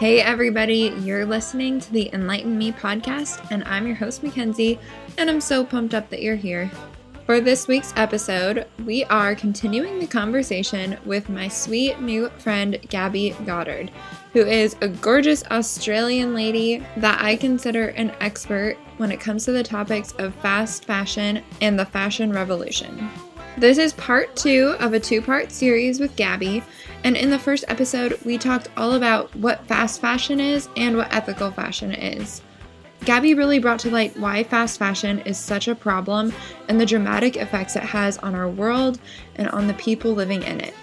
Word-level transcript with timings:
Hey, 0.00 0.22
everybody, 0.22 0.94
you're 1.00 1.26
listening 1.26 1.78
to 1.78 1.92
the 1.92 2.08
Enlighten 2.14 2.56
Me 2.56 2.72
podcast, 2.72 3.50
and 3.50 3.62
I'm 3.64 3.86
your 3.86 3.96
host, 3.96 4.22
Mackenzie, 4.22 4.78
and 5.18 5.28
I'm 5.28 5.42
so 5.42 5.62
pumped 5.62 5.92
up 5.92 6.08
that 6.08 6.22
you're 6.22 6.36
here. 6.36 6.70
For 7.26 7.38
this 7.38 7.68
week's 7.68 7.92
episode, 7.96 8.66
we 8.86 9.04
are 9.04 9.34
continuing 9.34 9.98
the 9.98 10.06
conversation 10.06 10.96
with 11.04 11.28
my 11.28 11.48
sweet 11.48 12.00
new 12.00 12.30
friend, 12.38 12.78
Gabi 12.88 13.44
Goddard, 13.44 13.90
who 14.32 14.40
is 14.40 14.74
a 14.80 14.88
gorgeous 14.88 15.44
Australian 15.50 16.34
lady 16.34 16.82
that 16.96 17.22
I 17.22 17.36
consider 17.36 17.88
an 17.88 18.14
expert 18.22 18.78
when 18.96 19.12
it 19.12 19.20
comes 19.20 19.44
to 19.44 19.52
the 19.52 19.62
topics 19.62 20.12
of 20.12 20.34
fast 20.36 20.86
fashion 20.86 21.42
and 21.60 21.78
the 21.78 21.84
fashion 21.84 22.32
revolution. 22.32 23.10
This 23.58 23.78
is 23.78 23.92
part 23.94 24.34
two 24.36 24.76
of 24.78 24.94
a 24.94 25.00
two 25.00 25.20
part 25.20 25.50
series 25.50 26.00
with 26.00 26.16
Gabi, 26.16 26.62
and 27.04 27.16
in 27.16 27.30
the 27.30 27.38
first 27.38 27.64
episode, 27.68 28.18
we 28.24 28.38
talked 28.38 28.68
all 28.76 28.94
about 28.94 29.34
what 29.36 29.66
fast 29.66 30.00
fashion 30.00 30.40
is 30.40 30.68
and 30.76 30.96
what 30.96 31.12
ethical 31.12 31.50
fashion 31.50 31.92
is. 31.92 32.42
Gabi 33.00 33.36
really 33.36 33.58
brought 33.58 33.80
to 33.80 33.90
light 33.90 34.16
why 34.18 34.44
fast 34.44 34.78
fashion 34.78 35.18
is 35.20 35.36
such 35.36 35.68
a 35.68 35.74
problem 35.74 36.32
and 36.68 36.80
the 36.80 36.86
dramatic 36.86 37.36
effects 37.36 37.74
it 37.74 37.82
has 37.82 38.18
on 38.18 38.34
our 38.34 38.48
world 38.48 39.00
and 39.36 39.48
on 39.48 39.66
the 39.66 39.74
people 39.74 40.12
living 40.12 40.42
in 40.42 40.60
it. 40.60 40.74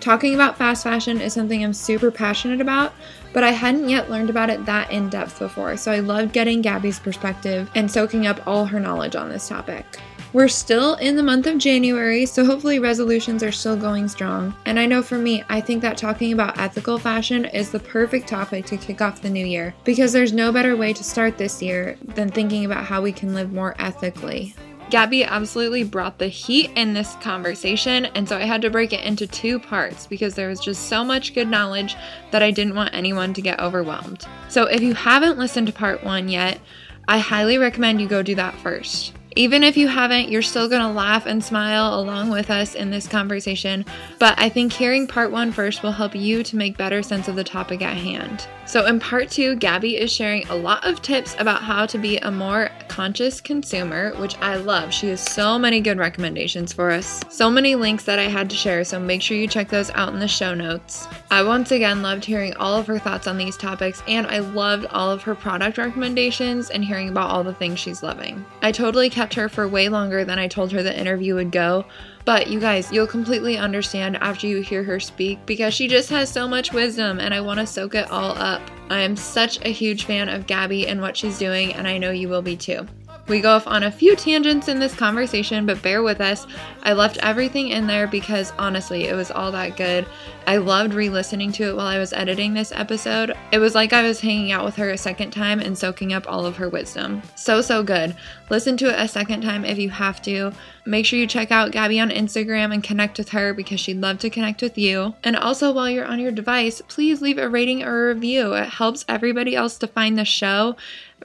Talking 0.00 0.34
about 0.34 0.56
fast 0.56 0.84
fashion 0.84 1.20
is 1.20 1.32
something 1.32 1.62
I'm 1.62 1.72
super 1.72 2.10
passionate 2.10 2.60
about, 2.60 2.92
but 3.32 3.44
I 3.44 3.50
hadn't 3.50 3.88
yet 3.88 4.10
learned 4.10 4.30
about 4.30 4.50
it 4.50 4.64
that 4.66 4.90
in 4.90 5.10
depth 5.10 5.38
before, 5.38 5.76
so 5.76 5.92
I 5.92 6.00
loved 6.00 6.32
getting 6.32 6.62
Gabi's 6.62 6.98
perspective 6.98 7.70
and 7.74 7.90
soaking 7.90 8.26
up 8.26 8.46
all 8.46 8.64
her 8.66 8.80
knowledge 8.80 9.16
on 9.16 9.28
this 9.28 9.48
topic. 9.48 9.84
We're 10.34 10.48
still 10.48 10.96
in 10.96 11.16
the 11.16 11.22
month 11.22 11.46
of 11.46 11.56
January, 11.56 12.26
so 12.26 12.44
hopefully 12.44 12.78
resolutions 12.78 13.42
are 13.42 13.50
still 13.50 13.78
going 13.78 14.08
strong. 14.08 14.54
And 14.66 14.78
I 14.78 14.84
know 14.84 15.02
for 15.02 15.16
me, 15.16 15.42
I 15.48 15.62
think 15.62 15.80
that 15.80 15.96
talking 15.96 16.34
about 16.34 16.58
ethical 16.58 16.98
fashion 16.98 17.46
is 17.46 17.70
the 17.70 17.80
perfect 17.80 18.28
topic 18.28 18.66
to 18.66 18.76
kick 18.76 19.00
off 19.00 19.22
the 19.22 19.30
new 19.30 19.46
year 19.46 19.74
because 19.84 20.12
there's 20.12 20.34
no 20.34 20.52
better 20.52 20.76
way 20.76 20.92
to 20.92 21.02
start 21.02 21.38
this 21.38 21.62
year 21.62 21.96
than 22.04 22.28
thinking 22.28 22.66
about 22.66 22.84
how 22.84 23.00
we 23.00 23.10
can 23.10 23.32
live 23.32 23.54
more 23.54 23.74
ethically. 23.78 24.54
Gabi 24.90 25.26
absolutely 25.26 25.84
brought 25.84 26.18
the 26.18 26.28
heat 26.28 26.72
in 26.76 26.92
this 26.92 27.14
conversation, 27.22 28.04
and 28.06 28.28
so 28.28 28.36
I 28.36 28.44
had 28.44 28.60
to 28.62 28.70
break 28.70 28.92
it 28.92 29.04
into 29.04 29.26
two 29.26 29.58
parts 29.58 30.06
because 30.06 30.34
there 30.34 30.48
was 30.48 30.60
just 30.60 30.88
so 30.88 31.04
much 31.04 31.34
good 31.34 31.48
knowledge 31.48 31.96
that 32.32 32.42
I 32.42 32.50
didn't 32.50 32.74
want 32.74 32.94
anyone 32.94 33.32
to 33.32 33.42
get 33.42 33.60
overwhelmed. 33.60 34.26
So 34.50 34.64
if 34.64 34.82
you 34.82 34.92
haven't 34.92 35.38
listened 35.38 35.68
to 35.68 35.72
part 35.72 36.04
one 36.04 36.28
yet, 36.28 36.60
I 37.06 37.18
highly 37.18 37.56
recommend 37.56 38.02
you 38.02 38.08
go 38.08 38.22
do 38.22 38.34
that 38.34 38.54
first. 38.56 39.14
Even 39.38 39.62
if 39.62 39.76
you 39.76 39.86
haven't, 39.86 40.30
you're 40.30 40.42
still 40.42 40.68
going 40.68 40.82
to 40.82 40.88
laugh 40.88 41.24
and 41.24 41.44
smile 41.44 42.00
along 42.00 42.28
with 42.28 42.50
us 42.50 42.74
in 42.74 42.90
this 42.90 43.06
conversation. 43.06 43.84
But 44.18 44.34
I 44.36 44.48
think 44.48 44.72
hearing 44.72 45.06
part 45.06 45.30
one 45.30 45.52
first 45.52 45.84
will 45.84 45.92
help 45.92 46.16
you 46.16 46.42
to 46.42 46.56
make 46.56 46.76
better 46.76 47.04
sense 47.04 47.28
of 47.28 47.36
the 47.36 47.44
topic 47.44 47.80
at 47.80 47.96
hand. 47.96 48.48
So, 48.66 48.84
in 48.84 49.00
part 49.00 49.30
two, 49.30 49.56
Gabi 49.56 49.98
is 49.98 50.12
sharing 50.12 50.46
a 50.48 50.54
lot 50.54 50.84
of 50.84 51.00
tips 51.00 51.34
about 51.38 51.62
how 51.62 51.86
to 51.86 51.96
be 51.96 52.18
a 52.18 52.30
more 52.30 52.68
conscious 52.88 53.40
consumer, 53.40 54.12
which 54.16 54.36
I 54.42 54.56
love. 54.56 54.92
She 54.92 55.08
has 55.08 55.22
so 55.22 55.58
many 55.58 55.80
good 55.80 55.96
recommendations 55.96 56.72
for 56.74 56.90
us, 56.90 57.22
so 57.30 57.50
many 57.50 57.76
links 57.76 58.04
that 58.04 58.18
I 58.18 58.24
had 58.24 58.50
to 58.50 58.56
share. 58.56 58.84
So, 58.84 59.00
make 59.00 59.22
sure 59.22 59.38
you 59.38 59.46
check 59.46 59.70
those 59.70 59.88
out 59.92 60.12
in 60.12 60.18
the 60.18 60.28
show 60.28 60.52
notes. 60.52 61.06
I 61.30 61.42
once 61.44 61.70
again 61.70 62.02
loved 62.02 62.26
hearing 62.26 62.54
all 62.56 62.76
of 62.76 62.86
her 62.88 62.98
thoughts 62.98 63.26
on 63.26 63.38
these 63.38 63.56
topics, 63.56 64.02
and 64.06 64.26
I 64.26 64.40
loved 64.40 64.84
all 64.86 65.10
of 65.10 65.22
her 65.22 65.34
product 65.34 65.78
recommendations 65.78 66.68
and 66.68 66.84
hearing 66.84 67.08
about 67.08 67.30
all 67.30 67.44
the 67.44 67.54
things 67.54 67.78
she's 67.78 68.02
loving. 68.02 68.44
I 68.60 68.70
totally 68.70 69.08
kept 69.08 69.27
her 69.34 69.48
for 69.48 69.68
way 69.68 69.88
longer 69.88 70.24
than 70.24 70.38
I 70.38 70.48
told 70.48 70.72
her 70.72 70.82
the 70.82 70.98
interview 70.98 71.34
would 71.34 71.50
go. 71.50 71.84
But 72.24 72.48
you 72.48 72.60
guys, 72.60 72.92
you'll 72.92 73.06
completely 73.06 73.56
understand 73.56 74.16
after 74.18 74.46
you 74.46 74.60
hear 74.60 74.82
her 74.84 75.00
speak 75.00 75.44
because 75.46 75.72
she 75.72 75.88
just 75.88 76.10
has 76.10 76.30
so 76.30 76.46
much 76.46 76.72
wisdom 76.72 77.20
and 77.20 77.32
I 77.32 77.40
want 77.40 77.60
to 77.60 77.66
soak 77.66 77.94
it 77.94 78.10
all 78.10 78.32
up. 78.38 78.60
I 78.90 79.00
am 79.00 79.16
such 79.16 79.64
a 79.64 79.70
huge 79.70 80.04
fan 80.04 80.28
of 80.28 80.46
Gabi 80.46 80.86
and 80.86 81.00
what 81.00 81.16
she's 81.16 81.38
doing, 81.38 81.74
and 81.74 81.86
I 81.86 81.98
know 81.98 82.10
you 82.10 82.28
will 82.28 82.42
be 82.42 82.56
too. 82.56 82.86
We 83.28 83.42
go 83.42 83.50
off 83.50 83.66
on 83.66 83.82
a 83.82 83.92
few 83.92 84.16
tangents 84.16 84.68
in 84.68 84.78
this 84.78 84.94
conversation, 84.94 85.66
but 85.66 85.82
bear 85.82 86.02
with 86.02 86.20
us. 86.22 86.46
I 86.82 86.94
left 86.94 87.18
everything 87.18 87.68
in 87.68 87.86
there 87.86 88.06
because 88.06 88.54
honestly, 88.58 89.04
it 89.04 89.14
was 89.14 89.30
all 89.30 89.52
that 89.52 89.76
good. 89.76 90.06
I 90.48 90.56
loved 90.56 90.94
re 90.94 91.10
listening 91.10 91.52
to 91.52 91.64
it 91.64 91.76
while 91.76 91.86
I 91.86 91.98
was 91.98 92.14
editing 92.14 92.54
this 92.54 92.72
episode. 92.72 93.34
It 93.52 93.58
was 93.58 93.74
like 93.74 93.92
I 93.92 94.02
was 94.02 94.22
hanging 94.22 94.50
out 94.50 94.64
with 94.64 94.76
her 94.76 94.88
a 94.88 94.96
second 94.96 95.30
time 95.30 95.60
and 95.60 95.76
soaking 95.76 96.14
up 96.14 96.26
all 96.26 96.46
of 96.46 96.56
her 96.56 96.70
wisdom. 96.70 97.20
So, 97.36 97.60
so 97.60 97.82
good. 97.82 98.16
Listen 98.48 98.78
to 98.78 98.88
it 98.88 98.98
a 98.98 99.06
second 99.08 99.42
time 99.42 99.66
if 99.66 99.76
you 99.76 99.90
have 99.90 100.22
to. 100.22 100.54
Make 100.86 101.04
sure 101.04 101.18
you 101.18 101.26
check 101.26 101.52
out 101.52 101.70
Gabi 101.70 102.00
on 102.00 102.08
Instagram 102.08 102.72
and 102.72 102.82
connect 102.82 103.18
with 103.18 103.28
her 103.28 103.52
because 103.52 103.78
she'd 103.78 104.00
love 104.00 104.20
to 104.20 104.30
connect 104.30 104.62
with 104.62 104.78
you. 104.78 105.14
And 105.22 105.36
also, 105.36 105.70
while 105.70 105.90
you're 105.90 106.06
on 106.06 106.18
your 106.18 106.32
device, 106.32 106.80
please 106.88 107.20
leave 107.20 107.36
a 107.36 107.50
rating 107.50 107.82
or 107.82 108.08
a 108.08 108.14
review. 108.14 108.54
It 108.54 108.70
helps 108.70 109.04
everybody 109.06 109.54
else 109.54 109.76
to 109.76 109.86
find 109.86 110.18
the 110.18 110.24
show 110.24 110.76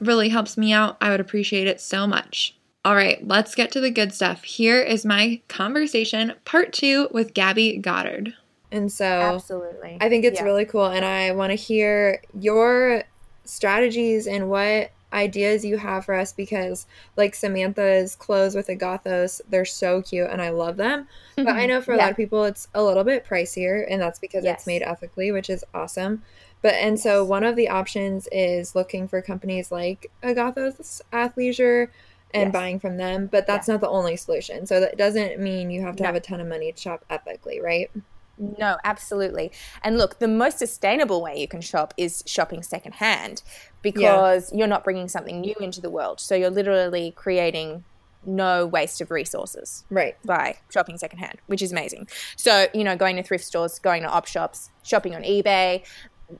really 0.02 0.28
helps 0.28 0.58
me 0.58 0.70
out. 0.74 0.98
I 1.00 1.08
would 1.08 1.20
appreciate 1.20 1.66
it 1.66 1.80
so 1.80 2.06
much. 2.06 2.54
All 2.84 2.94
right, 2.94 3.26
let's 3.26 3.54
get 3.54 3.72
to 3.72 3.80
the 3.80 3.90
good 3.90 4.12
stuff. 4.12 4.44
Here 4.44 4.82
is 4.82 5.06
my 5.06 5.40
conversation, 5.48 6.34
part 6.44 6.74
two, 6.74 7.08
with 7.10 7.32
Gabi 7.32 7.80
Goddard. 7.80 8.34
And 8.74 8.90
so, 8.90 9.06
absolutely, 9.06 9.98
I 10.00 10.08
think 10.08 10.24
it's 10.24 10.40
yeah. 10.40 10.44
really 10.44 10.64
cool. 10.64 10.86
And 10.86 11.04
I 11.04 11.30
want 11.30 11.50
to 11.50 11.54
hear 11.54 12.20
your 12.38 13.04
strategies 13.44 14.26
and 14.26 14.50
what 14.50 14.90
ideas 15.12 15.64
you 15.64 15.78
have 15.78 16.04
for 16.04 16.14
us 16.14 16.32
because, 16.32 16.86
like 17.16 17.36
Samantha's 17.36 18.16
clothes 18.16 18.56
with 18.56 18.66
the 18.66 18.76
Gothos, 18.76 19.40
they're 19.48 19.64
so 19.64 20.02
cute 20.02 20.28
and 20.28 20.42
I 20.42 20.50
love 20.50 20.76
them. 20.76 21.06
But 21.36 21.50
I 21.50 21.66
know 21.66 21.80
for 21.80 21.92
a 21.92 21.96
yeah. 21.96 22.02
lot 22.02 22.10
of 22.10 22.16
people, 22.16 22.42
it's 22.42 22.66
a 22.74 22.82
little 22.82 23.04
bit 23.04 23.24
pricier, 23.24 23.86
and 23.88 24.02
that's 24.02 24.18
because 24.18 24.42
yes. 24.42 24.58
it's 24.58 24.66
made 24.66 24.82
ethically, 24.82 25.30
which 25.30 25.48
is 25.48 25.64
awesome. 25.72 26.22
But 26.60 26.74
and 26.74 26.98
so 26.98 27.24
one 27.24 27.44
of 27.44 27.54
the 27.54 27.68
options 27.68 28.26
is 28.32 28.74
looking 28.74 29.06
for 29.06 29.22
companies 29.22 29.70
like 29.70 30.10
Agathos 30.22 31.00
Athleisure 31.12 31.90
and 32.32 32.48
yes. 32.48 32.52
buying 32.52 32.80
from 32.80 32.96
them, 32.96 33.28
but 33.30 33.46
that's 33.46 33.68
not 33.68 33.80
the 33.80 33.88
only 33.88 34.16
solution. 34.16 34.66
So 34.66 34.80
that 34.80 34.98
doesn't 34.98 35.38
mean 35.38 35.70
you 35.70 35.82
have 35.82 35.94
to 35.96 36.02
no. 36.02 36.08
have 36.08 36.16
a 36.16 36.20
ton 36.20 36.40
of 36.40 36.48
money 36.48 36.72
to 36.72 36.80
shop 36.80 37.04
ethically, 37.08 37.60
right? 37.60 37.90
No, 38.38 38.76
absolutely. 38.84 39.52
And 39.82 39.96
look, 39.96 40.18
the 40.18 40.28
most 40.28 40.58
sustainable 40.58 41.22
way 41.22 41.38
you 41.38 41.48
can 41.48 41.60
shop 41.60 41.94
is 41.96 42.22
shopping 42.26 42.62
secondhand 42.62 43.42
because 43.82 44.50
yeah. 44.50 44.58
you're 44.58 44.68
not 44.68 44.84
bringing 44.84 45.08
something 45.08 45.40
new 45.40 45.54
into 45.60 45.80
the 45.80 45.90
world. 45.90 46.20
So 46.20 46.34
you're 46.34 46.50
literally 46.50 47.12
creating 47.12 47.84
no 48.26 48.66
waste 48.66 49.02
of 49.02 49.10
resources 49.10 49.84
right 49.90 50.16
by 50.24 50.56
shopping 50.72 50.96
secondhand 50.96 51.38
which 51.46 51.60
is 51.60 51.72
amazing 51.72 52.08
so 52.36 52.66
you 52.72 52.82
know 52.82 52.96
going 52.96 53.16
to 53.16 53.22
thrift 53.22 53.44
stores 53.44 53.78
going 53.78 54.02
to 54.02 54.08
op 54.08 54.26
shops 54.26 54.70
shopping 54.82 55.14
on 55.14 55.22
ebay 55.22 55.82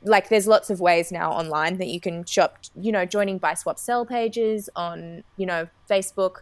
like 0.03 0.29
there's 0.29 0.47
lots 0.47 0.71
of 0.71 0.81
ways 0.81 1.13
now 1.13 1.31
online 1.31 1.77
that 1.77 1.89
you 1.89 2.01
can 2.01 2.25
shop 2.25 2.59
you 2.75 2.91
know 2.91 3.05
joining 3.05 3.39
buy 3.39 3.55
swap 3.55 3.79
sell 3.79 4.07
pages 4.07 4.71
on 4.75 5.23
you 5.37 5.45
know 5.45 5.69
facebook 5.91 6.37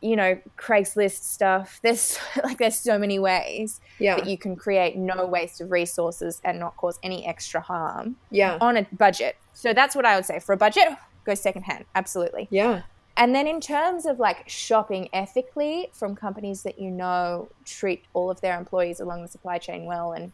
you 0.00 0.16
know 0.16 0.38
craigslist 0.56 1.22
stuff. 1.22 1.80
There's 1.82 2.18
like 2.44 2.58
there's 2.58 2.78
so 2.78 2.98
many 2.98 3.18
ways 3.18 3.80
yeah. 3.98 4.16
that 4.16 4.26
you 4.26 4.38
can 4.38 4.56
create 4.56 4.96
no 4.96 5.26
waste 5.26 5.60
of 5.60 5.70
resources 5.70 6.40
and 6.44 6.58
not 6.58 6.76
cause 6.76 6.98
any 7.02 7.26
extra 7.26 7.60
harm 7.60 8.16
yeah. 8.30 8.58
on 8.60 8.76
a 8.76 8.86
budget. 8.92 9.36
So 9.54 9.72
that's 9.72 9.96
what 9.96 10.04
i 10.04 10.16
would 10.16 10.26
say. 10.26 10.38
For 10.38 10.52
a 10.52 10.56
budget 10.56 10.88
go 11.24 11.34
secondhand. 11.34 11.84
Absolutely. 11.94 12.48
Yeah. 12.50 12.82
And 13.18 13.34
then 13.34 13.46
in 13.46 13.60
terms 13.60 14.04
of 14.04 14.18
like 14.18 14.46
shopping 14.48 15.08
ethically 15.12 15.88
from 15.92 16.14
companies 16.14 16.62
that 16.62 16.78
you 16.78 16.90
know 16.90 17.48
treat 17.64 18.04
all 18.12 18.30
of 18.30 18.40
their 18.40 18.58
employees 18.58 19.00
along 19.00 19.22
the 19.22 19.28
supply 19.28 19.58
chain 19.58 19.86
well 19.86 20.12
and 20.12 20.32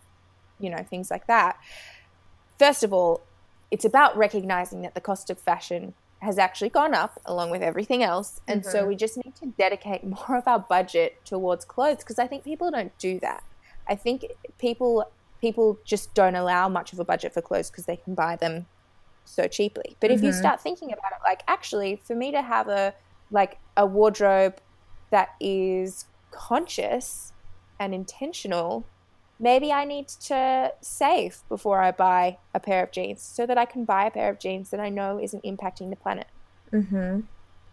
you 0.59 0.69
know 0.69 0.85
things 0.89 1.11
like 1.11 1.27
that 1.29 1.59
first 2.63 2.85
of 2.85 2.93
all, 2.93 3.21
it's 3.73 3.85
about 3.85 4.17
recognizing 4.17 4.83
that 4.83 4.95
the 4.95 5.01
cost 5.01 5.31
of 5.31 5.39
fashion 5.39 5.95
has 6.23 6.39
actually 6.39 6.69
gone 6.69 6.95
up 6.95 7.21
along 7.27 7.51
with 7.51 7.63
everything 7.63 8.03
else. 8.03 8.41
And 8.47 8.63
mm-hmm. 8.63 8.71
so 8.71 8.87
we 8.87 8.95
just 8.95 9.17
need 9.17 9.35
to 9.37 9.47
dedicate 9.59 10.05
more 10.29 10.39
of 10.39 10.47
our 10.47 10.61
budget 10.61 11.25
towards 11.25 11.65
clothes 11.65 11.99
because 11.99 12.19
I 12.19 12.27
think 12.27 12.45
people 12.45 12.71
don't 12.71 12.97
do 12.99 13.19
that. 13.21 13.43
I 13.89 13.97
think 13.97 14.25
people 14.59 15.05
people 15.41 15.77
just 15.85 16.15
don't 16.15 16.37
allow 16.37 16.69
much 16.69 16.93
of 16.93 17.01
a 17.01 17.05
budget 17.05 17.35
for 17.35 17.43
clothes 17.43 17.69
because 17.69 17.87
they 17.87 17.97
can 17.97 18.15
buy 18.15 18.37
them 18.37 18.67
so 19.25 19.49
cheaply. 19.49 19.97
But 19.99 20.11
mm-hmm. 20.11 20.15
if 20.15 20.23
you 20.23 20.31
mm-hmm. 20.31 20.39
start 20.39 20.61
thinking 20.61 20.93
about 20.93 21.13
it 21.13 21.19
like 21.25 21.43
actually 21.49 21.97
for 21.97 22.15
me 22.15 22.31
to 22.31 22.41
have 22.41 22.69
a 22.69 22.95
like 23.33 23.59
a 23.77 23.85
wardrobe 23.85 24.59
that 25.11 25.31
is 25.41 26.07
conscious 26.31 27.33
and 27.81 27.93
intentional 27.93 28.87
maybe 29.43 29.73
I 29.73 29.85
need 29.85 30.09
to 30.09 30.73
save 30.81 31.43
before 31.49 31.83
I 31.83 31.91
buy 31.91 32.39
a 32.55 32.61
pair 32.61 32.83
of 32.85 32.93
jeans 32.93 33.21
so 33.21 33.45
that 33.45 33.59
I 33.59 33.65
can 33.67 33.85
buy 33.85 34.07
a 34.07 34.11
pair 34.11 34.31
of 34.31 34.39
jeans 34.39 34.71
that 34.71 34.81
I 34.81 34.89
know 34.89 35.19
isn't 35.21 35.43
impacting 35.43 35.91
the 35.91 35.97
planet. 35.97 36.29
Mm-hmm. 36.73 37.23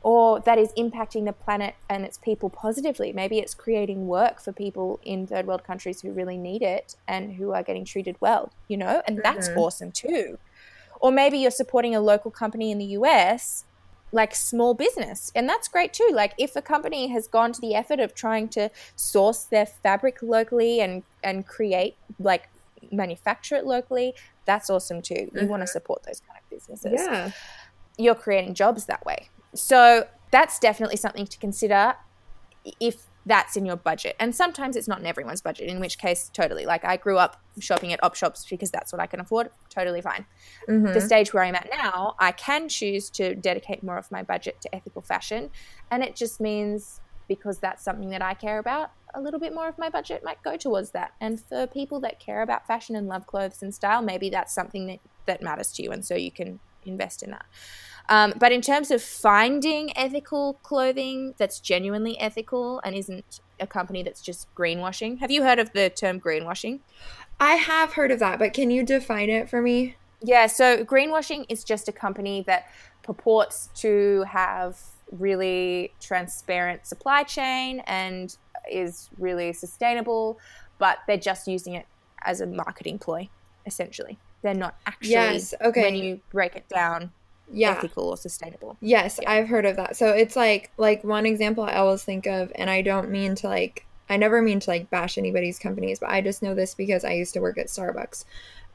Or 0.01 0.39
that 0.39 0.57
is 0.57 0.71
impacting 0.73 1.25
the 1.25 1.33
planet 1.33 1.75
and 1.89 2.03
its 2.03 2.17
people 2.17 2.49
positively. 2.49 3.13
Maybe 3.13 3.37
it's 3.37 3.53
creating 3.53 4.07
work 4.07 4.41
for 4.41 4.51
people 4.51 4.99
in 5.03 5.27
third 5.27 5.45
world 5.45 5.63
countries 5.63 6.01
who 6.01 6.11
really 6.11 6.37
need 6.37 6.63
it 6.63 6.95
and 7.07 7.33
who 7.33 7.53
are 7.53 7.63
getting 7.63 7.85
treated 7.85 8.15
well, 8.19 8.51
you 8.67 8.77
know, 8.77 9.03
and 9.07 9.21
that's 9.23 9.49
mm-hmm. 9.49 9.59
awesome 9.59 9.91
too. 9.91 10.39
Or 11.01 11.11
maybe 11.11 11.37
you're 11.37 11.51
supporting 11.51 11.95
a 11.95 12.01
local 12.01 12.31
company 12.31 12.71
in 12.71 12.77
the 12.77 12.85
US 12.85 13.65
like 14.11 14.33
small 14.33 14.73
business 14.73 15.31
and 15.35 15.47
that's 15.47 15.67
great 15.67 15.93
too 15.93 16.09
like 16.13 16.33
if 16.37 16.55
a 16.55 16.61
company 16.61 17.07
has 17.07 17.27
gone 17.27 17.51
to 17.51 17.61
the 17.61 17.75
effort 17.75 17.99
of 17.99 18.15
trying 18.15 18.47
to 18.47 18.69
source 18.95 19.43
their 19.43 19.65
fabric 19.65 20.17
locally 20.21 20.81
and 20.81 21.03
and 21.23 21.45
create 21.45 21.95
like 22.19 22.49
manufacture 22.91 23.55
it 23.55 23.65
locally 23.65 24.15
That's 24.49 24.67
awesome 24.71 25.03
too. 25.03 25.29
You 25.35 25.45
want 25.45 25.61
to 25.61 25.65
mm-hmm. 25.65 25.65
support 25.67 26.01
those 26.03 26.21
kind 26.21 26.39
of 26.41 26.49
businesses. 26.49 26.93
Yeah. 26.95 27.31
You're 27.99 28.15
creating 28.15 28.55
jobs 28.55 28.85
that 28.87 29.05
way. 29.05 29.29
So 29.53 30.07
that's 30.31 30.57
definitely 30.57 30.95
something 30.95 31.27
to 31.27 31.37
consider 31.37 31.93
if 32.79 33.05
that's 33.29 33.55
in 33.55 33.65
your 33.65 33.77
budget. 33.77 34.15
And 34.19 34.35
sometimes 34.35 34.75
it's 34.75 34.87
not 34.87 34.99
in 34.99 35.05
everyone's 35.05 35.41
budget, 35.41 35.69
in 35.69 35.79
which 35.79 35.97
case, 35.99 36.29
totally. 36.33 36.65
Like 36.65 36.83
I 36.83 36.97
grew 36.97 37.17
up 37.17 37.39
shopping 37.59 37.93
at 37.93 38.03
op 38.03 38.15
shops 38.15 38.45
because 38.49 38.71
that's 38.71 38.91
what 38.91 38.99
I 38.99 39.05
can 39.05 39.19
afford. 39.19 39.51
Totally 39.69 40.01
fine. 40.01 40.25
Mhm. 40.67 40.93
The 40.93 40.99
stage 40.99 41.33
where 41.33 41.43
I'm 41.43 41.55
at 41.55 41.69
now, 41.71 42.15
I 42.19 42.31
can 42.31 42.67
choose 42.67 43.09
to 43.11 43.35
dedicate 43.35 43.83
more 43.83 43.97
of 43.97 44.11
my 44.11 44.23
budget 44.23 44.59
to 44.61 44.75
ethical 44.75 45.01
fashion. 45.03 45.51
And 45.91 46.03
it 46.03 46.15
just 46.15 46.41
means 46.41 46.99
because 47.27 47.59
that's 47.59 47.83
something 47.83 48.09
that 48.09 48.23
I 48.23 48.33
care 48.33 48.57
about, 48.57 48.89
a 49.13 49.21
little 49.21 49.39
bit 49.39 49.53
more 49.53 49.67
of 49.67 49.77
my 49.77 49.89
budget 49.89 50.23
might 50.23 50.41
go 50.41 50.57
towards 50.57 50.91
that. 50.91 51.11
And 51.21 51.39
for 51.39 51.67
people 51.67 51.99
that 52.01 52.19
care 52.19 52.41
about 52.41 52.65
fashion 52.65 52.95
and 52.95 53.07
love 53.07 53.27
clothes 53.27 53.61
and 53.61 53.73
style, 53.73 54.01
maybe 54.01 54.31
that's 54.31 54.53
something 54.53 54.87
that, 54.87 54.99
that 55.27 55.41
matters 55.43 55.71
to 55.73 55.83
you. 55.83 55.91
And 55.91 56.03
so 56.03 56.15
you 56.15 56.31
can 56.31 56.59
invest 56.85 57.21
in 57.21 57.29
that. 57.31 57.45
Um, 58.09 58.33
but 58.39 58.51
in 58.51 58.61
terms 58.61 58.89
of 58.91 59.01
finding 59.03 59.95
ethical 59.95 60.55
clothing 60.63 61.35
that's 61.37 61.59
genuinely 61.59 62.19
ethical 62.19 62.81
and 62.83 62.95
isn't 62.95 63.39
a 63.59 63.67
company 63.67 64.01
that's 64.03 64.21
just 64.21 64.53
greenwashing, 64.55 65.19
have 65.19 65.29
you 65.31 65.43
heard 65.43 65.59
of 65.59 65.71
the 65.73 65.89
term 65.91 66.19
greenwashing? 66.19 66.79
I 67.39 67.53
have 67.53 67.93
heard 67.93 68.11
of 68.11 68.19
that, 68.19 68.39
but 68.39 68.53
can 68.53 68.71
you 68.71 68.83
define 68.83 69.29
it 69.29 69.49
for 69.49 69.61
me? 69.61 69.95
Yeah, 70.21 70.47
so 70.47 70.83
greenwashing 70.83 71.45
is 71.49 71.63
just 71.63 71.87
a 71.87 71.91
company 71.91 72.43
that 72.47 72.67
purports 73.03 73.69
to 73.75 74.23
have 74.27 74.77
really 75.11 75.93
transparent 76.01 76.85
supply 76.85 77.23
chain 77.23 77.81
and 77.85 78.35
is 78.69 79.09
really 79.17 79.53
sustainable, 79.53 80.39
but 80.79 80.97
they're 81.07 81.17
just 81.17 81.47
using 81.47 81.73
it 81.75 81.85
as 82.23 82.41
a 82.41 82.45
marketing 82.47 82.99
ploy, 82.99 83.29
essentially. 83.65 84.17
They're 84.41 84.53
not 84.53 84.75
actually, 84.85 85.11
Yes, 85.11 85.53
okay. 85.61 85.81
when 85.81 85.95
you 85.95 86.19
break 86.31 86.55
it 86.55 86.67
down, 86.69 87.11
Yeah. 87.51 87.71
ethical 87.71 88.09
or 88.09 88.17
sustainable. 88.17 88.77
Yes, 88.81 89.19
Yeah. 89.21 89.31
I've 89.31 89.47
heard 89.47 89.65
of 89.65 89.75
that. 89.77 89.95
So 89.95 90.09
it's 90.09 90.35
like 90.35 90.71
like 90.77 91.03
one 91.03 91.25
example 91.25 91.63
I 91.63 91.75
always 91.75 92.03
think 92.03 92.27
of 92.27 92.51
and 92.55 92.69
I 92.69 92.81
don't 92.81 93.09
mean 93.09 93.35
to 93.35 93.47
like 93.47 93.85
I 94.09 94.17
never 94.17 94.41
mean 94.41 94.59
to 94.61 94.69
like 94.69 94.89
bash 94.89 95.17
anybody's 95.17 95.59
companies, 95.59 95.99
but 95.99 96.09
I 96.09 96.21
just 96.21 96.41
know 96.41 96.55
this 96.55 96.73
because 96.75 97.03
I 97.05 97.11
used 97.13 97.33
to 97.35 97.41
work 97.41 97.57
at 97.57 97.67
Starbucks. 97.67 98.25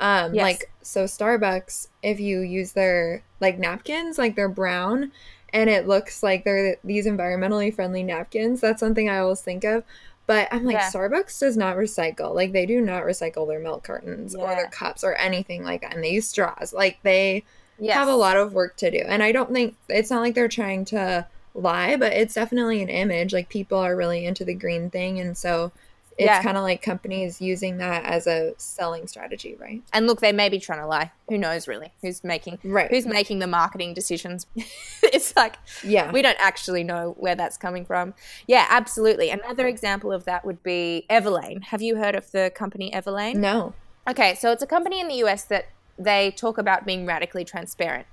Um 0.00 0.34
Yes. 0.34 0.42
like 0.42 0.70
so 0.82 1.04
Starbucks 1.04 1.88
if 2.02 2.18
you 2.20 2.40
use 2.40 2.72
their 2.72 3.22
like 3.40 3.58
napkins, 3.58 4.18
like 4.18 4.34
they're 4.36 4.48
brown 4.48 5.12
and 5.52 5.70
it 5.70 5.86
looks 5.86 6.22
like 6.22 6.44
they're 6.44 6.76
these 6.82 7.06
environmentally 7.06 7.72
friendly 7.74 8.02
napkins, 8.02 8.60
that's 8.60 8.80
something 8.80 9.08
I 9.08 9.18
always 9.18 9.40
think 9.40 9.64
of. 9.64 9.84
But 10.26 10.48
I'm 10.50 10.64
like 10.64 10.74
Yeah. 10.76 10.90
Starbucks 10.90 11.38
does 11.38 11.56
not 11.56 11.76
recycle. 11.76 12.34
Like 12.34 12.52
they 12.52 12.66
do 12.66 12.80
not 12.80 13.04
recycle 13.04 13.46
their 13.46 13.60
milk 13.60 13.84
cartons 13.84 14.34
or 14.34 14.48
their 14.48 14.68
cups 14.68 15.04
or 15.04 15.14
anything 15.14 15.62
like 15.64 15.82
that. 15.82 15.94
And 15.94 16.02
they 16.02 16.10
use 16.10 16.26
straws. 16.28 16.72
Like 16.72 16.98
they 17.02 17.44
Yes. 17.78 17.94
have 17.96 18.08
a 18.08 18.14
lot 18.16 18.36
of 18.36 18.52
work 18.52 18.76
to 18.78 18.90
do. 18.90 18.98
And 19.06 19.22
I 19.22 19.32
don't 19.32 19.52
think 19.52 19.76
it's 19.88 20.10
not 20.10 20.20
like 20.20 20.34
they're 20.34 20.48
trying 20.48 20.84
to 20.86 21.26
lie, 21.54 21.96
but 21.96 22.12
it's 22.12 22.34
definitely 22.34 22.82
an 22.82 22.88
image. 22.88 23.32
Like 23.32 23.48
people 23.48 23.78
are 23.78 23.94
really 23.96 24.24
into 24.26 24.44
the 24.44 24.54
green 24.54 24.90
thing. 24.90 25.20
And 25.20 25.36
so 25.36 25.72
it's 26.16 26.26
Yeah. 26.26 26.42
kind 26.44 26.56
of 26.56 26.62
like 26.62 26.80
companies 26.80 27.40
using 27.40 27.78
that 27.78 28.04
as 28.04 28.28
a 28.28 28.54
selling 28.56 29.08
strategy, 29.08 29.56
right? 29.60 29.82
And 29.92 30.06
look, 30.06 30.20
they 30.20 30.30
may 30.30 30.48
be 30.48 30.60
trying 30.60 30.78
to 30.78 30.86
lie. 30.86 31.10
Who 31.28 31.36
knows, 31.38 31.66
really? 31.66 31.92
Who's 32.02 32.22
making 32.22 32.58
Right. 32.62 32.88
who's 32.88 33.04
making 33.06 33.40
the 33.40 33.48
marketing 33.48 33.94
decisions? 33.94 34.46
it's 35.02 35.34
like 35.34 35.56
yeah. 35.82 36.12
we 36.12 36.22
don't 36.22 36.38
actually 36.40 36.84
know 36.84 37.16
where 37.18 37.34
that's 37.34 37.56
coming 37.56 37.84
from. 37.84 38.14
Yeah, 38.46 38.66
absolutely. 38.70 39.30
Another 39.30 39.66
example 39.66 40.12
of 40.12 40.24
that 40.26 40.44
would 40.44 40.62
be 40.62 41.04
Everlane. 41.10 41.64
Have 41.64 41.82
you 41.82 41.96
heard 41.96 42.14
of 42.14 42.30
the 42.30 42.52
company 42.54 42.92
Everlane? 42.94 43.34
no. 43.36 43.74
Okay, 44.06 44.34
so 44.34 44.52
it's 44.52 44.62
a 44.62 44.66
company 44.66 45.00
in 45.00 45.08
the 45.08 45.14
US 45.24 45.44
that 45.44 45.66
they 45.98 46.30
talk 46.30 46.58
about 46.58 46.84
being 46.84 47.06
radically 47.06 47.44
transparent. 47.44 48.06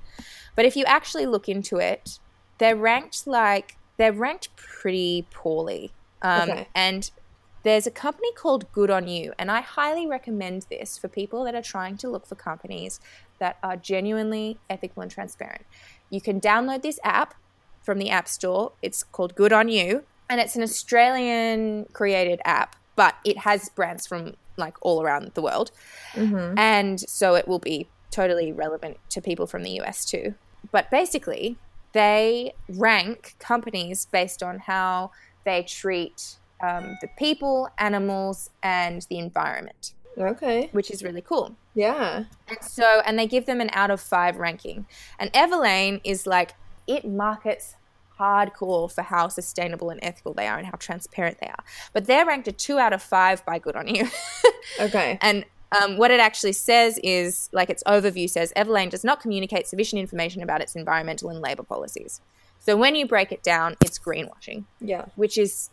But 0.55 0.65
if 0.65 0.75
you 0.75 0.85
actually 0.85 1.25
look 1.25 1.47
into 1.47 1.77
it, 1.77 2.19
they're 2.57 2.75
ranked 2.75 3.25
like 3.25 3.77
they're 3.97 4.13
ranked 4.13 4.55
pretty 4.55 5.25
poorly. 5.31 5.91
Um, 6.21 6.49
Okay. 6.49 6.67
And 6.75 7.09
there's 7.63 7.85
a 7.85 7.91
company 7.91 8.31
called 8.33 8.71
Good 8.71 8.89
on 8.89 9.07
You, 9.07 9.33
and 9.37 9.51
I 9.51 9.61
highly 9.61 10.07
recommend 10.07 10.65
this 10.69 10.97
for 10.97 11.07
people 11.07 11.43
that 11.43 11.53
are 11.53 11.61
trying 11.61 11.95
to 11.97 12.09
look 12.09 12.25
for 12.25 12.35
companies 12.35 12.99
that 13.37 13.57
are 13.61 13.77
genuinely 13.77 14.57
ethical 14.69 15.03
and 15.03 15.11
transparent. 15.11 15.65
You 16.09 16.21
can 16.21 16.41
download 16.41 16.81
this 16.81 16.99
app 17.03 17.35
from 17.83 17.99
the 17.99 18.09
App 18.09 18.27
Store. 18.27 18.71
It's 18.81 19.03
called 19.03 19.35
Good 19.35 19.53
on 19.53 19.69
You, 19.69 20.03
and 20.27 20.41
it's 20.41 20.55
an 20.55 20.63
Australian 20.63 21.85
created 21.93 22.41
app, 22.45 22.75
but 22.95 23.15
it 23.23 23.39
has 23.39 23.69
brands 23.69 24.07
from 24.07 24.35
like 24.57 24.75
all 24.81 25.01
around 25.01 25.31
the 25.33 25.41
world. 25.41 25.71
Mm-hmm. 26.13 26.57
And 26.57 26.99
so 26.99 27.35
it 27.35 27.47
will 27.47 27.59
be 27.59 27.87
totally 28.11 28.51
relevant 28.51 28.97
to 29.09 29.21
people 29.21 29.47
from 29.47 29.63
the 29.63 29.79
US 29.81 30.05
too. 30.05 30.35
But 30.71 30.91
basically, 30.91 31.57
they 31.93 32.53
rank 32.69 33.35
companies 33.39 34.05
based 34.05 34.43
on 34.43 34.59
how 34.59 35.11
they 35.43 35.63
treat 35.63 36.37
um, 36.61 36.97
the 37.01 37.07
people, 37.17 37.69
animals, 37.77 38.51
and 38.61 39.05
the 39.09 39.17
environment, 39.17 39.93
Okay. 40.17 40.69
which 40.71 40.91
is 40.91 41.03
really 41.03 41.21
cool. 41.21 41.55
Yeah. 41.73 42.25
And 42.47 42.57
so, 42.61 43.01
and 43.05 43.17
they 43.17 43.25
give 43.27 43.45
them 43.45 43.61
an 43.61 43.69
out 43.73 43.89
of 43.89 43.99
five 43.99 44.37
ranking. 44.37 44.85
And 45.17 45.31
Everlane 45.33 46.01
is 46.03 46.27
like, 46.27 46.53
it 46.85 47.05
markets 47.05 47.75
hardcore 48.21 48.91
for 48.93 49.01
how 49.01 49.27
sustainable 49.27 49.89
and 49.89 49.99
ethical 50.03 50.33
they 50.33 50.47
are 50.47 50.57
and 50.57 50.67
how 50.67 50.77
transparent 50.79 51.37
they 51.41 51.47
are. 51.47 51.63
But 51.93 52.05
they're 52.05 52.25
ranked 52.25 52.47
a 52.47 52.51
two 52.51 52.77
out 52.79 52.93
of 52.93 53.01
five 53.01 53.43
by 53.45 53.59
Good 53.59 53.75
on 53.75 53.87
You. 53.87 54.07
Okay. 54.79 55.17
and 55.21 55.43
um, 55.81 55.97
what 55.97 56.11
it 56.11 56.19
actually 56.19 56.53
says 56.53 56.99
is, 57.03 57.49
like 57.53 57.69
its 57.69 57.83
overview 57.87 58.29
says, 58.29 58.51
Everlane 58.57 58.89
does 58.89 59.03
not 59.03 59.21
communicate 59.21 59.67
sufficient 59.67 59.99
information 60.01 60.43
about 60.43 60.61
its 60.61 60.75
environmental 60.75 61.29
and 61.29 61.39
labor 61.39 61.63
policies. 61.63 62.19
So 62.59 62.75
when 62.77 62.95
you 62.95 63.07
break 63.07 63.31
it 63.31 63.41
down, 63.43 63.75
it's 63.83 63.97
greenwashing, 63.97 64.65
Yeah. 64.79 65.05
which 65.15 65.37
is, 65.37 65.69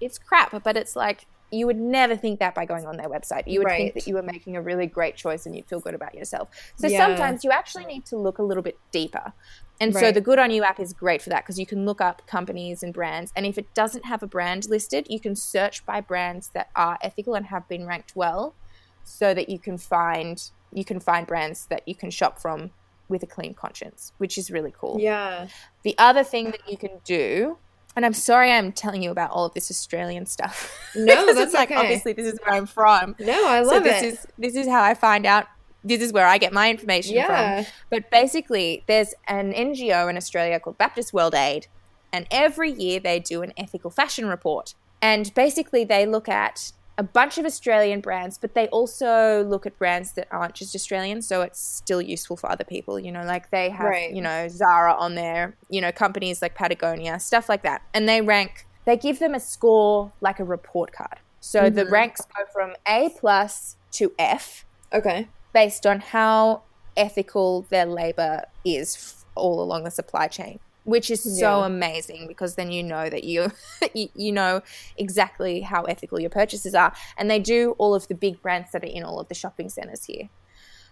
it's 0.00 0.18
crap, 0.18 0.62
but 0.64 0.76
it's 0.76 0.94
like, 0.96 1.26
you 1.50 1.66
would 1.66 1.76
never 1.76 2.16
think 2.16 2.38
that 2.40 2.54
by 2.54 2.64
going 2.64 2.86
on 2.86 2.96
their 2.96 3.10
website. 3.10 3.42
You 3.46 3.58
would 3.60 3.66
Right. 3.66 3.76
think 3.76 3.94
that 3.94 4.06
you 4.06 4.14
were 4.14 4.22
making 4.22 4.56
a 4.56 4.62
really 4.62 4.86
great 4.86 5.16
choice 5.16 5.44
and 5.44 5.54
you'd 5.54 5.68
feel 5.68 5.80
good 5.80 5.94
about 5.94 6.14
yourself. 6.14 6.48
So 6.76 6.86
Yeah. 6.86 6.96
sometimes 6.98 7.44
you 7.44 7.50
actually 7.50 7.84
need 7.84 8.06
to 8.06 8.16
look 8.16 8.38
a 8.38 8.42
little 8.42 8.62
bit 8.62 8.78
deeper. 8.92 9.34
And 9.82 9.94
so 9.94 10.12
the 10.12 10.20
Good 10.20 10.38
On 10.38 10.50
You 10.50 10.62
app 10.62 10.78
is 10.78 10.92
great 10.92 11.20
for 11.20 11.30
that 11.30 11.44
because 11.44 11.58
you 11.58 11.66
can 11.66 11.84
look 11.84 12.00
up 12.00 12.24
companies 12.26 12.84
and 12.84 12.94
brands. 12.94 13.32
And 13.34 13.44
if 13.44 13.58
it 13.58 13.74
doesn't 13.74 14.04
have 14.04 14.22
a 14.22 14.28
brand 14.28 14.68
listed, 14.68 15.08
you 15.10 15.18
can 15.18 15.34
search 15.34 15.84
by 15.84 16.00
brands 16.00 16.50
that 16.54 16.68
are 16.76 16.98
ethical 17.02 17.34
and 17.34 17.46
have 17.46 17.68
been 17.68 17.86
ranked 17.86 18.14
well 18.14 18.54
so 19.02 19.34
that 19.34 19.48
you 19.48 19.58
can 19.58 19.78
find 19.78 20.50
you 20.72 20.84
can 20.84 21.00
find 21.00 21.26
brands 21.26 21.66
that 21.66 21.86
you 21.86 21.94
can 21.94 22.10
shop 22.10 22.38
from 22.38 22.70
with 23.08 23.22
a 23.22 23.26
clean 23.26 23.54
conscience, 23.54 24.12
which 24.18 24.38
is 24.38 24.50
really 24.50 24.72
cool. 24.78 24.98
Yeah. 25.00 25.48
The 25.82 25.94
other 25.98 26.22
thing 26.24 26.52
that 26.52 26.66
you 26.66 26.78
can 26.78 26.92
do, 27.04 27.58
and 27.94 28.06
I'm 28.06 28.14
sorry 28.14 28.50
I'm 28.50 28.72
telling 28.72 29.02
you 29.02 29.10
about 29.10 29.30
all 29.32 29.44
of 29.44 29.52
this 29.52 29.70
Australian 29.70 30.26
stuff. 30.26 30.72
No, 30.94 31.26
that's 31.26 31.38
it's 31.38 31.54
like 31.54 31.70
okay. 31.70 31.80
obviously 31.80 32.12
this 32.12 32.32
is 32.32 32.38
where 32.44 32.54
I'm 32.54 32.66
from. 32.66 33.16
No, 33.18 33.46
I 33.46 33.62
so 33.64 33.68
love 33.68 33.84
this 33.84 34.02
it. 34.02 34.06
is 34.06 34.26
this 34.38 34.54
is 34.54 34.68
how 34.68 34.82
I 34.82 34.94
find 34.94 35.26
out. 35.26 35.46
This 35.84 36.00
is 36.00 36.12
where 36.12 36.26
I 36.26 36.38
get 36.38 36.52
my 36.52 36.70
information 36.70 37.14
Yeah. 37.16 37.26
from. 37.64 37.66
But 37.90 38.10
basically, 38.10 38.84
there's 38.86 39.14
an 39.26 39.52
NGO 39.52 40.08
in 40.08 40.16
Australia 40.16 40.60
called 40.60 40.78
Baptist 40.78 41.12
World 41.12 41.34
Aid, 41.34 41.66
and 42.12 42.26
every 42.30 42.70
year 42.70 43.00
they 43.00 43.18
do 43.20 43.42
an 43.42 43.52
ethical 43.56 43.90
fashion 43.90 44.26
report. 44.26 44.74
And 45.00 45.32
basically, 45.34 45.84
they 45.84 46.06
look 46.06 46.28
at 46.28 46.72
a 46.98 47.02
bunch 47.02 47.38
of 47.38 47.44
Australian 47.46 48.00
brands, 48.00 48.38
but 48.38 48.54
they 48.54 48.68
also 48.68 49.42
look 49.44 49.66
at 49.66 49.78
brands 49.78 50.12
that 50.12 50.28
aren't 50.30 50.54
just 50.54 50.74
Australian, 50.74 51.22
so 51.22 51.40
it's 51.40 51.58
still 51.60 52.02
useful 52.02 52.36
for 52.36 52.50
other 52.50 52.64
people. 52.64 52.98
You 53.00 53.10
know, 53.10 53.24
like 53.24 53.50
they 53.50 53.70
have, 53.70 53.86
Right. 53.86 54.12
you 54.12 54.20
know, 54.22 54.46
Zara 54.48 54.94
on 54.94 55.14
there, 55.14 55.56
you 55.68 55.80
know, 55.80 55.90
companies 55.90 56.42
like 56.42 56.54
Patagonia, 56.54 57.18
stuff 57.18 57.48
like 57.48 57.62
that. 57.62 57.80
And 57.94 58.08
they 58.08 58.20
rank, 58.20 58.66
they 58.84 58.96
give 58.96 59.18
them 59.18 59.34
a 59.34 59.40
score 59.40 60.12
like 60.20 60.38
a 60.38 60.44
report 60.44 60.92
card. 60.92 61.18
So 61.40 61.70
the 61.70 61.84
Mhm. 61.86 61.90
ranks 61.90 62.20
go 62.20 62.44
from 62.52 62.74
A 62.86 63.08
plus 63.18 63.76
to 63.92 64.12
F 64.18 64.64
Okay. 64.94 65.28
Based 65.52 65.86
on 65.86 66.00
how 66.00 66.62
ethical 66.96 67.62
their 67.70 67.86
labor 67.86 68.44
is 68.64 69.24
all 69.34 69.62
along 69.62 69.84
the 69.84 69.90
supply 69.90 70.28
chain 70.28 70.58
which 70.84 71.12
is 71.12 71.22
so 71.22 71.60
Yeah. 71.60 71.66
amazing 71.66 72.26
because 72.26 72.56
then 72.56 72.72
you 72.72 72.82
know 72.82 73.08
that 73.08 73.22
you, 73.22 73.52
you 73.94 74.08
you 74.16 74.32
know 74.32 74.62
exactly 74.96 75.60
how 75.60 75.84
ethical 75.84 76.18
your 76.18 76.28
purchases 76.28 76.74
are. 76.74 76.92
And 77.16 77.30
they 77.30 77.38
do 77.38 77.76
all 77.78 77.94
of 77.94 78.08
the 78.08 78.16
big 78.16 78.42
brands 78.42 78.72
that 78.72 78.82
are 78.82 78.88
in 78.88 79.04
all 79.04 79.20
of 79.20 79.28
the 79.28 79.34
shopping 79.34 79.68
centers 79.68 80.04
here. 80.06 80.28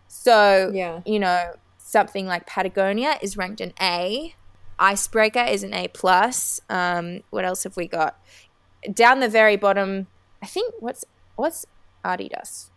So 0.06 0.70
Yeah. 0.72 1.00
you 1.04 1.18
know 1.18 1.54
something 1.78 2.24
like 2.28 2.46
patagonia 2.46 3.18
is 3.20 3.36
ranked 3.36 3.60
an 3.60 3.72
a. 3.80 4.34
Icebreaker 4.78 5.40
is 5.42 5.64
an 5.64 5.74
a 5.74 5.88
plus. 5.88 6.60
Um, 6.70 7.22
what 7.30 7.44
else 7.44 7.64
have 7.64 7.76
we 7.76 7.88
got? 7.88 8.16
Down 8.92 9.18
the 9.18 9.28
very 9.28 9.56
bottom 9.56 10.06
i 10.42 10.46
think 10.46 10.72
what's 10.78 11.04
what's 11.36 11.66
adidas 12.04 12.69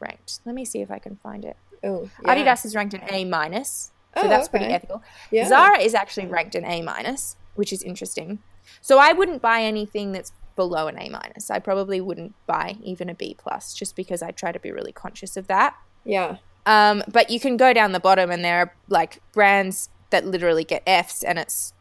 ranked 0.00 0.40
let 0.44 0.54
me 0.54 0.64
see 0.64 0.80
if 0.80 0.90
i 0.90 0.98
can 0.98 1.16
find 1.16 1.44
it 1.44 1.56
Oh. 1.84 2.08
Yeah. 2.24 2.34
Adidas 2.34 2.64
is 2.64 2.74
ranked 2.74 2.94
an 2.94 3.02
A 3.10 3.24
minus, 3.24 3.90
so 4.14 4.22
Oh, 4.22 4.28
that's 4.28 4.48
pretty 4.48 4.66
ethical. 4.66 5.02
Yeah. 5.30 5.48
Zara 5.48 5.78
is 5.78 5.94
actually 5.94 6.26
ranked 6.26 6.54
an 6.54 6.64
A 6.64 6.82
minus, 6.82 7.36
which 7.54 7.72
is 7.72 7.82
interesting. 7.82 8.40
So 8.80 8.98
I 8.98 9.12
wouldn't 9.12 9.42
buy 9.42 9.62
anything 9.62 10.12
that's 10.12 10.32
below 10.56 10.88
an 10.88 10.98
A 10.98 11.08
minus. 11.08 11.50
I 11.50 11.58
probably 11.58 12.00
wouldn't 12.00 12.34
buy 12.46 12.76
even 12.82 13.08
a 13.08 13.14
B 13.14 13.36
plus, 13.38 13.74
just 13.74 13.94
because 13.94 14.22
I 14.22 14.30
try 14.30 14.52
to 14.52 14.58
be 14.58 14.72
really 14.72 14.92
conscious 14.92 15.36
of 15.36 15.46
that. 15.48 15.76
Yeah. 16.04 16.38
Um, 16.64 17.02
but 17.06 17.30
you 17.30 17.38
can 17.38 17.56
go 17.56 17.72
down 17.72 17.92
the 17.92 18.00
bottom, 18.00 18.30
and 18.30 18.44
there 18.44 18.58
are 18.58 18.74
like 18.88 19.22
brands 19.32 19.90
that 20.10 20.26
literally 20.26 20.64
get 20.64 20.82
Fs, 20.86 21.22
and 21.22 21.38
it's 21.38 21.72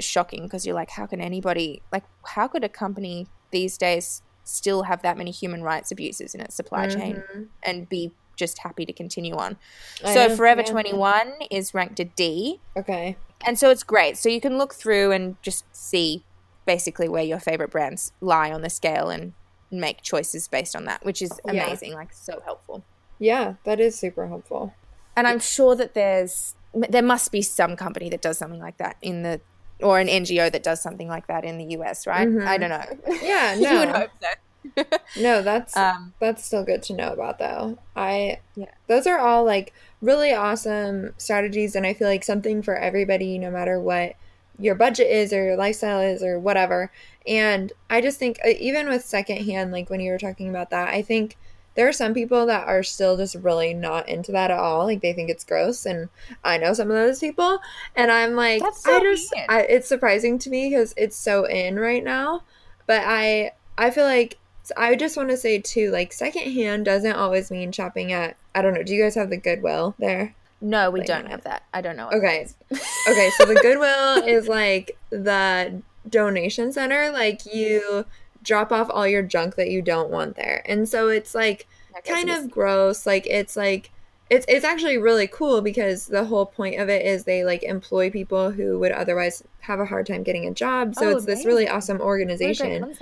shocking 0.00 0.42
because 0.42 0.66
you're 0.66 0.74
like, 0.74 0.90
how 0.90 1.06
can 1.06 1.20
anybody 1.20 1.80
like 1.92 2.04
how 2.26 2.48
could 2.48 2.64
a 2.64 2.68
company 2.68 3.28
these 3.52 3.78
days 3.78 4.20
still 4.44 4.84
have 4.84 5.02
that 5.02 5.16
many 5.16 5.30
human 5.30 5.62
rights 5.62 5.90
abuses 5.90 6.34
in 6.34 6.40
its 6.40 6.54
supply 6.54 6.86
mm-hmm. 6.86 7.00
chain 7.00 7.48
and 7.62 7.88
be 7.88 8.12
just 8.36 8.58
happy 8.58 8.84
to 8.84 8.92
continue 8.92 9.34
on. 9.34 9.56
I 10.04 10.14
so 10.14 10.28
know, 10.28 10.36
Forever 10.36 10.62
yeah. 10.62 10.70
21 10.70 11.32
is 11.50 11.74
ranked 11.74 12.00
a 12.00 12.04
D. 12.04 12.60
Okay. 12.76 13.16
And 13.46 13.58
so 13.58 13.70
it's 13.70 13.82
great. 13.82 14.16
So 14.16 14.28
you 14.28 14.40
can 14.40 14.58
look 14.58 14.74
through 14.74 15.12
and 15.12 15.40
just 15.42 15.64
see 15.74 16.24
basically 16.66 17.08
where 17.08 17.22
your 17.22 17.38
favorite 17.38 17.70
brands 17.70 18.12
lie 18.20 18.50
on 18.50 18.62
the 18.62 18.70
scale 18.70 19.10
and 19.10 19.34
make 19.70 20.02
choices 20.02 20.48
based 20.48 20.74
on 20.74 20.84
that, 20.86 21.04
which 21.04 21.20
is 21.20 21.32
amazing, 21.46 21.90
yeah. 21.90 21.96
like 21.96 22.12
so 22.12 22.40
helpful. 22.44 22.84
Yeah, 23.18 23.54
that 23.64 23.80
is 23.80 23.98
super 23.98 24.28
helpful. 24.28 24.74
And 25.16 25.26
I'm 25.26 25.40
sure 25.40 25.76
that 25.76 25.94
there's 25.94 26.54
there 26.74 27.02
must 27.02 27.30
be 27.30 27.40
some 27.40 27.76
company 27.76 28.10
that 28.10 28.20
does 28.20 28.38
something 28.38 28.60
like 28.60 28.78
that 28.78 28.96
in 29.00 29.22
the 29.22 29.40
or 29.80 29.98
an 29.98 30.08
NGO 30.08 30.50
that 30.50 30.62
does 30.62 30.80
something 30.80 31.08
like 31.08 31.26
that 31.26 31.44
in 31.44 31.58
the 31.58 31.76
US, 31.76 32.06
right? 32.06 32.28
Mm-hmm. 32.28 32.48
I 32.48 32.58
don't 32.58 32.70
know. 32.70 33.18
Yeah, 33.22 33.56
no. 33.58 33.70
you 33.72 33.78
would 33.78 33.88
hope 33.88 34.10
so. 34.20 34.28
no, 35.20 35.42
that's 35.42 35.76
um, 35.76 36.14
that's 36.20 36.44
still 36.44 36.64
good 36.64 36.82
to 36.84 36.94
know 36.94 37.12
about 37.12 37.38
though. 37.38 37.78
I 37.94 38.40
yeah. 38.56 38.70
Those 38.86 39.06
are 39.06 39.18
all 39.18 39.44
like 39.44 39.72
really 40.00 40.32
awesome 40.32 41.14
strategies 41.18 41.74
and 41.74 41.86
I 41.86 41.94
feel 41.94 42.08
like 42.08 42.24
something 42.24 42.62
for 42.62 42.76
everybody 42.76 43.38
no 43.38 43.50
matter 43.50 43.80
what 43.80 44.14
your 44.58 44.74
budget 44.74 45.10
is 45.10 45.32
or 45.32 45.44
your 45.44 45.56
lifestyle 45.56 46.00
is 46.00 46.22
or 46.22 46.38
whatever. 46.38 46.90
And 47.26 47.72
I 47.90 48.00
just 48.00 48.18
think 48.18 48.38
uh, 48.44 48.50
even 48.58 48.88
with 48.88 49.04
secondhand 49.04 49.72
like 49.72 49.90
when 49.90 50.00
you 50.00 50.10
were 50.10 50.18
talking 50.18 50.48
about 50.48 50.70
that, 50.70 50.88
I 50.88 51.02
think 51.02 51.36
there 51.74 51.88
are 51.88 51.92
some 51.92 52.14
people 52.14 52.46
that 52.46 52.66
are 52.66 52.82
still 52.82 53.16
just 53.16 53.34
really 53.36 53.74
not 53.74 54.08
into 54.08 54.32
that 54.32 54.50
at 54.50 54.58
all. 54.58 54.84
Like 54.84 55.02
they 55.02 55.12
think 55.12 55.30
it's 55.30 55.44
gross, 55.44 55.86
and 55.86 56.08
I 56.42 56.58
know 56.58 56.72
some 56.72 56.90
of 56.90 56.96
those 56.96 57.20
people, 57.20 57.58
and 57.96 58.10
I'm 58.10 58.34
like, 58.34 58.62
so 58.74 58.96
I 58.96 59.00
just, 59.00 59.34
I, 59.48 59.60
it's 59.62 59.88
surprising 59.88 60.38
to 60.40 60.50
me 60.50 60.70
because 60.70 60.94
it's 60.96 61.16
so 61.16 61.44
in 61.44 61.78
right 61.78 62.04
now. 62.04 62.42
But 62.86 63.02
I, 63.04 63.52
I 63.78 63.90
feel 63.90 64.04
like 64.04 64.38
I 64.76 64.94
just 64.94 65.16
want 65.16 65.30
to 65.30 65.36
say 65.36 65.58
too, 65.58 65.90
like 65.90 66.12
secondhand 66.12 66.84
doesn't 66.84 67.16
always 67.16 67.50
mean 67.50 67.72
shopping 67.72 68.12
at. 68.12 68.36
I 68.54 68.62
don't 68.62 68.74
know. 68.74 68.82
Do 68.82 68.94
you 68.94 69.02
guys 69.02 69.14
have 69.16 69.30
the 69.30 69.36
Goodwill 69.36 69.94
there? 69.98 70.34
No, 70.60 70.90
we 70.90 71.00
like, 71.00 71.08
don't 71.08 71.26
have 71.26 71.44
that. 71.44 71.64
I 71.74 71.80
don't 71.80 71.96
know. 71.96 72.08
okay, 72.10 72.46
okay. 72.72 73.30
So 73.36 73.44
the 73.44 73.54
Goodwill 73.62 74.26
is 74.26 74.48
like 74.48 74.96
the 75.10 75.82
donation 76.08 76.72
center. 76.72 77.10
Like 77.10 77.52
you 77.52 78.06
drop 78.44 78.70
off 78.70 78.88
all 78.90 79.08
your 79.08 79.22
junk 79.22 79.56
that 79.56 79.70
you 79.70 79.82
don't 79.82 80.10
want 80.10 80.36
there. 80.36 80.62
And 80.66 80.88
so 80.88 81.08
it's 81.08 81.34
like 81.34 81.66
kind 82.06 82.30
of 82.30 82.50
gross. 82.50 83.06
Like 83.06 83.26
it's 83.26 83.56
like 83.56 83.90
it's 84.30 84.46
it's 84.48 84.64
actually 84.64 84.98
really 84.98 85.26
cool 85.26 85.60
because 85.60 86.06
the 86.06 86.24
whole 86.24 86.46
point 86.46 86.80
of 86.80 86.88
it 86.88 87.04
is 87.04 87.24
they 87.24 87.44
like 87.44 87.62
employ 87.62 88.10
people 88.10 88.50
who 88.50 88.78
would 88.78 88.92
otherwise 88.92 89.42
have 89.60 89.80
a 89.80 89.86
hard 89.86 90.06
time 90.06 90.22
getting 90.22 90.46
a 90.46 90.52
job. 90.52 90.94
So 90.94 91.06
oh, 91.06 91.16
it's 91.16 91.24
amazing. 91.24 91.34
this 91.34 91.46
really 91.46 91.68
awesome 91.68 92.00
organization. 92.00 92.96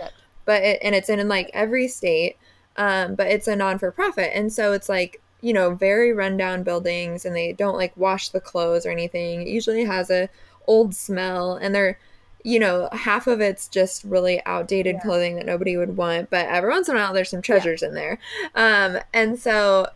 But 0.45 0.63
it, 0.63 0.79
and 0.83 0.95
it's 0.95 1.09
in, 1.09 1.21
in 1.21 1.29
like 1.29 1.51
every 1.53 1.89
state. 1.89 2.37
Um, 2.77 3.17
but 3.17 3.27
it's 3.27 3.49
a 3.49 3.57
non 3.57 3.79
for 3.79 3.91
profit. 3.91 4.31
And 4.35 4.53
so 4.53 4.73
it's 4.73 4.89
like 4.89 5.21
you 5.43 5.53
know, 5.53 5.75
very 5.75 6.13
rundown 6.13 6.63
buildings 6.63 7.27
and 7.27 7.35
they 7.35 7.53
don't 7.53 7.77
like 7.77 7.95
wash 7.97 8.29
the 8.29 8.41
clothes 8.41 8.87
or 8.87 8.91
anything. 8.91 9.43
It 9.43 9.49
usually 9.49 9.85
has 9.85 10.09
a 10.09 10.29
old 10.67 10.95
smell 10.95 11.55
and 11.57 11.75
they're 11.75 11.99
you 12.45 12.59
know, 12.59 12.89
half 12.93 13.27
of 13.27 13.41
it's 13.41 13.69
just 13.69 14.05
really 14.05 14.45
outdated 14.47 14.97
yeah. 14.97 15.01
clothing 15.03 15.37
that 15.37 15.47
nobody 15.47 15.77
would 15.77 15.97
want, 15.97 16.31
but 16.31 16.47
every 16.47 16.71
once 16.71 16.89
in 16.89 16.97
a 16.97 16.99
while 16.99 17.13
there's 17.13 17.31
some 17.31 17.43
treasures 17.43 17.83
yeah. 17.83 17.89
in 17.89 17.95
there. 17.95 18.19
Um, 18.55 18.99
and 19.13 19.39
so 19.39 19.89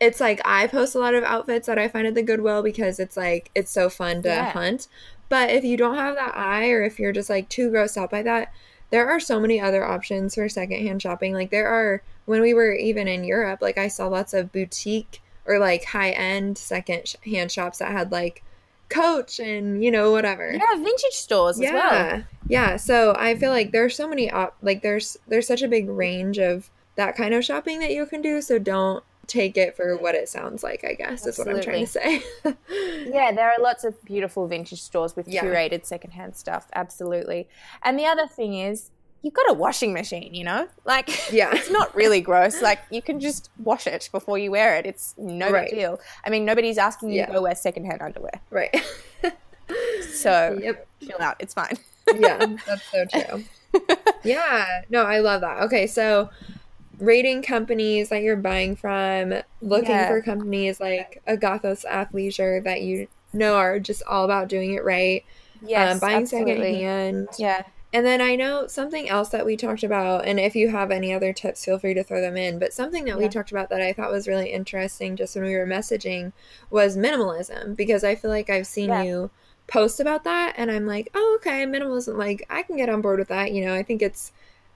it's 0.00 0.20
like 0.20 0.40
I 0.44 0.66
post 0.66 0.94
a 0.94 0.98
lot 0.98 1.14
of 1.14 1.22
outfits 1.22 1.68
that 1.68 1.78
I 1.78 1.88
find 1.88 2.06
at 2.06 2.14
the 2.14 2.22
Goodwill 2.22 2.62
because 2.62 2.98
it's 2.98 3.16
like 3.16 3.50
it's 3.54 3.70
so 3.70 3.88
fun 3.88 4.22
to 4.22 4.28
yeah. 4.28 4.50
hunt. 4.50 4.88
But 5.28 5.50
if 5.50 5.64
you 5.64 5.76
don't 5.76 5.94
have 5.96 6.16
that 6.16 6.36
eye 6.36 6.70
or 6.70 6.82
if 6.82 6.98
you're 6.98 7.12
just 7.12 7.30
like 7.30 7.48
too 7.48 7.70
grossed 7.70 7.96
out 7.96 8.10
by 8.10 8.22
that, 8.22 8.52
there 8.90 9.08
are 9.08 9.20
so 9.20 9.40
many 9.40 9.60
other 9.60 9.84
options 9.84 10.34
for 10.34 10.48
secondhand 10.48 11.00
shopping. 11.00 11.32
Like 11.32 11.50
there 11.50 11.68
are 11.68 12.02
when 12.26 12.40
we 12.40 12.52
were 12.52 12.74
even 12.74 13.08
in 13.08 13.24
Europe, 13.24 13.62
like 13.62 13.78
I 13.78 13.88
saw 13.88 14.08
lots 14.08 14.34
of 14.34 14.52
boutique 14.52 15.22
or 15.46 15.58
like 15.58 15.84
high 15.84 16.10
end 16.10 16.58
second 16.58 17.14
hand 17.24 17.50
shops 17.50 17.78
that 17.78 17.92
had 17.92 18.12
like 18.12 18.42
Coach 18.92 19.38
and 19.38 19.82
you 19.82 19.90
know 19.90 20.10
whatever. 20.12 20.52
Yeah, 20.52 20.74
vintage 20.74 21.12
stores 21.12 21.60
yeah. 21.60 21.68
as 21.68 21.72
well. 21.74 22.24
Yeah, 22.48 22.76
so 22.76 23.14
I 23.18 23.34
feel 23.34 23.50
like 23.50 23.72
there's 23.72 23.96
so 23.96 24.08
many 24.08 24.30
op- 24.30 24.56
like 24.62 24.82
there's 24.82 25.16
there's 25.28 25.46
such 25.46 25.62
a 25.62 25.68
big 25.68 25.88
range 25.88 26.38
of 26.38 26.70
that 26.96 27.16
kind 27.16 27.34
of 27.34 27.44
shopping 27.44 27.78
that 27.80 27.92
you 27.92 28.04
can 28.06 28.22
do. 28.22 28.42
So 28.42 28.58
don't 28.58 29.02
take 29.26 29.56
it 29.56 29.76
for 29.76 29.96
what 29.96 30.14
it 30.14 30.28
sounds 30.28 30.62
like. 30.62 30.84
I 30.84 30.94
guess 30.94 31.26
Absolutely. 31.26 31.30
is 31.30 31.38
what 31.38 31.56
I'm 31.56 31.62
trying 31.62 31.86
to 31.86 31.90
say. 31.90 32.22
yeah, 33.10 33.32
there 33.32 33.50
are 33.50 33.60
lots 33.60 33.84
of 33.84 34.02
beautiful 34.04 34.46
vintage 34.46 34.82
stores 34.82 35.16
with 35.16 35.28
yeah. 35.28 35.42
curated 35.42 35.86
secondhand 35.86 36.36
stuff. 36.36 36.68
Absolutely, 36.74 37.48
and 37.82 37.98
the 37.98 38.06
other 38.06 38.26
thing 38.26 38.54
is 38.54 38.90
you've 39.22 39.34
got 39.34 39.48
a 39.48 39.54
washing 39.54 39.92
machine, 39.92 40.34
you 40.34 40.44
know? 40.44 40.68
Like, 40.84 41.08
yeah. 41.32 41.50
it's 41.54 41.70
not 41.70 41.94
really 41.94 42.20
gross. 42.20 42.60
Like, 42.60 42.80
you 42.90 43.00
can 43.00 43.20
just 43.20 43.50
wash 43.62 43.86
it 43.86 44.08
before 44.12 44.38
you 44.38 44.50
wear 44.50 44.76
it. 44.76 44.86
It's 44.86 45.14
no 45.16 45.50
right. 45.50 45.70
big 45.70 45.78
deal. 45.78 46.00
I 46.24 46.30
mean, 46.30 46.44
nobody's 46.44 46.78
asking 46.78 47.10
you 47.10 47.16
yeah. 47.16 47.26
to 47.26 47.32
go 47.32 47.42
wear 47.42 47.54
secondhand 47.54 48.02
underwear. 48.02 48.40
Right. 48.50 48.74
so, 50.12 50.58
yep. 50.60 50.86
chill 51.00 51.20
out. 51.20 51.36
It's 51.38 51.54
fine. 51.54 51.78
yeah, 52.18 52.44
that's 52.66 52.82
so 52.90 53.04
true. 53.06 53.44
yeah. 54.24 54.82
No, 54.90 55.04
I 55.04 55.20
love 55.20 55.40
that. 55.42 55.62
Okay, 55.62 55.86
so 55.86 56.30
rating 56.98 57.42
companies 57.42 58.08
that 58.08 58.22
you're 58.22 58.36
buying 58.36 58.74
from, 58.74 59.34
looking 59.60 59.90
yeah. 59.90 60.08
for 60.08 60.20
companies 60.20 60.80
like 60.80 61.22
Agathos 61.28 61.84
Athleisure 61.84 62.62
that 62.64 62.82
you 62.82 63.06
know 63.32 63.54
are 63.54 63.78
just 63.78 64.02
all 64.02 64.24
about 64.24 64.48
doing 64.48 64.74
it 64.74 64.84
right. 64.84 65.24
Yes, 65.64 65.94
um, 65.94 66.00
buying 66.00 66.22
absolutely. 66.22 66.54
secondhand. 66.54 67.28
Yeah 67.38 67.62
and 67.92 68.06
then 68.06 68.20
I 68.20 68.36
know 68.36 68.66
something 68.66 69.08
else 69.08 69.28
that 69.30 69.44
we 69.44 69.56
talked 69.56 69.82
about, 69.82 70.24
and 70.24 70.40
if 70.40 70.56
you 70.56 70.68
have 70.70 70.90
any 70.90 71.12
other 71.12 71.32
tips, 71.32 71.64
feel 71.64 71.78
free 71.78 71.94
to 71.94 72.02
throw 72.02 72.20
them 72.20 72.36
in. 72.36 72.58
But 72.58 72.72
something 72.72 73.04
that 73.04 73.10
yeah. 73.10 73.16
we 73.16 73.28
talked 73.28 73.50
about 73.50 73.68
that 73.70 73.82
I 73.82 73.92
thought 73.92 74.10
was 74.10 74.26
really 74.26 74.50
interesting 74.50 75.16
just 75.16 75.34
when 75.36 75.44
we 75.44 75.54
were 75.56 75.66
messaging 75.66 76.32
was 76.70 76.96
minimalism, 76.96 77.76
because 77.76 78.02
I 78.02 78.14
feel 78.14 78.30
like 78.30 78.48
I've 78.48 78.66
seen 78.66 78.88
yeah. 78.88 79.02
you 79.02 79.30
post 79.66 80.00
about 80.00 80.24
that, 80.24 80.54
and 80.56 80.70
I'm 80.70 80.86
like, 80.86 81.10
oh, 81.14 81.38
okay, 81.40 81.66
minimalism, 81.66 82.16
like 82.16 82.46
I 82.48 82.62
can 82.62 82.76
get 82.76 82.88
on 82.88 83.00
board 83.02 83.18
with 83.18 83.28
that. 83.28 83.52
You 83.52 83.64
know, 83.64 83.74
I 83.74 83.82
think 83.82 84.00
it's 84.02 84.32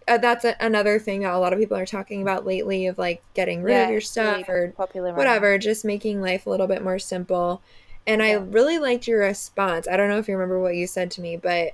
uh, 0.09 0.19
that's 0.19 0.45
a, 0.45 0.55
another 0.61 0.99
thing 0.99 1.23
that 1.23 1.33
a 1.33 1.39
lot 1.39 1.53
of 1.53 1.59
people 1.59 1.77
are 1.77 1.87
talking 1.87 2.23
about 2.23 2.47
lately 2.47 2.87
of 2.87 2.99
like 2.99 3.23
getting 3.35 3.63
rid 3.63 3.73
yeah, 3.73 3.85
of 3.85 3.91
your 3.91 4.01
stuff 4.01 4.49
really 4.49 4.67
or 4.67 4.73
popular 4.73 5.15
whatever, 5.15 5.59
just 5.59 5.85
making 5.85 6.21
life 6.21 6.47
a 6.47 6.51
little 6.51 6.67
bit 6.67 6.85
more 6.85 6.99
simple. 6.99 7.63
And 8.07 8.23
I 8.23 8.33
really 8.35 8.79
liked 8.79 9.09
your 9.09 9.21
response. 9.21 9.89
I 9.89 9.97
don't 9.97 10.09
know 10.09 10.19
if 10.19 10.29
you 10.29 10.35
remember 10.35 10.61
what 10.61 10.77
you 10.77 10.87
said 10.87 11.11
to 11.13 11.21
me, 11.21 11.37
but 11.37 11.73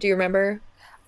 do 0.00 0.08
you 0.08 0.14
remember? 0.14 0.60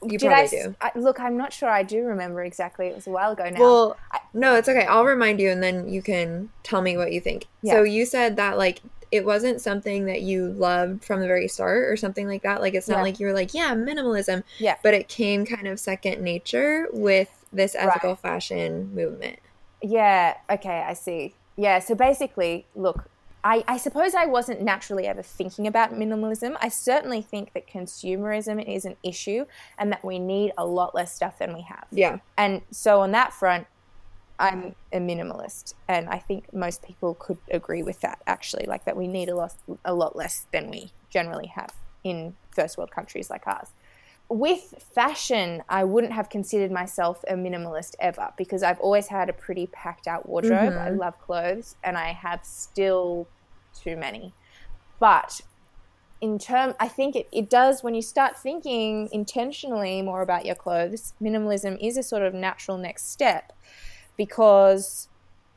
You 0.02 0.19
Did 0.19 0.28
probably 0.28 0.59
I, 0.59 0.62
do. 0.62 0.75
I, 0.80 0.90
look, 0.95 1.21
I'm 1.21 1.37
not 1.37 1.52
sure 1.52 1.69
I 1.69 1.83
do 1.83 2.04
remember 2.04 2.42
exactly. 2.42 2.87
It 2.87 2.95
was 2.95 3.07
a 3.07 3.11
while 3.11 3.33
ago 3.33 3.50
now. 3.50 3.61
Well, 3.61 3.97
I, 4.11 4.21
no, 4.33 4.54
it's 4.54 4.69
okay. 4.69 4.87
I'll 4.87 5.04
remind 5.04 5.40
you 5.40 5.50
and 5.50 5.62
then 5.62 5.88
you 5.88 6.00
can 6.00 6.50
tell 6.62 6.80
me 6.80 6.97
what 6.97 7.12
you 7.12 7.21
think. 7.21 7.47
Yeah. 7.62 7.75
So 7.75 7.83
you 7.83 8.07
said 8.07 8.37
that 8.37 8.57
like 8.57 8.80
it 9.12 9.25
wasn't 9.25 9.61
something 9.61 10.07
that 10.07 10.23
you 10.23 10.52
loved 10.52 11.04
from 11.04 11.21
the 11.21 11.26
very 11.26 11.49
start 11.49 11.90
or 11.90 11.97
something 11.97 12.26
like 12.26 12.42
that. 12.42 12.61
Like 12.61 12.75
it's 12.75 12.88
not 12.88 12.99
yeah. 12.99 13.02
like 13.02 13.21
you 13.21 13.26
were 13.26 13.33
like, 13.33 13.52
yeah, 13.52 13.75
minimalism. 13.75 14.42
Yeah. 14.59 14.76
But 14.83 14.95
it 14.95 15.09
came 15.09 15.45
kind 15.45 15.66
of 15.66 15.78
second 15.78 16.23
nature 16.23 16.88
with 16.92 17.45
this 17.52 17.75
ethical 17.75 18.11
right. 18.11 18.19
fashion 18.19 18.95
movement. 18.95 19.38
Yeah, 19.83 20.37
okay, 20.49 20.85
I 20.87 20.92
see. 20.92 21.35
Yeah, 21.57 21.78
so 21.80 21.95
basically, 21.95 22.66
look, 22.75 23.04
I, 23.42 23.64
I, 23.66 23.76
suppose 23.78 24.14
I 24.14 24.26
wasn't 24.26 24.61
naturally 24.61 25.06
ever 25.06 25.23
thinking 25.23 25.66
about 25.66 25.94
minimalism. 25.94 26.56
I 26.61 26.68
certainly 26.68 27.23
think 27.23 27.52
that 27.54 27.66
consumerism 27.66 28.62
is 28.62 28.85
an 28.85 28.97
issue 29.02 29.47
and 29.78 29.90
that 29.92 30.04
we 30.04 30.18
need 30.18 30.52
a 30.59 30.66
lot 30.66 30.94
less 30.94 31.14
stuff 31.14 31.38
than 31.38 31.54
we 31.54 31.62
have. 31.62 31.87
Yeah. 31.90 32.18
And 32.37 32.62
so 32.70 33.00
on 33.00 33.12
that 33.12 33.32
front, 33.32 33.66
I'm 34.38 34.75
a 34.92 34.99
minimalist. 34.99 35.75
And 35.88 36.09
I 36.09 36.18
think 36.18 36.52
most 36.52 36.82
people 36.82 37.14
could 37.14 37.38
agree 37.50 37.82
with 37.82 38.00
that, 38.00 38.20
actually, 38.26 38.66
like 38.66 38.85
that 38.85 38.97
we 38.97 39.06
need 39.06 39.28
a 39.28 39.37
lot, 39.37 39.54
a 39.85 39.94
lot 39.94 40.16
less 40.16 40.47
than 40.52 40.70
we 40.70 40.92
generally 41.11 41.49
have 41.49 41.73
in 42.04 42.35
first 42.50 42.78
world 42.78 42.90
countries 42.90 43.30
like 43.30 43.47
ours. 43.47 43.68
With 44.30 44.87
fashion, 44.94 45.64
I 45.68 45.82
wouldn't 45.82 46.12
have 46.12 46.28
considered 46.28 46.70
myself 46.70 47.25
a 47.26 47.34
minimalist 47.34 47.96
ever 47.99 48.32
because 48.37 48.62
I've 48.62 48.78
always 48.78 49.08
had 49.08 49.28
a 49.28 49.32
pretty 49.32 49.66
packed 49.66 50.06
out 50.06 50.28
wardrobe. 50.28 50.72
Mm-hmm. 50.72 50.78
I 50.78 50.90
love 50.90 51.20
clothes 51.20 51.75
and 51.82 51.99
I 51.99 52.12
have 52.12 52.44
still 52.44 53.26
too 53.75 53.96
many. 53.96 54.32
But 55.00 55.40
in 56.20 56.38
term 56.38 56.75
I 56.78 56.87
think 56.87 57.16
it, 57.16 57.28
it 57.32 57.50
does 57.50 57.82
when 57.82 57.94
you 57.94 58.02
start 58.02 58.38
thinking 58.38 59.08
intentionally 59.10 60.00
more 60.00 60.22
about 60.22 60.46
your 60.46 60.54
clothes, 60.54 61.12
minimalism 61.20 61.76
is 61.80 61.96
a 61.96 62.02
sort 62.02 62.22
of 62.22 62.32
natural 62.32 62.78
next 62.78 63.10
step 63.10 63.52
because 64.16 65.08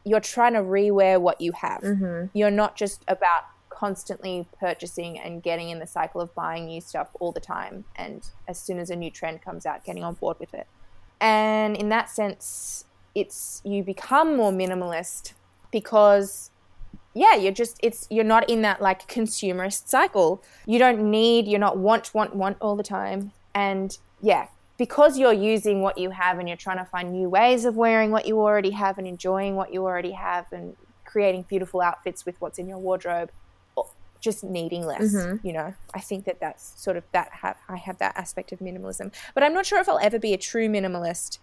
you're 0.03 0.19
trying 0.19 0.53
to 0.53 0.61
rewear 0.61 1.21
what 1.21 1.39
you 1.39 1.51
have. 1.51 1.81
Mm-hmm. 1.81 2.35
You're 2.35 2.51
not 2.51 2.75
just 2.75 3.03
about 3.07 3.43
constantly 3.73 4.47
purchasing 4.59 5.19
and 5.19 5.41
getting 5.41 5.69
in 5.69 5.79
the 5.79 5.87
cycle 5.87 6.21
of 6.21 6.33
buying 6.35 6.65
new 6.67 6.81
stuff 6.81 7.09
all 7.19 7.31
the 7.31 7.39
time. 7.39 7.85
And 7.95 8.27
as 8.47 8.59
soon 8.59 8.79
as 8.79 8.89
a 8.89 8.95
new 8.95 9.09
trend 9.09 9.41
comes 9.41 9.65
out, 9.65 9.83
getting 9.83 10.03
on 10.03 10.13
board 10.15 10.37
with 10.39 10.53
it. 10.53 10.67
And 11.19 11.75
in 11.75 11.89
that 11.89 12.09
sense, 12.09 12.85
it's 13.15 13.61
you 13.63 13.83
become 13.83 14.35
more 14.35 14.51
minimalist 14.51 15.33
because 15.71 16.51
yeah, 17.13 17.35
you're 17.35 17.53
just 17.53 17.79
it's 17.83 18.07
you're 18.09 18.23
not 18.23 18.49
in 18.49 18.61
that 18.63 18.81
like 18.81 19.07
consumerist 19.07 19.87
cycle. 19.87 20.43
You 20.65 20.79
don't 20.79 21.09
need, 21.11 21.47
you're 21.47 21.59
not 21.59 21.77
want, 21.77 22.13
want, 22.13 22.35
want 22.35 22.57
all 22.59 22.75
the 22.75 22.83
time. 22.83 23.31
And 23.53 23.97
yeah, 24.21 24.47
because 24.77 25.17
you're 25.17 25.33
using 25.33 25.81
what 25.81 25.97
you 25.97 26.09
have 26.09 26.39
and 26.39 26.47
you're 26.47 26.57
trying 26.57 26.79
to 26.79 26.85
find 26.85 27.11
new 27.11 27.29
ways 27.29 27.65
of 27.65 27.75
wearing 27.75 28.11
what 28.11 28.25
you 28.25 28.39
already 28.39 28.71
have 28.71 28.97
and 28.97 29.07
enjoying 29.07 29.55
what 29.55 29.71
you 29.73 29.83
already 29.83 30.11
have 30.11 30.45
and 30.51 30.75
creating 31.05 31.45
beautiful 31.47 31.81
outfits 31.81 32.25
with 32.25 32.35
what's 32.39 32.57
in 32.57 32.67
your 32.67 32.79
wardrobe 32.79 33.29
just 34.23 34.43
needing 34.43 34.85
less 34.85 35.13
mm-hmm. 35.13 35.45
you 35.45 35.51
know 35.51 35.73
i 35.93 35.99
think 35.99 36.23
that 36.23 36.39
that's 36.39 36.81
sort 36.81 36.95
of 36.95 37.03
that 37.11 37.29
i 37.67 37.75
have 37.75 37.97
that 37.97 38.15
aspect 38.15 38.53
of 38.53 38.59
minimalism 38.59 39.13
but 39.33 39.43
i'm 39.43 39.53
not 39.53 39.65
sure 39.65 39.79
if 39.79 39.89
i'll 39.89 39.99
ever 39.99 40.17
be 40.17 40.33
a 40.33 40.37
true 40.37 40.69
minimalist 40.69 41.39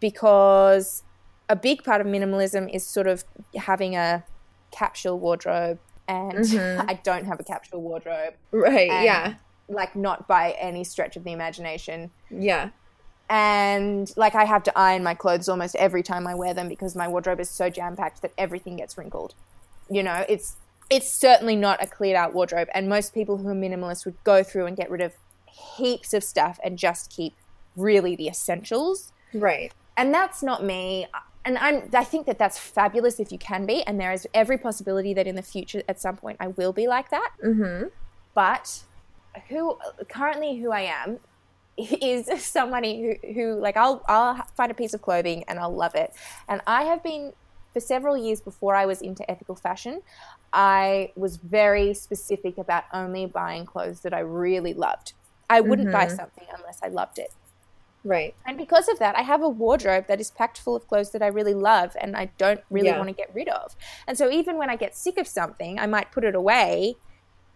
because 0.00 1.04
a 1.48 1.54
big 1.54 1.84
part 1.84 2.00
of 2.00 2.06
minimalism 2.06 2.68
is 2.74 2.84
sort 2.84 3.06
of 3.06 3.24
having 3.54 3.94
a 3.94 4.24
capsule 4.72 5.18
wardrobe 5.18 5.78
and 6.08 6.38
mm-hmm. 6.38 6.80
I 6.88 6.94
don't 6.94 7.24
have 7.26 7.38
a 7.40 7.44
capsule 7.44 7.80
wardrobe. 7.80 8.34
Right, 8.50 9.04
yeah. 9.04 9.34
Like 9.68 9.94
not 9.94 10.26
by 10.26 10.52
any 10.52 10.84
stretch 10.84 11.16
of 11.16 11.24
the 11.24 11.32
imagination. 11.32 12.10
Yeah. 12.30 12.70
And 13.30 14.12
like 14.16 14.34
I 14.34 14.44
have 14.44 14.62
to 14.64 14.78
iron 14.78 15.02
my 15.02 15.14
clothes 15.14 15.48
almost 15.48 15.76
every 15.76 16.02
time 16.02 16.26
I 16.26 16.34
wear 16.34 16.52
them 16.52 16.68
because 16.68 16.96
my 16.96 17.08
wardrobe 17.08 17.40
is 17.40 17.48
so 17.48 17.70
jam-packed 17.70 18.22
that 18.22 18.32
everything 18.36 18.76
gets 18.76 18.98
wrinkled. 18.98 19.34
You 19.90 20.02
know, 20.02 20.24
it's 20.28 20.56
it's 20.92 21.10
certainly 21.10 21.56
not 21.56 21.82
a 21.82 21.86
cleared 21.86 22.16
out 22.16 22.34
wardrobe 22.34 22.68
and 22.74 22.88
most 22.88 23.14
people 23.14 23.38
who 23.38 23.48
are 23.48 23.54
minimalist 23.54 24.04
would 24.04 24.22
go 24.24 24.42
through 24.42 24.66
and 24.66 24.76
get 24.76 24.90
rid 24.90 25.00
of 25.00 25.14
heaps 25.76 26.12
of 26.12 26.22
stuff 26.22 26.58
and 26.62 26.78
just 26.78 27.10
keep 27.10 27.34
really 27.76 28.14
the 28.14 28.28
essentials. 28.28 29.12
Right. 29.32 29.72
And 29.96 30.12
that's 30.12 30.42
not 30.42 30.62
me 30.62 31.06
and 31.44 31.58
I'm, 31.58 31.90
I 31.92 32.04
think 32.04 32.26
that 32.26 32.38
that's 32.38 32.58
fabulous 32.58 33.18
if 33.18 33.32
you 33.32 33.38
can 33.38 33.66
be, 33.66 33.82
and 33.82 34.00
there 34.00 34.12
is 34.12 34.26
every 34.32 34.58
possibility 34.58 35.12
that 35.14 35.26
in 35.26 35.34
the 35.34 35.42
future, 35.42 35.82
at 35.88 36.00
some 36.00 36.16
point, 36.16 36.36
I 36.40 36.48
will 36.48 36.72
be 36.72 36.86
like 36.86 37.10
that. 37.10 37.32
Mm-hmm. 37.44 37.88
But 38.34 38.84
who 39.48 39.76
currently 40.08 40.60
who 40.60 40.70
I 40.70 40.82
am 40.82 41.18
is 41.76 42.28
somebody 42.44 43.18
who, 43.22 43.32
who 43.32 43.54
like 43.60 43.76
I'll 43.76 44.02
I'll 44.06 44.46
find 44.56 44.70
a 44.70 44.74
piece 44.74 44.94
of 44.94 45.02
clothing 45.02 45.44
and 45.48 45.58
I'll 45.58 45.74
love 45.74 45.94
it, 45.94 46.12
and 46.48 46.60
I 46.66 46.84
have 46.84 47.02
been 47.02 47.32
for 47.72 47.80
several 47.80 48.16
years 48.16 48.40
before 48.40 48.74
I 48.74 48.86
was 48.86 49.00
into 49.00 49.28
ethical 49.30 49.54
fashion. 49.54 50.02
I 50.52 51.12
was 51.16 51.36
very 51.36 51.94
specific 51.94 52.58
about 52.58 52.84
only 52.92 53.26
buying 53.26 53.66
clothes 53.66 54.00
that 54.00 54.12
I 54.12 54.20
really 54.20 54.74
loved. 54.74 55.14
I 55.48 55.60
wouldn't 55.60 55.88
mm-hmm. 55.88 56.08
buy 56.08 56.08
something 56.08 56.46
unless 56.56 56.80
I 56.82 56.88
loved 56.88 57.18
it. 57.18 57.32
Right. 58.04 58.34
And 58.44 58.56
because 58.58 58.88
of 58.88 58.98
that, 58.98 59.16
I 59.16 59.22
have 59.22 59.42
a 59.42 59.48
wardrobe 59.48 60.06
that 60.08 60.20
is 60.20 60.30
packed 60.30 60.58
full 60.58 60.74
of 60.74 60.88
clothes 60.88 61.10
that 61.12 61.22
I 61.22 61.28
really 61.28 61.54
love 61.54 61.96
and 62.00 62.16
I 62.16 62.30
don't 62.36 62.60
really 62.68 62.88
yeah. 62.88 62.96
want 62.96 63.08
to 63.08 63.14
get 63.14 63.30
rid 63.32 63.48
of. 63.48 63.76
And 64.08 64.18
so 64.18 64.30
even 64.30 64.58
when 64.58 64.70
I 64.70 64.76
get 64.76 64.96
sick 64.96 65.18
of 65.18 65.28
something, 65.28 65.78
I 65.78 65.86
might 65.86 66.10
put 66.10 66.24
it 66.24 66.34
away 66.34 66.96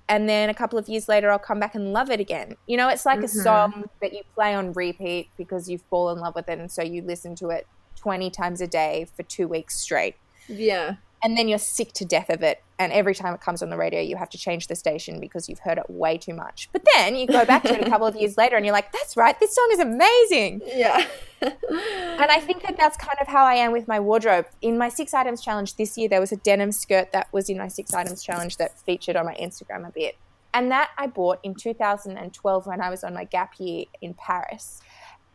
and 0.09 0.29
then 0.29 0.49
a 0.49 0.55
couple 0.55 0.79
of 0.79 0.89
years 0.89 1.09
later 1.09 1.31
I'll 1.31 1.39
come 1.39 1.59
back 1.59 1.75
and 1.75 1.93
love 1.93 2.11
it 2.11 2.21
again. 2.21 2.57
You 2.67 2.77
know, 2.77 2.89
it's 2.89 3.05
like 3.05 3.19
mm-hmm. 3.19 3.41
a 3.41 3.43
song 3.43 3.91
that 4.01 4.13
you 4.13 4.23
play 4.35 4.55
on 4.55 4.73
repeat 4.73 5.31
because 5.37 5.69
you 5.69 5.79
fall 5.79 6.11
in 6.11 6.21
love 6.21 6.37
with 6.37 6.49
it 6.49 6.59
and 6.61 6.71
so 6.71 6.83
you 6.83 7.03
listen 7.03 7.35
to 7.37 7.49
it 7.49 7.67
20 8.07 8.31
times 8.31 8.61
a 8.61 8.69
day 8.69 9.05
for 9.17 9.25
2 9.25 9.49
weeks 9.49 9.77
straight. 9.77 10.15
Yeah. 10.47 10.95
And 11.25 11.37
then 11.37 11.49
you're 11.49 11.59
sick 11.59 11.93
to 11.95 12.05
death 12.05 12.31
of 12.31 12.41
it. 12.41 12.63
And 12.79 12.93
every 12.93 13.17
time 13.17 13.35
it 13.35 13.41
comes 13.41 13.65
on 13.65 13.69
the 13.69 13.77
radio 13.77 14.01
you 14.01 14.15
have 14.15 14.29
to 14.31 14.39
change 14.39 14.69
the 14.69 14.77
station 14.77 15.19
because 15.19 15.49
you've 15.49 15.59
heard 15.59 15.77
it 15.77 15.91
way 15.91 16.17
too 16.17 16.33
much. 16.33 16.69
But 16.73 16.87
then 16.95 17.17
you 17.17 17.27
go 17.27 17.45
back 17.45 17.65
to 17.65 17.75
it 17.75 17.85
a 17.85 17.91
couple 17.91 18.07
of 18.07 18.15
years 18.15 18.37
later 18.37 18.55
and 18.55 18.65
you're 18.65 18.73
like 18.73 18.93
that's 18.93 19.17
right 19.17 19.37
this 19.41 19.53
song 19.57 19.69
is 19.73 19.81
amazing. 19.81 20.63
Yeah. 20.65 21.05
And 21.43 22.31
i 22.31 22.39
think 22.39 22.63
that 22.63 22.77
that's 22.77 22.97
kind 22.97 23.19
of 23.21 23.27
how 23.27 23.45
i 23.45 23.55
am 23.55 23.73
with 23.73 23.89
my 23.89 23.99
wardrobe. 23.99 24.47
In 24.63 24.79
my 24.79 24.89
six 24.89 25.13
items 25.13 25.43
challenge 25.43 25.75
this 25.75 25.99
year 25.99 26.09
there 26.09 26.21
was 26.21 26.31
a 26.31 26.37
denim 26.37 26.71
skirt 26.71 27.11
that 27.11 27.27
was 27.33 27.49
in 27.49 27.59
my 27.59 27.67
six 27.67 27.93
items 27.93 28.23
challenge 28.23 28.57
that 28.59 28.79
featured 28.79 29.17
on 29.17 29.25
my 29.27 29.35
instagram 29.35 29.85
a 29.89 29.91
bit. 29.91 30.17
And 30.55 30.71
that 30.71 30.91
i 30.97 31.09
bought 31.09 31.41
in 31.43 31.57
2012 31.57 32.67
when 32.69 32.81
i 32.81 32.89
was 32.89 33.03
on 33.03 33.15
my 33.15 33.25
gap 33.25 33.55
year 33.59 33.87
in 34.01 34.15
paris. 34.15 34.81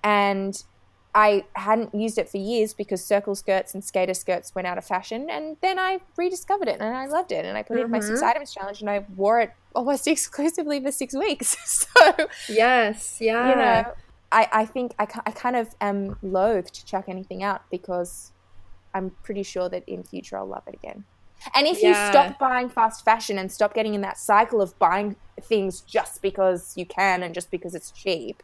And 0.05 0.63
I 1.13 1.43
hadn't 1.53 1.93
used 1.93 2.17
it 2.17 2.29
for 2.29 2.37
years 2.37 2.73
because 2.73 3.03
circle 3.03 3.35
skirts 3.35 3.73
and 3.73 3.83
skater 3.83 4.13
skirts 4.13 4.55
went 4.55 4.67
out 4.67 4.77
of 4.77 4.85
fashion. 4.85 5.29
And 5.29 5.57
then 5.61 5.77
I 5.77 5.99
rediscovered 6.15 6.69
it 6.69 6.79
and 6.79 6.95
I 6.95 7.05
loved 7.07 7.31
it. 7.31 7.45
And 7.45 7.57
I 7.57 7.63
put 7.63 7.73
mm-hmm. 7.73 7.81
it 7.81 7.85
in 7.85 7.91
my 7.91 7.99
six 7.99 8.19
mm-hmm. 8.21 8.29
items 8.29 8.53
challenge 8.53 8.81
and 8.81 8.89
I 8.89 9.05
wore 9.15 9.41
it 9.41 9.51
almost 9.75 10.07
exclusively 10.07 10.81
for 10.81 10.91
six 10.91 11.13
weeks. 11.13 11.57
so, 11.65 12.27
yes, 12.47 13.17
yeah. 13.19 13.49
You 13.49 13.55
know, 13.55 13.93
I, 14.31 14.47
I 14.51 14.65
think 14.65 14.93
I, 14.99 15.07
I 15.25 15.31
kind 15.31 15.57
of 15.57 15.75
am 15.81 16.17
loath 16.21 16.71
to 16.71 16.85
chuck 16.85 17.05
anything 17.09 17.43
out 17.43 17.63
because 17.69 18.31
I'm 18.93 19.11
pretty 19.23 19.43
sure 19.43 19.67
that 19.69 19.83
in 19.87 20.03
future 20.03 20.37
I'll 20.37 20.47
love 20.47 20.63
it 20.67 20.75
again. 20.75 21.03
And 21.55 21.67
if 21.67 21.81
yeah. 21.81 21.89
you 21.89 22.11
stop 22.11 22.39
buying 22.39 22.69
fast 22.69 23.03
fashion 23.03 23.37
and 23.37 23.51
stop 23.51 23.73
getting 23.73 23.95
in 23.95 24.01
that 24.01 24.17
cycle 24.17 24.61
of 24.61 24.77
buying 24.79 25.15
things 25.41 25.81
just 25.81 26.21
because 26.21 26.73
you 26.77 26.85
can 26.85 27.23
and 27.23 27.33
just 27.33 27.49
because 27.49 27.73
it's 27.73 27.91
cheap, 27.91 28.43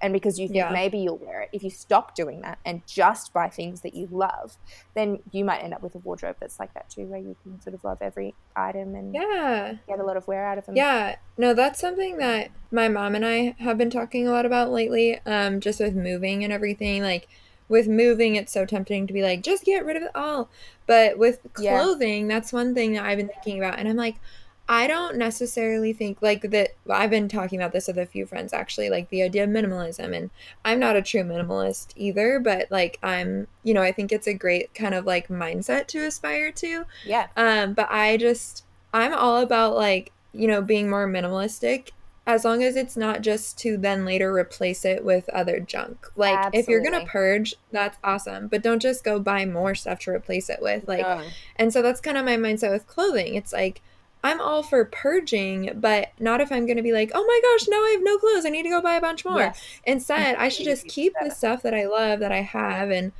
and 0.00 0.12
because 0.12 0.38
you 0.38 0.46
think 0.46 0.56
yeah. 0.56 0.70
maybe 0.70 0.98
you'll 0.98 1.16
wear 1.16 1.42
it, 1.42 1.48
if 1.52 1.62
you 1.62 1.70
stop 1.70 2.14
doing 2.14 2.42
that 2.42 2.58
and 2.64 2.86
just 2.86 3.32
buy 3.32 3.48
things 3.48 3.80
that 3.80 3.94
you 3.94 4.08
love, 4.10 4.56
then 4.94 5.20
you 5.32 5.44
might 5.44 5.58
end 5.58 5.72
up 5.72 5.82
with 5.82 5.94
a 5.94 5.98
wardrobe 5.98 6.36
that's 6.38 6.60
like 6.60 6.74
that 6.74 6.90
too, 6.90 7.06
where 7.06 7.18
you 7.18 7.36
can 7.42 7.60
sort 7.60 7.74
of 7.74 7.82
love 7.82 7.98
every 8.00 8.34
item 8.54 8.94
and 8.94 9.14
yeah, 9.14 9.76
get 9.88 9.98
a 9.98 10.04
lot 10.04 10.16
of 10.16 10.28
wear 10.28 10.44
out 10.44 10.58
of 10.58 10.66
them. 10.66 10.76
Yeah, 10.76 11.16
no, 11.38 11.54
that's 11.54 11.80
something 11.80 12.18
that 12.18 12.50
my 12.70 12.88
mom 12.88 13.14
and 13.14 13.24
I 13.24 13.56
have 13.58 13.78
been 13.78 13.90
talking 13.90 14.28
a 14.28 14.30
lot 14.30 14.44
about 14.44 14.70
lately. 14.70 15.18
Um, 15.24 15.60
just 15.60 15.80
with 15.80 15.94
moving 15.94 16.44
and 16.44 16.52
everything, 16.52 17.02
like 17.02 17.26
with 17.68 17.88
moving, 17.88 18.36
it's 18.36 18.52
so 18.52 18.66
tempting 18.66 19.06
to 19.06 19.12
be 19.12 19.22
like, 19.22 19.42
just 19.42 19.64
get 19.64 19.84
rid 19.84 19.96
of 19.96 20.02
it 20.02 20.12
all. 20.14 20.50
But 20.86 21.18
with 21.18 21.40
clothing, 21.54 22.28
yeah. 22.28 22.36
that's 22.36 22.52
one 22.52 22.74
thing 22.74 22.92
that 22.92 23.04
I've 23.04 23.18
been 23.18 23.28
thinking 23.28 23.58
about, 23.58 23.78
and 23.78 23.88
I'm 23.88 23.96
like 23.96 24.16
I 24.68 24.86
don't 24.88 25.16
necessarily 25.16 25.92
think 25.92 26.22
like 26.22 26.42
that. 26.50 26.74
I've 26.90 27.10
been 27.10 27.28
talking 27.28 27.60
about 27.60 27.72
this 27.72 27.86
with 27.86 27.98
a 27.98 28.06
few 28.06 28.26
friends 28.26 28.52
actually, 28.52 28.90
like 28.90 29.08
the 29.10 29.22
idea 29.22 29.44
of 29.44 29.50
minimalism. 29.50 30.16
And 30.16 30.30
I'm 30.64 30.80
not 30.80 30.96
a 30.96 31.02
true 31.02 31.22
minimalist 31.22 31.92
either, 31.94 32.40
but 32.40 32.70
like 32.70 32.98
I'm, 33.02 33.46
you 33.62 33.74
know, 33.74 33.82
I 33.82 33.92
think 33.92 34.10
it's 34.10 34.26
a 34.26 34.34
great 34.34 34.74
kind 34.74 34.94
of 34.94 35.06
like 35.06 35.28
mindset 35.28 35.86
to 35.88 36.00
aspire 36.00 36.50
to. 36.52 36.84
Yeah. 37.04 37.28
Um, 37.36 37.74
but 37.74 37.90
I 37.90 38.16
just, 38.16 38.64
I'm 38.92 39.14
all 39.14 39.38
about 39.38 39.76
like, 39.76 40.12
you 40.32 40.48
know, 40.48 40.62
being 40.62 40.90
more 40.90 41.06
minimalistic 41.06 41.90
as 42.26 42.44
long 42.44 42.64
as 42.64 42.74
it's 42.74 42.96
not 42.96 43.20
just 43.22 43.56
to 43.58 43.76
then 43.76 44.04
later 44.04 44.34
replace 44.34 44.84
it 44.84 45.04
with 45.04 45.28
other 45.28 45.60
junk. 45.60 46.10
Like 46.16 46.36
Absolutely. 46.36 46.58
if 46.58 46.68
you're 46.68 46.82
going 46.82 47.04
to 47.04 47.10
purge, 47.10 47.54
that's 47.70 47.98
awesome, 48.02 48.48
but 48.48 48.62
don't 48.62 48.82
just 48.82 49.04
go 49.04 49.20
buy 49.20 49.46
more 49.46 49.76
stuff 49.76 50.00
to 50.00 50.10
replace 50.10 50.50
it 50.50 50.60
with. 50.60 50.88
Like, 50.88 51.02
no. 51.02 51.22
and 51.54 51.72
so 51.72 51.82
that's 51.82 52.00
kind 52.00 52.18
of 52.18 52.24
my 52.24 52.36
mindset 52.36 52.72
with 52.72 52.88
clothing. 52.88 53.36
It's 53.36 53.52
like, 53.52 53.80
I'm 54.26 54.40
all 54.40 54.62
for 54.62 54.84
purging, 54.84 55.70
but 55.76 56.10
not 56.18 56.40
if 56.40 56.50
I'm 56.50 56.66
going 56.66 56.76
to 56.76 56.82
be 56.82 56.92
like, 56.92 57.12
oh 57.14 57.24
my 57.24 57.40
gosh, 57.42 57.68
now 57.68 57.76
I 57.76 57.90
have 57.92 58.02
no 58.02 58.18
clothes. 58.18 58.44
I 58.44 58.50
need 58.50 58.64
to 58.64 58.68
go 58.68 58.82
buy 58.82 58.96
a 58.96 59.00
bunch 59.00 59.24
more. 59.24 59.38
Yes. 59.38 59.62
Instead, 59.84 60.36
I 60.36 60.48
should 60.48 60.64
just 60.64 60.88
keep 60.88 61.14
the 61.22 61.30
stuff 61.30 61.62
that 61.62 61.74
I 61.74 61.86
love 61.86 62.20
that 62.20 62.32
I 62.32 62.42
have. 62.42 62.90
And, 62.90 63.12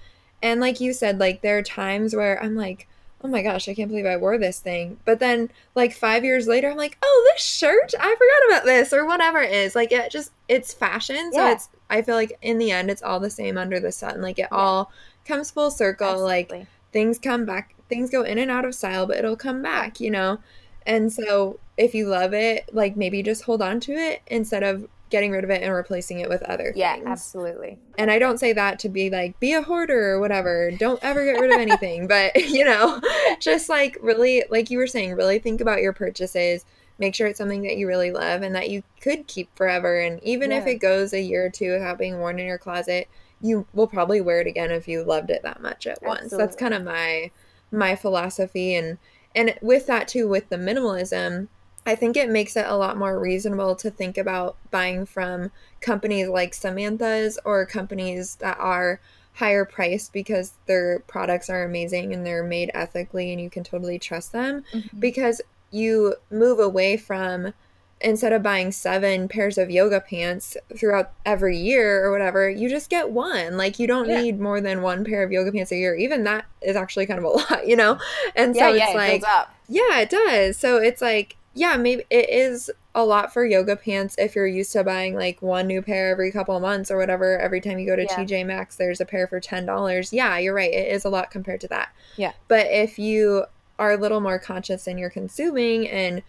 and 0.43 0.61
like 0.61 0.81
you 0.81 0.93
said, 0.93 1.21
like 1.21 1.43
there 1.43 1.59
are 1.59 1.63
times 1.63 2.15
where 2.15 2.43
I'm 2.43 2.57
like, 2.57 2.89
oh 3.23 3.29
my 3.29 3.43
gosh, 3.43 3.69
I 3.69 3.75
can't 3.75 3.89
believe 3.89 4.05
I 4.05 4.17
wore 4.17 4.37
this 4.37 4.59
thing. 4.59 4.99
But 5.05 5.21
then 5.21 5.51
like 5.75 5.95
five 5.95 6.25
years 6.25 6.47
later, 6.47 6.71
I'm 6.71 6.77
like, 6.77 6.99
oh, 7.03 7.31
this 7.33 7.43
shirt, 7.43 7.95
I 7.99 8.15
forgot 8.15 8.59
about 8.59 8.65
this 8.67 8.93
or 8.93 9.07
whatever 9.07 9.41
it 9.41 9.53
is. 9.53 9.75
Like 9.75 9.93
it 9.93 10.11
just, 10.11 10.33
it's 10.49 10.75
fashion. 10.75 11.33
So 11.33 11.39
yeah. 11.39 11.53
it's, 11.53 11.69
I 11.89 12.03
feel 12.03 12.17
like 12.17 12.37
in 12.43 12.59
the 12.59 12.73
end, 12.73 12.91
it's 12.91 13.03
all 13.03 13.21
the 13.21 13.31
same 13.31 13.57
under 13.57 13.79
the 13.79 13.93
sun. 13.93 14.21
Like 14.21 14.39
it 14.39 14.49
yeah. 14.51 14.59
all 14.59 14.93
comes 15.25 15.51
full 15.51 15.71
circle. 15.71 16.09
Absolutely. 16.09 16.59
Like 16.59 16.67
things 16.93 17.19
come 17.19 17.45
back, 17.45 17.75
things 17.89 18.11
go 18.11 18.23
in 18.23 18.39
and 18.39 18.51
out 18.51 18.65
of 18.65 18.75
style, 18.75 19.07
but 19.07 19.17
it'll 19.17 19.37
come 19.37 19.63
back, 19.63 20.01
you 20.01 20.11
know? 20.11 20.39
And 20.87 21.13
so 21.13 21.59
if 21.77 21.95
you 21.95 22.07
love 22.07 22.33
it, 22.33 22.71
like 22.73 22.97
maybe 22.97 23.23
just 23.23 23.43
hold 23.43 23.61
on 23.61 23.81
to 23.81 23.93
it 23.93 24.23
instead 24.27 24.63
of 24.63 24.89
getting 25.09 25.31
rid 25.31 25.45
of 25.45 25.51
it 25.51 25.63
and 25.63 25.73
replacing 25.73 26.21
it 26.21 26.29
with 26.29 26.43
other 26.43 26.73
yeah, 26.75 26.95
things. 26.95 27.05
Yeah, 27.05 27.13
absolutely. 27.13 27.79
And 27.97 28.11
I 28.11 28.19
don't 28.19 28.39
say 28.39 28.53
that 28.53 28.79
to 28.81 28.89
be 28.89 29.11
like 29.11 29.39
be 29.39 29.53
a 29.53 29.63
hoarder 29.63 30.11
or 30.11 30.21
whatever. 30.21 30.71
Don't 30.71 31.03
ever 31.03 31.25
get 31.25 31.41
rid 31.41 31.53
of 31.53 31.61
anything, 31.61 32.07
but 32.09 32.35
you 32.49 32.65
know, 32.65 33.01
just 33.41 33.69
like 33.69 33.99
really 34.01 34.45
like 34.51 34.71
you 34.71 34.79
were 34.79 34.87
saying, 34.87 35.15
really 35.15 35.39
think 35.39 35.61
about 35.61 35.83
your 35.83 35.93
purchases. 35.93 36.65
Make 36.99 37.15
sure 37.15 37.27
it's 37.27 37.39
something 37.39 37.63
that 37.63 37.77
you 37.77 37.87
really 37.87 38.11
love 38.11 38.43
and 38.43 38.55
that 38.55 38.71
you 38.71 38.83
could 39.03 39.27
keep 39.27 39.55
forever 39.55 40.01
and 40.01 40.23
even 40.23 40.51
yeah. 40.51 40.59
if 40.59 40.67
it 40.67 40.77
goes 40.77 41.13
a 41.13 41.21
year 41.21 41.47
or 41.47 41.51
two 41.51 41.73
without 41.73 41.99
being 41.99 42.19
worn 42.19 42.39
in 42.39 42.47
your 42.47 42.57
closet, 42.57 43.07
you 43.43 43.67
will 43.75 43.87
probably 43.87 44.23
wear 44.23 44.41
it 44.41 44.47
again 44.47 44.71
if 44.71 44.89
you 44.89 45.05
loved 45.05 45.31
it 45.31 45.43
that 45.43 45.61
much 45.61 45.87
at 45.87 45.99
absolutely. 46.03 46.21
once. 46.23 46.33
That's 46.33 46.57
kind 46.57 46.73
of 46.73 46.83
my 46.85 47.31
my 47.71 47.97
philosophy 47.97 48.75
and 48.75 48.99
and 49.37 49.55
with 49.61 49.87
that 49.87 50.09
too 50.09 50.27
with 50.29 50.49
the 50.49 50.57
minimalism 50.57 51.47
i 51.85 51.95
think 51.95 52.17
it 52.17 52.29
makes 52.29 52.57
it 52.57 52.67
a 52.67 52.77
lot 52.77 52.97
more 52.97 53.21
reasonable 53.21 53.77
to 53.77 53.91
think 53.91 54.19
about 54.19 54.57
buying 54.71 55.07
from 55.07 55.51
companies 55.81 56.29
like 56.29 56.55
samantha's 56.55 57.39
or 57.45 57.65
companies 57.65 58.37
that 58.37 58.59
are 58.59 59.01
higher 59.35 59.67
priced 59.67 60.13
because 60.15 60.55
their 60.65 61.01
products 61.01 61.51
are 61.51 61.63
amazing 61.63 62.15
and 62.15 62.27
they're 62.27 62.43
made 62.43 62.71
ethically 62.73 63.33
and 63.33 63.41
you 63.41 63.51
can 63.51 63.63
totally 63.63 63.99
trust 63.99 64.33
them 64.33 64.65
mm-hmm. 64.73 64.99
because 64.99 65.43
you 65.71 66.15
move 66.31 66.59
away 66.59 66.97
from 66.97 67.53
instead 68.01 68.33
of 68.33 68.43
buying 68.43 68.71
seven 68.73 69.27
pairs 69.27 69.57
of 69.57 69.71
yoga 69.71 70.01
pants 70.01 70.57
throughout 70.77 71.13
every 71.25 71.57
year 71.57 72.05
or 72.05 72.11
whatever, 72.13 72.49
you 72.51 72.69
just 72.69 72.91
get 72.91 73.11
one. 73.11 73.57
Like 73.57 73.79
you 73.79 73.87
don't 73.87 74.09
Yeah. 74.09 74.21
need 74.21 74.39
more 74.41 74.61
than 74.61 74.83
one 74.83 75.03
pair 75.05 75.23
of 75.23 75.33
yoga 75.33 75.51
pants 75.51 75.73
a 75.73 75.77
year. 75.77 75.95
Even 75.95 76.25
that 76.25 76.45
is 76.61 76.77
actually 76.77 77.07
kind 77.07 77.19
of 77.19 77.25
a 77.25 77.29
lot, 77.39 77.67
you 77.67 77.75
know? 77.77 77.99
And 78.35 78.55
yeah, 78.55 78.69
so 78.69 78.75
yeah, 78.75 78.85
it's 78.85 78.93
it 78.95 78.97
like 78.97 79.23
up. 79.27 79.55
yeah, 79.69 79.99
it 80.01 80.11
does. 80.11 80.59
So 80.59 80.77
it's 80.77 81.01
like, 81.01 81.37
yeah, 81.55 81.77
maybe 81.79 82.05
it 82.11 82.29
is 82.29 82.71
a 82.95 83.03
lot 83.05 83.33
for 83.33 83.45
yoga 83.47 83.77
pants 83.77 84.15
if 84.19 84.35
you're 84.37 84.47
used 84.47 84.73
to 84.73 84.85
buying 84.85 85.15
like 85.15 85.41
one 85.41 85.67
new 85.67 85.81
pair 85.81 86.11
every 86.11 86.31
couple 86.31 86.55
of 86.55 86.61
months 86.63 86.91
or 86.91 86.99
whatever. 86.99 87.39
Every 87.39 87.63
time 87.63 87.79
you 87.79 87.87
go 87.87 87.97
to 87.97 88.03
Yeah. 88.03 88.15
TJ 88.25 88.45
Maxx, 88.47 88.77
there's 88.77 89.01
a 89.01 89.07
pair 89.07 89.27
for 89.27 89.41
$10. 89.41 90.13
Yeah, 90.13 90.37
you're 90.39 90.55
right. 90.55 90.73
It 90.73 90.93
is 90.93 91.05
a 91.07 91.09
lot 91.09 91.31
compared 91.31 91.63
to 91.63 91.69
that. 91.69 91.89
Yeah. 92.17 92.33
But 92.49 92.67
if 92.71 92.99
you 92.99 93.47
are 93.79 93.93
a 93.93 93.97
little 93.97 94.21
more 94.21 94.39
conscious 94.39 94.87
in 94.87 94.97
your 94.99 95.11
consuming 95.11 95.89
and 95.89 96.23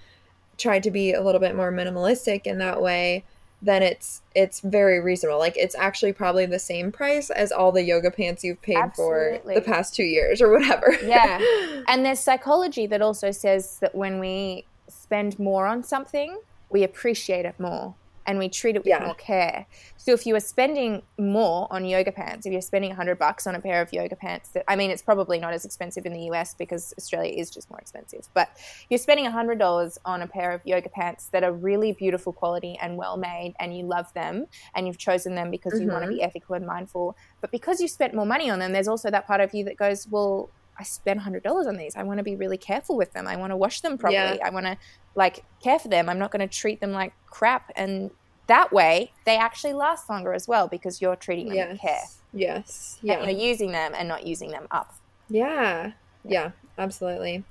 try 0.58 0.80
to 0.80 0.92
be 0.92 1.14
a 1.14 1.22
little 1.22 1.42
bit 1.42 1.56
more 1.56 1.72
minimalistic 1.72 2.46
in 2.46 2.58
that 2.60 2.82
way, 2.82 3.24
then 3.62 3.82
it's 3.82 4.22
it's 4.36 4.60
very 4.60 5.00
reasonable. 5.00 5.40
Like 5.40 5.58
it's 5.58 5.76
actually 5.76 6.14
probably 6.14 6.46
the 6.46 6.60
same 6.60 6.92
price 6.92 7.30
as 7.30 7.52
all 7.52 7.72
the 7.72 7.84
yoga 7.84 8.12
pants 8.12 8.44
you've 8.44 8.62
paid 8.62 8.94
for 8.96 9.40
the 9.46 9.62
past 9.62 9.96
2 9.96 10.04
years 10.04 10.42
or 10.42 10.52
whatever. 10.52 10.96
Yeah. 11.04 11.40
And 11.88 12.06
there's 12.06 12.20
psychology 12.20 12.86
that 12.88 13.02
also 13.02 13.32
says 13.32 13.80
that 13.80 13.96
when 13.96 14.20
we 14.20 14.66
spend 14.90 15.40
more 15.40 15.66
on 15.68 15.84
something, 15.84 16.38
we 16.70 16.84
appreciate 16.84 17.46
it 17.46 17.58
more 17.60 17.96
and 18.28 18.38
we 18.38 18.50
treat 18.50 18.76
it 18.76 18.80
with 18.80 18.88
Yeah. 18.88 19.06
more 19.06 19.16
care. 19.16 19.66
So 19.96 20.12
if 20.12 20.26
you 20.26 20.36
are 20.36 20.42
spending 20.42 21.02
more 21.18 21.68
on 21.72 21.86
yoga 21.86 22.12
pants, 22.12 22.46
if 22.46 22.52
you're 22.52 22.62
spending 22.62 22.92
100 22.92 23.18
bucks 23.18 23.48
on 23.48 23.56
a 23.56 23.60
pair 23.60 23.82
of 23.82 23.92
yoga 23.92 24.16
pants, 24.16 24.50
that 24.50 24.66
I 24.68 24.76
mean 24.76 24.92
it's 24.92 25.02
probably 25.02 25.40
not 25.40 25.54
as 25.54 25.66
expensive 25.66 26.06
in 26.06 26.14
the 26.14 26.22
US 26.32 26.54
because 26.54 26.94
Australia 26.98 27.34
is 27.34 27.50
just 27.50 27.70
more 27.72 27.80
expensive, 27.80 28.28
but 28.34 28.50
you're 28.90 29.00
spending 29.00 29.26
$100 29.26 29.98
on 30.06 30.22
a 30.22 30.28
pair 30.28 30.52
of 30.52 30.62
yoga 30.66 30.90
pants 30.90 31.28
that 31.32 31.44
are 31.44 31.54
really 31.54 31.94
beautiful 31.94 32.34
quality 32.34 32.78
and 32.82 32.98
well 32.98 33.18
made 33.18 33.56
and 33.60 33.76
you 33.76 33.86
love 33.86 34.14
them 34.14 34.46
and 34.76 34.88
you've 34.88 34.98
chosen 34.98 35.36
them 35.36 35.50
because 35.50 35.80
you 35.80 35.88
want 35.88 36.04
to 36.04 36.10
mm-hmm. 36.10 36.18
be 36.18 36.24
ethical 36.24 36.56
and 36.56 36.66
mindful. 36.66 37.16
But 37.42 37.52
because 37.52 37.80
you 37.82 37.88
spent 37.88 38.14
more 38.14 38.26
money 38.26 38.50
on 38.50 38.60
them, 38.60 38.74
there's 38.74 38.88
also 38.88 39.10
that 39.10 39.26
part 39.26 39.42
of 39.42 39.54
you 39.54 39.64
that 39.66 39.78
goes, 39.78 40.08
well, 40.08 40.50
I 40.80 40.84
spent 40.84 41.20
hundred 41.20 41.44
dollars 41.44 41.68
on 41.68 41.78
these. 41.78 41.96
I 41.96 42.04
want 42.04 42.20
to 42.20 42.24
be 42.24 42.36
really 42.36 42.58
careful 42.58 42.96
with 42.96 43.14
them. 43.14 43.28
I 43.28 43.36
want 43.36 43.52
to 43.52 43.58
wash 43.58 43.82
them 43.82 43.98
properly. 43.98 44.38
Yeah. 44.38 44.46
I 44.46 44.50
want 44.50 44.66
to 44.66 44.78
like 45.16 45.44
care 45.62 45.80
for 45.80 45.88
them. 45.88 46.10
I'm 46.10 46.20
not 46.20 46.32
going 46.32 46.48
to 46.48 46.54
treat 46.54 46.80
them 46.82 46.92
like 46.92 47.14
crap. 47.28 47.72
And 47.76 48.12
that 48.48 48.72
way, 48.72 49.12
they 49.26 49.38
actually 49.38 49.74
last 49.74 50.10
longer 50.10 50.34
as 50.34 50.48
well 50.48 50.68
because 50.68 51.02
you're 51.02 51.16
treating 51.16 51.50
them 51.50 51.56
yes. 51.56 51.72
with 51.72 51.82
care. 51.82 52.02
Yes. 52.34 53.00
Yeah. 53.02 53.22
Yeah. 53.22 53.30
you're 53.30 53.40
using 53.40 53.72
them 53.72 53.94
and 53.96 54.08
not 54.08 54.26
using 54.26 54.52
them 54.52 54.68
up. 54.72 54.94
Yeah. 55.30 55.92
Yeah, 56.24 56.52
absolutely. 56.78 57.44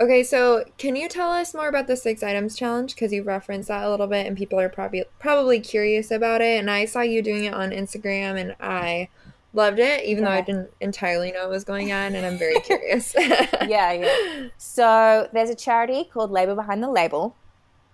Okay, 0.00 0.24
so 0.24 0.64
can 0.76 0.96
you 0.96 1.08
tell 1.08 1.30
us 1.30 1.54
more 1.54 1.68
about 1.68 1.86
the 1.86 1.96
six 1.96 2.22
items 2.22 2.56
challenge? 2.56 2.94
Because 2.94 3.12
you 3.12 3.22
referenced 3.22 3.68
that 3.68 3.84
a 3.84 3.90
little 3.90 4.08
bit, 4.08 4.26
and 4.26 4.36
people 4.36 4.58
are 4.58 4.68
probably 4.68 5.04
probably 5.20 5.60
curious 5.60 6.10
about 6.10 6.40
it. 6.40 6.58
And 6.58 6.68
I 6.68 6.84
saw 6.84 7.00
you 7.00 7.22
doing 7.22 7.44
it 7.44 7.54
on 7.54 7.70
Instagram, 7.70 8.40
and 8.40 8.56
I 8.60 9.08
loved 9.54 9.78
it, 9.78 10.04
even 10.04 10.24
though 10.24 10.30
I 10.30 10.40
didn't 10.42 10.70
entirely 10.80 11.32
know 11.32 11.42
what 11.42 11.50
was 11.50 11.64
going 11.64 11.92
on. 11.92 12.14
And 12.14 12.26
I'm 12.26 12.36
very 12.38 12.60
curious. 12.60 13.14
yeah, 13.16 13.92
yeah. 13.92 14.48
So 14.58 15.28
there's 15.32 15.50
a 15.50 15.54
charity 15.54 16.04
called 16.12 16.30
Labor 16.30 16.54
Behind 16.54 16.82
the 16.82 16.90
Label, 16.90 17.36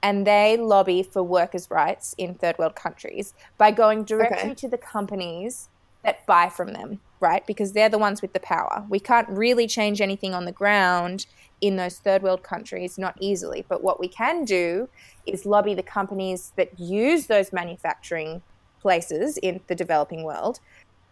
and 0.03 0.27
they 0.27 0.57
lobby 0.57 1.03
for 1.03 1.23
workers' 1.23 1.68
rights 1.70 2.14
in 2.18 2.35
third 2.35 2.57
world 2.59 2.75
countries 2.75 3.35
by 3.59 3.70
going 3.70 4.05
directly 4.05 4.38
Okay. 4.51 4.55
to 4.55 4.68
the 4.68 4.79
companies 4.79 5.68
that 6.03 6.25
buy 6.27 6.49
from 6.49 6.73
them, 6.73 7.01
right? 7.20 7.46
Because 7.46 7.73
they're 7.73 7.90
the 7.90 7.99
ones 7.99 8.23
with 8.23 8.33
the 8.33 8.40
power. 8.40 8.87
We 8.88 8.99
can't 8.99 9.29
really 9.29 9.66
change 9.66 10.01
anything 10.01 10.33
on 10.35 10.46
the 10.46 10.53
ground 10.53 11.27
in 11.61 11.77
those 11.77 11.99
third 11.99 12.23
world 12.23 12.42
countries, 12.42 12.96
not 12.96 13.14
easily. 13.20 13.66
But 13.68 13.85
what 13.85 14.01
we 14.01 14.09
can 14.09 14.46
do 14.46 14.88
is 15.27 15.44
lobby 15.44 15.75
the 15.75 15.83
companies 15.83 16.55
that 16.57 16.81
use 16.81 17.27
those 17.27 17.53
manufacturing 17.53 18.40
places 18.81 19.37
in 19.37 19.61
the 19.66 19.75
developing 19.75 20.25
world 20.25 20.59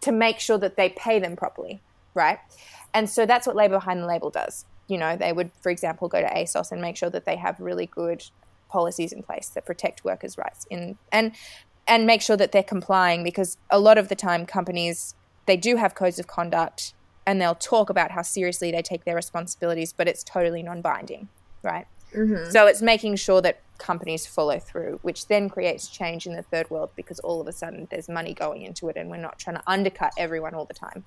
to 0.01 0.13
make 0.13 0.39
sure 0.39 0.59
that 0.59 0.77
they 0.77 0.91
pay 0.91 1.19
them 1.19 1.37
properly, 1.37 1.81
right? 2.15 2.39
And 2.95 3.09
so 3.09 3.27
that's 3.27 3.47
what 3.47 3.57
Labor 3.57 3.75
Behind 3.77 4.03
the 4.03 4.07
Label 4.07 4.31
does. 4.31 4.65
You 4.87 4.99
know, 4.99 5.17
they 5.17 5.33
would, 5.33 5.51
for 5.61 5.71
example, 5.71 6.09
go 6.09 6.21
to 6.21 6.29
ASOS 6.29 6.73
and 6.73 6.81
make 6.81 6.97
sure 6.97 7.11
that 7.11 7.25
they 7.25 7.37
have 7.37 7.61
really 7.61 7.87
good 7.87 8.25
policies 8.71 9.13
in 9.13 9.23
place 9.23 9.49
that 9.51 9.67
protect 9.67 10.05
workers' 10.05 10.37
rights 10.37 10.67
in 10.71 10.99
and 11.11 11.33
and 11.87 12.07
make 12.07 12.21
sure 12.21 12.37
that 12.37 12.53
they're 12.53 12.63
complying 12.63 13.25
because 13.25 13.57
a 13.71 13.79
lot 13.79 13.97
of 13.97 14.09
the 14.09 14.15
time 14.15 14.45
companies 14.45 15.15
they 15.47 15.57
do 15.57 15.77
have 15.77 15.95
codes 15.95 16.19
of 16.19 16.27
conduct 16.27 16.93
and 17.27 17.41
they'll 17.41 17.55
talk 17.55 17.89
about 17.91 18.11
how 18.11 18.23
seriously 18.23 18.71
they 18.71 18.83
take 18.83 19.05
their 19.05 19.15
responsibilities, 19.15 19.93
but 19.93 20.07
it's 20.07 20.23
totally 20.23 20.63
non-binding, 20.63 21.29
right? 21.63 21.87
Mhm. 22.15 22.51
So 22.53 22.67
it's 22.67 22.83
making 22.83 23.17
sure 23.17 23.41
that 23.43 23.61
companies 23.79 24.27
follow 24.27 24.59
through, 24.59 24.99
which 25.03 25.29
then 25.29 25.49
creates 25.49 25.89
change 25.89 26.27
in 26.27 26.35
the 26.35 26.43
third 26.43 26.69
world 26.71 26.91
because 26.97 27.19
all 27.21 27.41
of 27.41 27.47
a 27.47 27.53
sudden 27.53 27.89
there's 27.91 28.09
money 28.09 28.35
going 28.35 28.63
into 28.63 28.89
it 28.89 28.97
and 28.97 29.11
we're 29.11 29.17
not 29.17 29.39
trying 29.39 29.57
to 29.57 29.63
undercut 29.67 30.13
everyone 30.19 30.55
all 30.55 30.65
the 30.65 30.75
time. 30.75 31.05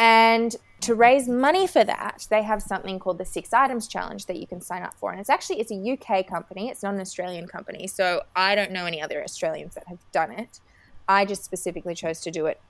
And 0.00 0.54
to 0.82 0.94
raise 0.94 1.28
money 1.28 1.66
for 1.66 1.82
that, 1.82 2.26
they 2.30 2.42
have 2.42 2.62
something 2.62 3.00
called 3.00 3.18
the 3.18 3.24
Six 3.24 3.52
Items 3.52 3.88
Challenge 3.88 4.26
that 4.26 4.36
you 4.36 4.46
can 4.46 4.60
sign 4.60 4.82
up 4.82 4.94
for. 4.94 5.10
And 5.10 5.20
it's 5.20 5.30
actually 5.30 5.60
it's 5.60 5.72
a 5.72 5.74
UK 5.92 6.26
company, 6.26 6.68
it's 6.68 6.84
not 6.84 6.94
an 6.94 7.00
Australian 7.00 7.48
company. 7.48 7.88
So 7.88 8.22
I 8.36 8.54
don't 8.54 8.70
know 8.70 8.86
any 8.86 9.02
other 9.02 9.22
Australians 9.22 9.74
that 9.74 9.88
have 9.88 9.98
done 10.12 10.30
it. 10.30 10.60
I 11.08 11.24
just 11.24 11.44
specifically 11.44 11.94
chose 11.94 12.20
to 12.20 12.30
do 12.30 12.46
it 12.46 12.60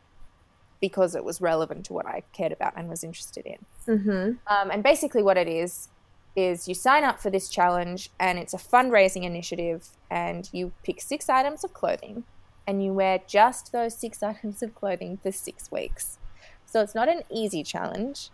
because 0.81 1.15
it 1.15 1.25
was 1.25 1.41
relevant 1.41 1.85
to 1.87 1.93
what 1.93 2.07
I 2.07 2.23
cared 2.33 2.53
about 2.53 2.75
and 2.77 2.89
was 2.89 3.03
interested 3.03 3.45
in. 3.45 3.67
Mhm. 3.87 4.39
Um, 4.47 4.71
and 4.71 4.83
basically, 4.83 5.23
what 5.23 5.37
it 5.37 5.49
is 5.49 5.89
is 6.37 6.69
you 6.69 6.75
sign 6.75 7.05
up 7.05 7.21
for 7.21 7.31
this 7.31 7.49
challenge, 7.49 8.11
and 8.19 8.39
it's 8.39 8.55
a 8.55 8.59
fundraising 8.59 9.25
initiative, 9.25 9.89
and 10.11 10.49
you 10.53 10.73
pick 10.85 11.01
six 11.01 11.29
items 11.29 11.65
of 11.65 11.73
clothing, 11.75 12.25
and 12.67 12.85
you 12.85 12.93
wear 12.93 13.21
just 13.27 13.73
those 13.73 13.97
six 13.97 14.23
items 14.31 14.63
of 14.63 14.75
clothing 14.75 15.19
for 15.23 15.33
six 15.33 15.71
weeks. 15.73 16.19
So 16.67 16.81
it's 16.83 16.95
not 16.95 17.09
an 17.09 17.23
easy 17.31 17.63
challenge, 17.63 18.31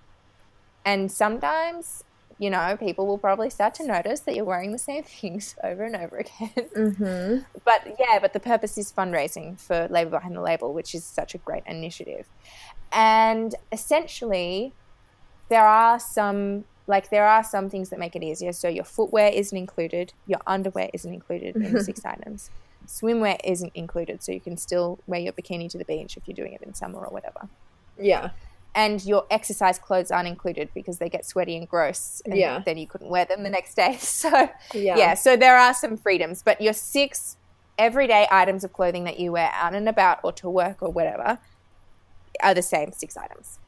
and 0.85 1.11
sometimes. 1.11 2.05
You 2.37 2.51
know, 2.51 2.77
people 2.77 3.07
will 3.07 3.17
probably 3.17 3.49
start 3.49 3.75
to 3.75 3.87
notice 3.87 4.19
that 4.23 4.35
you're 4.35 4.45
wearing 4.45 4.73
the 4.73 4.79
same 4.79 5.05
things 5.21 5.55
over 5.63 5.85
and 5.85 5.95
over 5.95 6.17
again. 6.17 6.51
Mhm. 6.77 7.45
but 7.65 7.95
yeah, 7.97 8.19
but 8.19 8.33
the 8.33 8.41
purpose 8.41 8.77
is 8.77 8.91
fundraising 8.93 9.57
for 9.57 9.87
Labor 9.89 10.11
Behind 10.11 10.35
the 10.35 10.41
Label, 10.41 10.75
which 10.75 10.97
is 10.97 11.05
such 11.05 11.37
a 11.37 11.39
great 11.39 11.63
initiative. 11.65 12.27
And 12.91 13.55
essentially, 13.71 14.73
there 15.49 15.65
are 15.65 16.01
some 16.01 16.65
like 16.87 17.11
there 17.11 17.27
are 17.27 17.43
some 17.43 17.71
things 17.71 17.89
that 17.91 17.99
make 17.99 18.15
it 18.15 18.23
easier. 18.23 18.53
So 18.53 18.69
your 18.69 18.85
footwear 18.85 19.31
isn't 19.33 19.57
included, 19.57 20.13
your 20.27 20.41
underwear 20.47 20.91
isn't 20.93 21.13
included 21.13 21.57
in 21.57 21.63
the 21.63 21.69
mm-hmm. 21.69 21.79
six 21.81 22.05
items. 22.05 22.51
Swimwear 22.87 23.39
isn't 23.45 23.73
included, 23.75 24.23
so 24.23 24.33
you 24.33 24.41
can 24.41 24.57
still 24.57 24.99
wear 25.07 25.21
your 25.21 25.33
bikini 25.33 25.71
to 25.71 25.79
the 25.79 25.85
beach 25.87 26.17
if 26.17 26.25
you're 26.27 26.35
doing 26.35 26.53
it 26.53 26.61
in 26.63 26.75
summer 26.75 26.99
or 27.01 27.11
whatever. 27.13 27.49
Yeah. 27.99 28.31
And 28.75 29.03
your 29.05 29.25
exercise 29.31 29.79
clothes 29.79 30.11
aren't 30.11 30.29
included 30.29 30.69
because 30.75 30.99
they 30.99 31.09
get 31.09 31.25
sweaty 31.25 31.57
and 31.57 31.69
gross, 31.69 32.21
and 32.27 32.37
Yeah. 32.37 32.63
then 32.65 32.77
you 32.77 32.87
couldn't 32.87 33.09
wear 33.09 33.25
them 33.25 33.43
the 33.43 33.51
next 33.51 33.75
day. 33.75 33.97
So 34.01 34.51
Yeah. 34.75 34.97
yeah, 34.97 35.15
so 35.15 35.37
there 35.37 35.57
are 35.57 35.73
some 35.73 35.97
freedoms, 35.97 36.43
but 36.43 36.61
your 36.61 36.73
six 36.75 37.37
everyday 37.79 38.27
items 38.31 38.65
of 38.65 38.73
clothing 38.73 39.05
that 39.05 39.19
you 39.19 39.33
wear 39.33 39.51
out 39.53 39.75
and 39.75 39.89
about 39.89 40.21
or 40.23 40.33
to 40.33 40.49
work 40.51 40.83
or 40.83 40.91
whatever 40.91 41.39
are 42.43 42.55
the 42.55 42.63
same 42.63 42.93
six 42.93 43.17
items. 43.17 43.59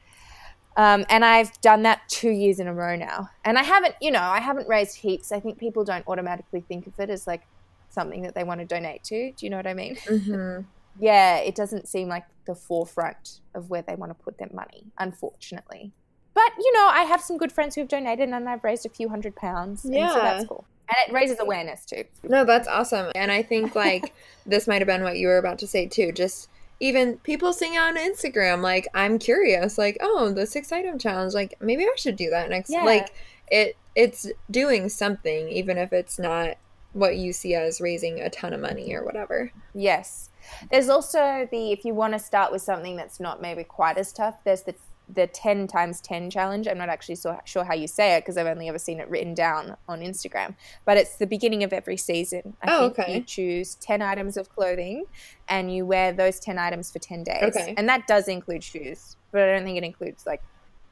Um, 0.77 1.05
and 1.09 1.25
I've 1.25 1.59
done 1.63 1.83
that 1.85 2.03
two 2.09 2.31
years 2.31 2.61
in 2.61 2.67
a 2.67 2.75
row 2.75 2.97
now. 2.97 3.31
And 3.45 3.59
I 3.59 3.63
haven't, 3.63 3.95
you 4.01 4.11
know, 4.11 4.21
I 4.23 4.41
haven't 4.41 4.69
raised 4.69 4.97
heaps. 4.97 5.33
I 5.33 5.41
think 5.41 5.59
people 5.59 5.85
don't 5.85 6.05
automatically 6.07 6.61
think 6.61 6.87
of 6.87 6.93
it 7.01 7.09
as 7.09 7.27
like 7.27 7.43
something 7.89 8.23
that 8.23 8.35
they 8.35 8.45
want 8.45 8.61
to 8.61 8.67
donate 8.67 9.03
to. 9.05 9.33
Do 9.33 9.47
you 9.47 9.51
know 9.51 9.57
what 9.57 9.67
I 9.67 9.75
mean? 9.75 9.97
Mhm. 10.07 10.67
yeah, 11.01 11.39
it 11.39 11.55
doesn't 11.55 11.89
seem 11.89 12.09
like 12.09 12.25
the 12.47 12.55
forefront 12.55 13.41
of 13.55 13.71
where 13.71 13.83
they 13.83 13.95
want 13.95 14.11
to 14.17 14.23
put 14.23 14.39
their 14.39 14.51
money, 14.53 14.85
unfortunately. 14.99 15.93
But, 16.35 16.53
you 16.59 16.73
know, 16.75 16.87
I 16.93 17.03
have 17.05 17.23
some 17.23 17.39
good 17.39 17.53
friends 17.53 17.75
who 17.75 17.81
have 17.81 17.89
donated 17.89 18.29
and 18.29 18.49
I've 18.49 18.63
raised 18.63 18.85
a 18.85 18.91
few 18.91 19.09
hundred 19.09 19.35
pounds. 19.37 19.85
And 19.87 19.95
so 19.95 20.01
Yeah. 20.01 20.13
that's 20.15 20.45
cool. 20.47 20.67
And 20.89 20.97
it 21.09 21.13
raises 21.15 21.41
awareness 21.41 21.85
too. 21.87 22.05
No, 22.23 22.45
that's 22.45 22.69
awesome. 22.69 23.11
And 23.15 23.33
I 23.33 23.43
think 23.43 23.75
like 23.75 24.13
this 24.47 24.69
might 24.69 24.81
have 24.83 24.87
been 24.87 25.03
what 25.03 25.17
you 25.17 25.27
were 25.29 25.39
about 25.39 25.59
to 25.61 25.67
say 25.67 25.87
too. 25.87 26.13
Just 26.13 26.49
even 26.81 27.19
people 27.19 27.53
seeing 27.53 27.79
on 27.79 27.97
Instagram, 27.97 28.63
like 28.63 28.87
I'm 28.95 29.19
curious, 29.19 29.79
like, 29.79 29.97
oh, 30.01 30.31
the 30.31 30.47
six 30.47 30.73
item 30.73 30.99
challenge, 30.99 31.35
like 31.35 31.57
maybe 31.61 31.85
I 31.85 31.93
should 31.97 32.17
do 32.17 32.31
that 32.31 32.51
next 32.51 32.71
Yeah. 32.71 32.85
like 32.85 33.13
it 33.49 33.77
it's 33.95 34.29
doing 34.51 34.89
something, 34.89 35.49
even 35.49 35.79
if 35.79 35.93
it's 35.93 36.19
not 36.19 36.59
what 36.93 37.17
you 37.17 37.33
see 37.33 37.55
as 37.55 37.81
raising 37.81 38.21
a 38.21 38.31
ton 38.31 38.53
of 38.53 38.61
money 38.61 38.95
or 38.95 39.05
whatever. 39.05 39.51
Yes. 39.75 40.31
There's 40.71 40.89
also 40.89 41.49
the 41.51 41.73
if 41.73 41.85
you 41.85 41.95
want 41.95 42.13
to 42.13 42.19
start 42.19 42.53
with 42.53 42.63
something 42.63 42.97
that's 42.97 43.21
not 43.21 43.41
maybe 43.41 43.65
quite 43.65 43.99
as 43.99 44.13
tough, 44.13 44.37
there's 44.45 44.63
the 44.63 44.75
the 45.09 45.27
10 45.27 45.69
times 45.69 46.01
10 46.01 46.31
challenge. 46.31 46.67
I'm 46.67 46.79
not 46.79 46.89
actually 46.89 47.15
so, 47.15 47.39
sure 47.45 47.63
how 47.65 47.75
you 47.75 47.87
say 47.87 48.17
it 48.17 48.23
because 48.23 48.37
I've 48.37 48.47
only 48.49 48.69
ever 48.69 48.79
seen 48.79 48.99
it 48.99 49.09
written 49.09 49.35
down 49.35 49.77
on 49.89 50.01
Instagram. 50.01 50.57
But 50.85 50.97
it's 50.97 51.17
the 51.17 51.27
beginning 51.29 51.63
of 51.63 51.73
every 51.73 51.97
season. 51.97 52.57
I 52.63 52.75
Oh, 52.75 52.81
think 52.89 52.99
okay. 52.99 53.15
you 53.17 53.21
choose 53.23 53.77
10 53.77 54.03
items 54.03 54.37
of 54.37 54.49
clothing 54.55 55.05
and 55.49 55.73
you 55.73 55.87
wear 55.87 56.13
those 56.13 56.41
10 56.41 56.59
items 56.59 56.91
for 56.91 56.99
10 56.99 57.23
days. 57.23 57.43
Okay. 57.57 57.75
And 57.77 57.89
that 57.89 58.07
does 58.09 58.27
include 58.27 58.65
shoes, 58.65 59.17
but 59.31 59.43
I 59.43 59.55
don't 59.55 59.65
think 59.65 59.79
it 59.79 59.85
includes 59.85 60.27
like 60.27 60.43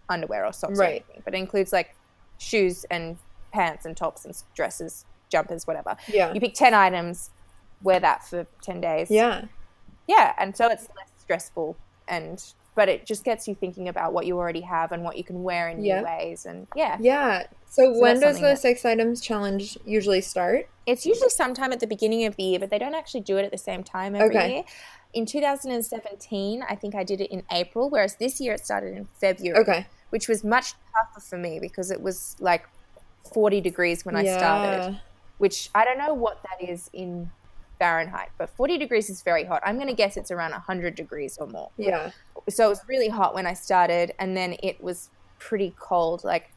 underwear 0.08 0.46
or 0.46 0.52
socks 0.52 0.78
or 0.78 0.82
Right. 0.82 1.04
anything. 1.08 1.22
But 1.24 1.34
it 1.34 1.38
includes 1.38 1.72
like 1.72 1.96
shoes 2.38 2.84
and 2.90 3.16
pants 3.52 3.84
and 3.84 3.96
tops 3.96 4.24
and 4.24 4.34
dresses 4.54 5.04
jumpers, 5.28 5.66
whatever. 5.66 5.96
Yeah. 6.06 6.32
You 6.32 6.40
pick 6.40 6.54
10 6.54 6.72
items, 6.72 7.30
wear 7.82 7.98
that 7.98 8.24
for 8.24 8.46
10 8.62 8.80
days. 8.80 9.10
Yeah. 9.10 9.46
Yeah. 10.06 10.34
And 10.38 10.56
so 10.56 10.68
it's 10.68 10.82
less 10.96 11.08
stressful 11.18 11.76
and, 12.06 12.40
but 12.74 12.88
it 12.88 13.06
just 13.06 13.24
gets 13.24 13.46
you 13.46 13.54
thinking 13.54 13.88
about 13.88 14.12
what 14.12 14.26
you 14.26 14.36
already 14.36 14.60
have 14.62 14.90
and 14.92 15.04
what 15.04 15.16
you 15.16 15.24
can 15.24 15.42
wear 15.42 15.68
in 15.68 15.84
Yeah. 15.84 16.00
new 16.00 16.04
ways. 16.06 16.44
And 16.46 16.66
yeah, 16.74 16.96
Yeah. 17.00 17.46
So, 17.66 17.92
So 17.94 18.00
when 18.00 18.20
does 18.20 18.36
the 18.36 18.42
that- 18.48 18.58
six 18.58 18.84
items 18.84 19.20
challenge 19.20 19.78
usually 19.84 20.20
start? 20.20 20.68
it's 20.86 21.06
usually 21.06 21.30
sometime 21.30 21.72
at 21.72 21.80
the 21.80 21.86
beginning 21.86 22.24
of 22.26 22.36
the 22.36 22.42
year, 22.42 22.58
but 22.58 22.68
they 22.70 22.78
don't 22.78 22.94
actually 22.94 23.20
do 23.22 23.38
it 23.38 23.44
at 23.44 23.50
the 23.50 23.58
same 23.58 23.82
time 23.82 24.14
every 24.14 24.36
Okay. 24.36 24.52
year. 24.56 24.64
In 25.14 25.24
2017, 25.26 26.62
I 26.68 26.74
think 26.74 26.94
I 26.94 27.04
did 27.04 27.20
it 27.20 27.30
in 27.30 27.42
April, 27.50 27.88
whereas 27.88 28.16
this 28.16 28.40
year 28.40 28.52
it 28.54 28.64
started 28.64 28.96
in 28.96 29.06
February. 29.20 29.58
Okay. 29.60 29.86
which 30.10 30.28
was 30.28 30.44
much 30.44 30.74
tougher 30.94 31.20
for 31.20 31.36
me 31.36 31.58
because 31.58 31.90
it 31.90 32.00
was 32.00 32.36
like 32.38 32.68
40 33.32 33.60
degrees 33.60 34.04
when 34.04 34.14
I 34.14 34.24
started, 34.24 35.00
which 35.38 35.68
I 35.74 35.84
don't 35.84 35.98
know 35.98 36.14
what 36.14 36.40
that 36.44 36.68
is 36.70 36.88
in 36.92 37.32
Fahrenheit, 37.78 38.30
but 38.38 38.50
40 38.50 38.78
degrees 38.78 39.10
is 39.10 39.22
very 39.22 39.44
hot. 39.44 39.62
I'm 39.64 39.76
going 39.76 39.88
to 39.88 39.94
guess 39.94 40.16
it's 40.16 40.30
around 40.30 40.52
100 40.52 40.94
degrees 40.94 41.36
or 41.38 41.46
more. 41.46 41.70
Yeah. 41.76 42.10
So 42.48 42.66
it 42.66 42.68
was 42.68 42.80
really 42.88 43.08
hot 43.08 43.34
when 43.34 43.46
I 43.46 43.54
started, 43.54 44.12
and 44.18 44.36
then 44.36 44.56
it 44.62 44.82
was 44.82 45.10
pretty 45.38 45.74
cold, 45.78 46.24
like 46.24 46.53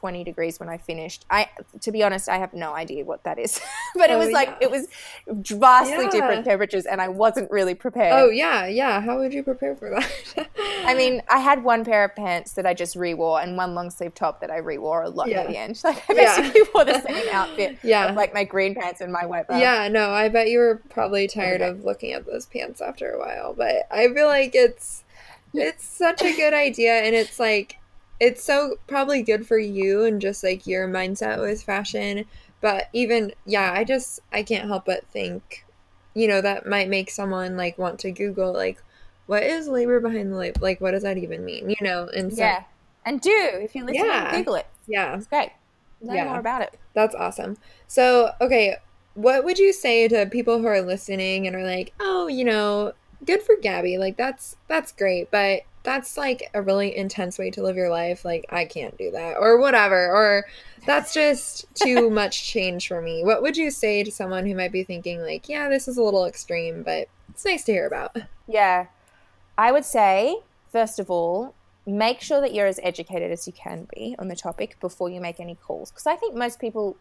20 0.00 0.24
degrees 0.24 0.58
when 0.58 0.70
I 0.70 0.78
finished. 0.78 1.26
I, 1.30 1.48
to 1.82 1.92
be 1.92 2.02
honest, 2.02 2.26
I 2.28 2.38
have 2.38 2.54
no 2.54 2.74
idea 2.74 3.04
what 3.04 3.22
that 3.24 3.38
is, 3.38 3.60
but 3.94 4.08
it 4.10 4.14
Oh, 4.14 4.18
was 4.18 4.30
like 4.30 4.48
yeah. 4.48 4.56
it 4.66 4.70
was 4.70 4.88
vastly 5.28 6.04
Yeah. 6.06 6.10
different 6.10 6.44
temperatures, 6.46 6.86
and 6.86 7.02
I 7.02 7.08
wasn't 7.08 7.50
really 7.50 7.74
prepared. 7.74 8.14
Oh, 8.14 8.30
yeah. 8.30 8.66
Yeah. 8.66 9.00
How 9.02 9.18
would 9.18 9.34
you 9.34 9.42
prepare 9.42 9.76
for 9.76 9.90
that? 9.90 10.48
I 10.86 10.94
mean, 10.94 11.22
I 11.28 11.38
had 11.38 11.62
one 11.62 11.84
pair 11.84 12.04
of 12.04 12.16
pants 12.16 12.52
that 12.54 12.64
I 12.66 12.72
just 12.72 12.96
re-wore 12.96 13.40
and 13.42 13.56
one 13.58 13.74
long 13.74 13.90
sleeve 13.90 14.14
top 14.14 14.40
that 14.40 14.50
I 14.50 14.56
re-wore 14.56 15.02
a 15.02 15.10
lot 15.10 15.28
Yeah. 15.28 15.40
at 15.42 15.48
the 15.48 15.56
end. 15.58 15.80
Like 15.84 16.02
I 16.08 16.14
basically 16.14 16.62
wore 16.74 16.84
the 16.86 17.00
same 17.02 17.26
outfit. 17.32 17.78
Yeah. 17.82 18.06
of, 18.08 18.16
like 18.16 18.32
my 18.32 18.44
green 18.44 18.74
pants 18.74 19.00
and 19.02 19.12
my 19.12 19.26
white 19.26 19.48
belt. 19.48 19.60
Yeah, 19.60 19.88
no, 19.88 20.10
I 20.10 20.28
bet 20.30 20.48
you 20.48 20.58
were 20.60 20.80
probably 20.88 21.28
tired 21.28 21.60
Okay. 21.60 21.70
of 21.70 21.84
looking 21.84 22.12
at 22.12 22.24
those 22.26 22.46
pants 22.46 22.80
after 22.80 23.10
a 23.10 23.18
while, 23.18 23.52
but 23.54 23.86
I 23.90 24.08
feel 24.14 24.26
like 24.28 24.52
it's 24.54 25.04
it's 25.52 25.84
such 25.84 26.22
a 26.22 26.32
good 26.36 26.54
idea 26.54 26.92
and 27.02 27.12
it's 27.14 27.40
like 27.40 27.76
it's 28.20 28.42
so 28.44 28.76
probably 28.86 29.22
good 29.22 29.46
for 29.46 29.58
you 29.58 30.04
and 30.04 30.20
just 30.20 30.44
like 30.44 30.66
your 30.66 30.86
mindset 30.86 31.40
with 31.40 31.62
fashion, 31.62 32.26
but 32.60 32.88
even 32.92 33.32
yeah, 33.46 33.72
I 33.72 33.84
just 33.84 34.20
I 34.32 34.42
can't 34.42 34.68
help 34.68 34.84
but 34.86 35.06
think 35.08 35.64
you 36.14 36.26
know 36.28 36.40
that 36.40 36.66
might 36.66 36.88
make 36.88 37.08
someone 37.10 37.56
like 37.56 37.78
want 37.78 38.00
to 38.00 38.10
google 38.10 38.52
like 38.52 38.82
what 39.26 39.44
is 39.44 39.68
labor 39.68 40.00
behind 40.00 40.32
the 40.32 40.36
labor 40.36 40.58
like 40.60 40.80
what 40.80 40.90
does 40.90 41.04
that 41.04 41.16
even 41.16 41.44
mean 41.44 41.70
you 41.70 41.76
know 41.80 42.08
and 42.16 42.32
so 42.34 42.42
yeah. 42.42 42.64
And 43.06 43.20
do 43.20 43.30
if 43.30 43.74
you're 43.76 43.86
listening, 43.86 44.06
Yeah. 44.06 44.36
Google 44.36 44.56
it. 44.56 44.66
yeah 44.88 45.16
It's 45.16 45.28
great. 45.28 45.50
Learn 46.02 46.16
Yeah. 46.16 46.24
more 46.24 46.40
about 46.40 46.62
it. 46.62 46.78
That's 46.94 47.14
awesome. 47.14 47.56
So, 47.86 48.32
okay, 48.40 48.76
what 49.14 49.44
would 49.44 49.58
you 49.60 49.72
say 49.72 50.08
to 50.08 50.26
people 50.26 50.58
who 50.58 50.66
are 50.66 50.80
listening 50.82 51.46
and 51.46 51.54
are 51.54 51.64
like, 51.64 51.92
"Oh, 52.00 52.26
you 52.26 52.44
know, 52.44 52.92
good 53.24 53.42
for 53.42 53.54
Gabi. 53.56 53.96
Like 53.98 54.16
that's 54.16 54.56
that's 54.66 54.90
great, 54.92 55.30
but 55.30 55.62
that's 55.82 56.16
like 56.16 56.50
a 56.54 56.62
really 56.62 56.96
intense 56.96 57.38
way 57.38 57.50
to 57.50 57.62
live 57.62 57.76
your 57.76 57.90
life. 57.90 58.24
Like 58.24 58.46
I 58.50 58.64
can't 58.64 58.96
do 58.98 59.10
that 59.12 59.36
or 59.38 59.58
whatever 59.58 60.10
or 60.10 60.46
that's 60.86 61.14
just 61.14 61.66
too 61.74 62.10
much 62.22 62.44
change 62.44 62.88
for 62.88 63.00
me." 63.00 63.24
What 63.24 63.42
would 63.42 63.56
you 63.56 63.70
say 63.70 64.02
to 64.04 64.10
someone 64.10 64.46
who 64.46 64.54
might 64.54 64.72
be 64.72 64.84
thinking 64.84 65.22
like, 65.22 65.48
"Yeah, 65.48 65.68
this 65.68 65.88
is 65.88 65.96
a 65.96 66.02
little 66.02 66.26
extreme, 66.26 66.82
but 66.82 67.08
it's 67.30 67.44
nice 67.44 67.64
to 67.64 67.72
hear 67.72 67.86
about." 67.86 68.16
Yeah. 68.46 68.86
I 69.56 69.72
would 69.72 69.84
say, 69.84 70.38
first 70.72 70.98
of 70.98 71.10
all, 71.10 71.54
make 71.86 72.20
sure 72.20 72.40
that 72.40 72.54
you're 72.54 72.66
as 72.66 72.80
educated 72.82 73.30
as 73.30 73.46
you 73.46 73.52
can 73.52 73.86
be 73.94 74.14
on 74.18 74.28
the 74.28 74.36
topic 74.36 74.78
before 74.80 75.10
you 75.10 75.20
make 75.20 75.40
any 75.40 75.54
calls. 75.54 75.90
Because 75.90 76.06
I 76.06 76.16
think 76.16 76.34
most 76.34 76.60
people, 76.60 76.96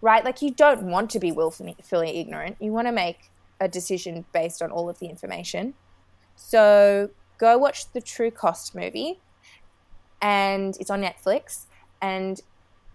right, 0.00 0.24
like 0.24 0.42
you 0.42 0.50
don't 0.50 0.84
want 0.84 1.10
to 1.10 1.18
be 1.18 1.32
willfully 1.32 1.76
ignorant. 2.18 2.56
You 2.60 2.72
want 2.72 2.88
to 2.88 2.92
make 2.92 3.30
a 3.60 3.68
decision 3.68 4.24
based 4.32 4.62
on 4.62 4.70
all 4.70 4.88
of 4.88 4.98
the 4.98 5.06
information. 5.06 5.74
So 6.34 7.10
go 7.38 7.58
watch 7.58 7.90
the 7.92 8.00
True 8.00 8.30
Cost 8.30 8.74
movie, 8.74 9.20
and 10.20 10.76
it's 10.78 10.90
on 10.90 11.02
Netflix. 11.02 11.66
And 12.00 12.40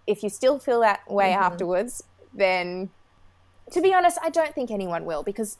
if 0.06 0.22
you 0.22 0.28
still 0.30 0.58
feel 0.58 0.80
that 0.80 1.10
way 1.10 1.32
Mhm. 1.32 1.36
afterwards, 1.36 2.02
then 2.32 2.90
to 3.70 3.80
be 3.82 3.92
honest, 3.92 4.18
I 4.22 4.30
don't 4.30 4.54
think 4.54 4.70
anyone 4.70 5.04
will 5.04 5.22
because 5.22 5.58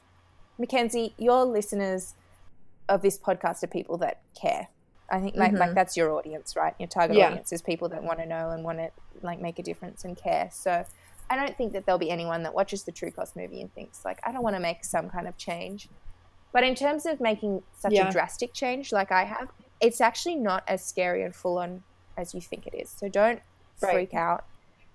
Mackenzie, 0.57 1.15
your 1.19 1.45
listeners 1.45 2.15
of 2.89 3.03
this 3.03 3.19
podcast 3.19 3.63
are 3.63 3.67
people 3.69 3.99
that 3.99 4.21
care. 4.35 4.69
I 5.11 5.21
think 5.21 5.37
like, 5.37 5.53
like 5.53 5.71
Mhm. 5.71 5.75
that's 5.75 5.97
your 5.97 6.13
audience, 6.13 6.57
right? 6.57 6.75
Your 6.79 6.89
target 6.89 7.17
Yeah. 7.19 7.27
audience 7.29 7.53
is 7.53 7.63
people 7.63 7.89
that 7.91 8.03
want 8.03 8.19
to 8.19 8.27
know 8.27 8.51
and 8.51 8.65
want 8.65 8.79
to 8.79 8.91
like 9.23 9.41
make 9.41 9.59
a 9.59 9.63
difference 9.63 10.05
and 10.05 10.17
care. 10.17 10.49
So 10.51 10.85
I 11.31 11.37
don't 11.37 11.57
think 11.57 11.73
that 11.75 11.85
there'll 11.85 11.99
be 11.99 12.11
anyone 12.11 12.43
that 12.45 12.55
watches 12.55 12.85
the 12.85 12.93
True 12.93 13.11
Cost 13.11 13.37
movie 13.37 13.61
and 13.61 13.73
thinks 13.75 14.05
like 14.05 14.19
I 14.27 14.33
don't 14.33 14.43
want 14.43 14.57
to 14.57 14.61
make 14.61 14.85
some 14.85 15.11
kind 15.11 15.29
of 15.29 15.37
change. 15.37 15.89
But 16.53 16.65
in 16.65 16.75
terms 16.75 17.07
of 17.07 17.21
making 17.21 17.63
such 17.73 17.93
Yeah. 17.93 18.09
a 18.09 18.13
drastic 18.13 18.55
change 18.55 18.93
like 18.93 19.13
I 19.13 19.25
have, 19.25 19.49
it's 19.81 20.01
actually 20.01 20.37
not 20.37 20.65
as 20.67 20.87
scary 20.87 21.23
and 21.23 21.35
full 21.35 21.59
on 21.59 21.83
as 22.17 22.35
you 22.35 22.41
think 22.41 22.67
it 22.67 22.75
is. 22.75 22.91
So 22.91 23.09
don't 23.09 23.41
Right. 23.83 23.93
freak 23.93 24.15
out. 24.15 24.45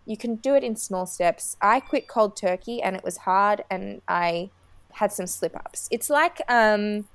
You 0.06 0.18
can 0.18 0.36
do 0.36 0.56
it 0.56 0.63
in 0.63 0.76
small 0.76 1.06
steps. 1.06 1.56
I 1.62 1.80
quit 1.80 2.08
cold 2.10 2.36
turkey 2.36 2.82
and 2.82 2.96
it 2.96 3.04
was 3.04 3.18
hard 3.18 3.63
and 3.70 4.02
I 4.08 4.52
had 4.94 5.12
some 5.13 5.28
slip 5.28 5.56
ups. 5.56 5.88
It's 5.92 6.10
like 6.10 6.42
um 6.50 7.08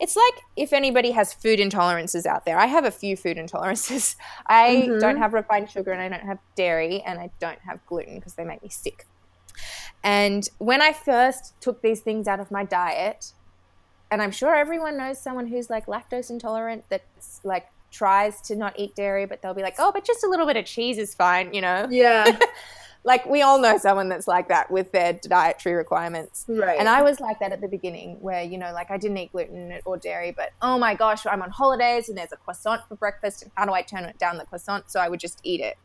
it's 0.00 0.16
like 0.16 0.34
if 0.56 0.72
anybody 0.72 1.10
has 1.10 1.34
food 1.34 1.58
intolerances 1.58 2.24
out 2.26 2.46
there. 2.46 2.58
I 2.58 2.66
have 2.66 2.84
a 2.84 2.90
few 2.90 3.16
food 3.16 3.36
intolerances. 3.36 4.16
I 4.48 4.86
Mhm. 4.88 5.00
don't 5.00 5.16
have 5.18 5.34
refined 5.34 5.68
sugar 5.70 5.92
and 5.92 6.00
I 6.00 6.08
don't 6.08 6.26
have 6.26 6.38
dairy 6.56 7.02
and 7.02 7.18
I 7.18 7.30
don't 7.40 7.58
have 7.68 7.84
gluten 7.86 8.14
because 8.18 8.34
they 8.34 8.44
make 8.44 8.62
me 8.62 8.70
sick. 8.70 9.04
And 10.02 10.48
when 10.58 10.80
I 10.80 10.92
first 10.92 11.54
took 11.60 11.82
these 11.82 12.00
things 12.00 12.26
out 12.28 12.40
of 12.40 12.50
my 12.50 12.64
diet, 12.64 13.32
and 14.14 14.22
I'm 14.22 14.30
sure 14.30 14.54
everyone 14.54 14.96
knows 14.96 15.20
someone 15.20 15.48
who's 15.48 15.68
like 15.68 15.86
lactose 15.86 16.30
intolerant 16.30 16.84
that's 16.88 17.40
like 17.42 17.66
tries 17.90 18.40
to 18.42 18.54
not 18.54 18.78
eat 18.78 18.94
dairy, 18.94 19.26
but 19.26 19.42
they'll 19.42 19.54
be 19.54 19.62
like, 19.62 19.74
oh, 19.80 19.90
but 19.90 20.04
just 20.04 20.22
a 20.22 20.28
little 20.28 20.46
bit 20.46 20.56
of 20.56 20.64
cheese 20.64 20.98
is 20.98 21.16
fine, 21.16 21.52
you 21.52 21.60
know? 21.60 21.88
Yeah. 21.90 22.38
Like 23.06 23.26
we 23.26 23.42
all 23.42 23.60
know 23.60 23.76
someone 23.76 24.08
that's 24.08 24.26
like 24.26 24.48
that 24.48 24.70
with 24.70 24.90
their 24.92 25.12
dietary 25.12 25.74
requirements. 25.74 26.46
right. 26.48 26.78
And 26.78 26.88
I 26.88 27.02
was 27.02 27.20
like 27.20 27.38
that 27.40 27.52
at 27.52 27.60
the 27.60 27.68
beginning, 27.68 28.16
where 28.22 28.42
you 28.42 28.56
know, 28.56 28.72
like 28.72 28.90
I 28.90 28.96
didn't 28.96 29.18
eat 29.18 29.30
gluten 29.32 29.78
or 29.84 29.98
dairy, 29.98 30.32
but 30.32 30.52
oh 30.62 30.78
my 30.78 30.94
gosh, 30.94 31.26
I'm 31.26 31.42
on 31.42 31.50
holidays 31.50 32.08
and 32.08 32.16
there's 32.16 32.32
a 32.32 32.38
croissant 32.38 32.80
for 32.88 32.96
breakfast, 32.96 33.42
and 33.42 33.52
how 33.56 33.66
do 33.66 33.74
I 33.74 33.82
turn 33.82 34.04
it 34.04 34.18
down 34.18 34.38
the 34.38 34.46
croissant? 34.46 34.90
So 34.90 35.00
I 35.00 35.10
would 35.10 35.20
just 35.20 35.40
eat 35.42 35.60
it. 35.60 35.76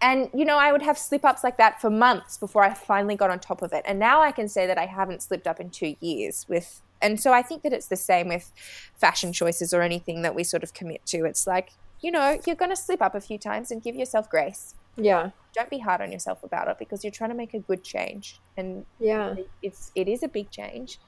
And 0.00 0.28
you 0.34 0.44
know, 0.44 0.58
I 0.58 0.72
would 0.72 0.82
have 0.82 0.98
slip 0.98 1.24
ups 1.24 1.44
like 1.44 1.58
that 1.58 1.80
for 1.80 1.90
months 1.90 2.38
before 2.38 2.64
I 2.64 2.74
finally 2.74 3.14
got 3.14 3.30
on 3.30 3.38
top 3.38 3.62
of 3.62 3.72
it. 3.72 3.84
And 3.86 4.00
now 4.00 4.20
I 4.20 4.32
can 4.32 4.48
say 4.48 4.66
that 4.66 4.76
I 4.76 4.86
haven't 4.86 5.22
slipped 5.22 5.46
up 5.46 5.60
in 5.60 5.70
two 5.70 5.94
years 6.00 6.44
with. 6.48 6.82
And 7.04 7.20
so 7.20 7.32
I 7.32 7.42
think 7.42 7.62
that 7.62 7.72
it's 7.72 7.86
the 7.88 7.96
same 7.96 8.26
with 8.28 8.50
fashion 8.96 9.32
choices 9.32 9.72
or 9.72 9.82
anything 9.82 10.22
that 10.22 10.34
we 10.34 10.42
sort 10.42 10.62
of 10.64 10.74
commit 10.74 11.06
to. 11.06 11.24
It's 11.24 11.46
like 11.46 11.70
you 12.00 12.10
know, 12.10 12.38
you're 12.46 12.56
going 12.56 12.70
to 12.70 12.76
slip 12.76 13.00
up 13.00 13.14
a 13.14 13.20
few 13.20 13.38
times 13.38 13.70
and 13.70 13.82
give 13.82 13.94
yourself 13.96 14.28
grace. 14.28 14.74
yeah. 14.96 15.30
Don't 15.54 15.70
be 15.70 15.78
hard 15.78 16.00
on 16.00 16.10
yourself 16.12 16.42
about 16.42 16.66
it 16.68 16.76
because 16.78 17.04
you're 17.04 17.10
trying 17.20 17.30
to 17.30 17.36
make 17.36 17.54
a 17.54 17.60
good 17.60 17.82
change. 17.84 18.40
And 18.58 18.84
Yeah. 18.98 19.36
it's 19.62 19.92
it 19.94 20.08
is 20.08 20.22
a 20.24 20.28
big 20.28 20.50
change 20.50 20.98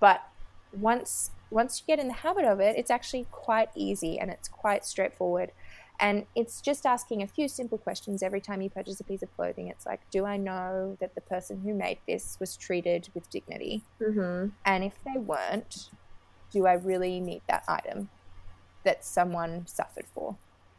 but 0.00 0.20
once 0.72 1.30
once 1.50 1.80
you 1.80 1.86
get 1.86 1.98
in 2.02 2.08
the 2.08 2.18
habit 2.26 2.44
of 2.44 2.60
it 2.60 2.76
it's 2.76 2.90
actually 2.90 3.24
quite 3.30 3.70
easy 3.74 4.18
and 4.20 4.30
it's 4.30 4.48
quite 4.48 4.84
straightforward 4.84 5.52
and 5.98 6.26
it's 6.34 6.60
just 6.60 6.84
asking 6.86 7.22
a 7.22 7.26
few 7.26 7.48
simple 7.48 7.78
questions 7.78 8.22
every 8.22 8.40
time 8.40 8.60
you 8.60 8.68
purchase 8.70 9.00
a 9.00 9.04
piece 9.04 9.22
of 9.22 9.34
clothing 9.36 9.68
it's 9.68 9.86
like 9.86 10.00
do 10.10 10.24
i 10.24 10.36
know 10.36 10.96
that 11.00 11.14
the 11.14 11.20
person 11.20 11.60
who 11.60 11.72
made 11.74 11.98
this 12.06 12.36
was 12.40 12.56
treated 12.56 13.08
with 13.14 13.28
dignity 13.30 13.82
Mhm. 14.00 14.52
and 14.64 14.84
if 14.84 14.98
they 15.04 15.18
weren't 15.18 15.90
do 16.50 16.66
i 16.66 16.74
really 16.74 17.20
need 17.20 17.42
that 17.48 17.64
item 17.68 18.08
that 18.84 19.04
someone 19.04 19.66
suffered 19.66 20.06
for 20.14 20.36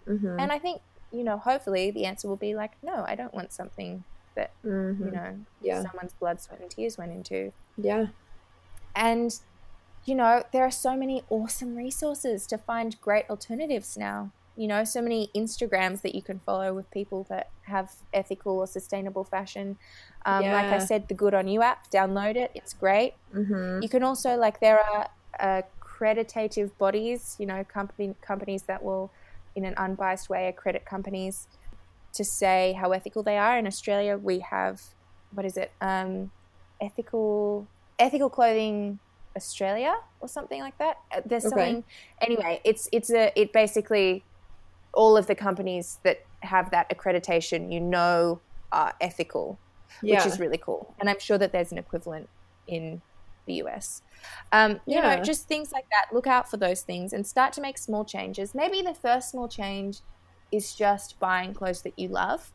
Mhm. 0.08 0.40
and 0.42 0.52
i 0.52 0.60
think 0.60 0.82
you 1.12 1.24
know 1.24 1.38
hopefully 1.38 1.90
the 1.92 2.06
answer 2.06 2.28
will 2.28 2.36
be 2.38 2.54
like 2.56 2.74
no 2.84 3.04
i 3.08 3.16
don't 3.16 3.34
want 3.34 3.52
something 3.52 4.04
that 4.36 4.52
Mhm. 4.64 5.00
you 5.06 5.12
know 5.12 5.40
Yeah. 5.62 5.82
someone's 5.84 6.14
blood 6.14 6.40
sweat 6.40 6.62
and 6.62 6.70
tears 6.70 6.98
went 6.98 7.12
into 7.12 7.52
Yeah. 7.76 8.08
and, 8.96 9.40
you 10.06 10.16
know, 10.16 10.44
there 10.52 10.64
are 10.64 10.72
so 10.72 10.96
many 10.96 11.24
awesome 11.30 11.76
resources 11.76 12.48
to 12.48 12.58
find 12.58 13.00
great 13.02 13.30
alternatives 13.30 13.98
now. 13.98 14.32
You 14.58 14.68
know, 14.68 14.84
so 14.84 15.02
many 15.02 15.30
Instagrams 15.36 16.02
that 16.02 16.16
you 16.16 16.24
can 16.24 16.40
follow 16.40 16.74
with 16.74 16.90
people 16.92 17.28
that 17.30 17.48
have 17.66 17.90
ethical 18.12 18.58
or 18.60 18.68
sustainable 18.68 19.24
fashion. 19.24 19.78
Um, 20.26 20.46
Like 20.52 20.72
I 20.72 20.80
said, 20.80 21.08
the 21.08 21.14
Good 21.16 21.34
On 21.36 21.48
You 21.48 21.62
app, 21.62 21.90
download 21.94 22.36
it, 22.36 22.52
it's 22.56 22.74
great. 22.74 23.14
Mhm. 23.34 23.84
You 23.84 23.90
can 23.90 24.04
also, 24.04 24.36
like, 24.36 24.60
there 24.60 24.80
are 24.80 25.08
accreditative 25.40 26.76
bodies, 26.78 27.36
you 27.40 27.46
know, 27.46 27.64
company, 27.64 28.16
companies 28.22 28.64
that 28.68 28.84
will, 28.84 29.12
in 29.56 29.64
an 29.66 29.76
unbiased 29.78 30.30
way, 30.30 30.48
accredit 30.48 30.86
companies 30.86 31.48
to 32.16 32.24
say 32.24 32.74
how 32.74 32.92
ethical 32.92 33.24
they 33.24 33.38
are. 33.38 33.58
In 33.60 33.68
Australia, 33.68 34.18
we 34.18 34.40
have, 34.40 34.82
what 35.32 35.46
is 35.46 35.58
it? 35.58 35.72
Um, 35.82 36.32
ethical 36.82 37.70
ethical 38.00 38.30
clothing 38.30 39.00
Australia 39.36 39.94
or 40.20 40.28
something 40.28 40.62
like 40.62 40.78
that. 40.80 40.98
Uh, 41.14 41.22
They're 41.26 41.40
Okay. 41.40 41.50
selling 41.50 41.84
anyway. 42.22 42.62
It's 42.66 42.88
it's 42.92 43.12
a 43.12 43.32
it 43.40 43.54
basically 43.54 44.26
all 44.98 45.16
of 45.16 45.28
the 45.28 45.36
companies 45.36 46.00
that 46.04 46.26
have 46.42 46.72
that 46.72 46.90
accreditation, 46.90 47.72
you 47.72 47.80
know, 47.80 48.42
are 48.72 48.94
ethical. 49.00 49.60
yeah. 50.02 50.18
which 50.18 50.34
is 50.34 50.40
really 50.40 50.58
cool. 50.58 50.94
And 51.00 51.10
I'm 51.10 51.20
sure 51.20 51.38
that 51.38 51.52
there's 51.52 51.72
an 51.72 51.78
equivalent 51.78 52.28
in 52.68 53.02
the 53.46 53.54
US. 53.64 54.02
Um, 54.52 54.74
you 54.86 54.96
yeah. 54.96 55.16
know, 55.16 55.24
just 55.24 55.48
things 55.48 55.72
like 55.72 55.86
that. 55.92 56.08
Look 56.12 56.28
out 56.28 56.50
for 56.50 56.58
those 56.58 56.82
things 56.82 57.14
and 57.14 57.26
start 57.26 57.54
to 57.54 57.62
make 57.62 57.78
small 57.78 58.04
changes. 58.04 58.54
Maybe 58.54 58.82
the 58.82 58.94
first 58.94 59.32
small 59.32 59.48
change 59.48 60.00
is 60.52 60.74
just 60.74 61.20
buying 61.20 61.54
clothes 61.54 61.84
that 61.84 61.98
you 61.98 62.10
love 62.10 62.52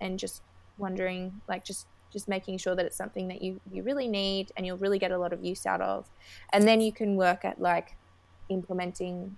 and 0.00 0.18
just 0.18 0.42
wondering, 0.76 1.40
like, 1.48 1.64
just 1.64 1.86
just 2.12 2.28
making 2.28 2.56
sure 2.58 2.76
that 2.76 2.86
it's 2.86 2.96
something 2.96 3.26
that 3.28 3.42
you 3.42 3.60
you 3.72 3.82
really 3.82 4.06
need 4.06 4.52
and 4.56 4.64
you'll 4.64 4.76
really 4.78 5.00
get 5.00 5.10
a 5.10 5.18
lot 5.18 5.32
of 5.32 5.44
use 5.44 5.66
out 5.66 5.80
of 5.80 6.08
and 6.52 6.62
then 6.62 6.80
you 6.80 6.92
can 6.92 7.16
work 7.16 7.44
at 7.44 7.60
like 7.60 7.96
implementing 8.48 9.36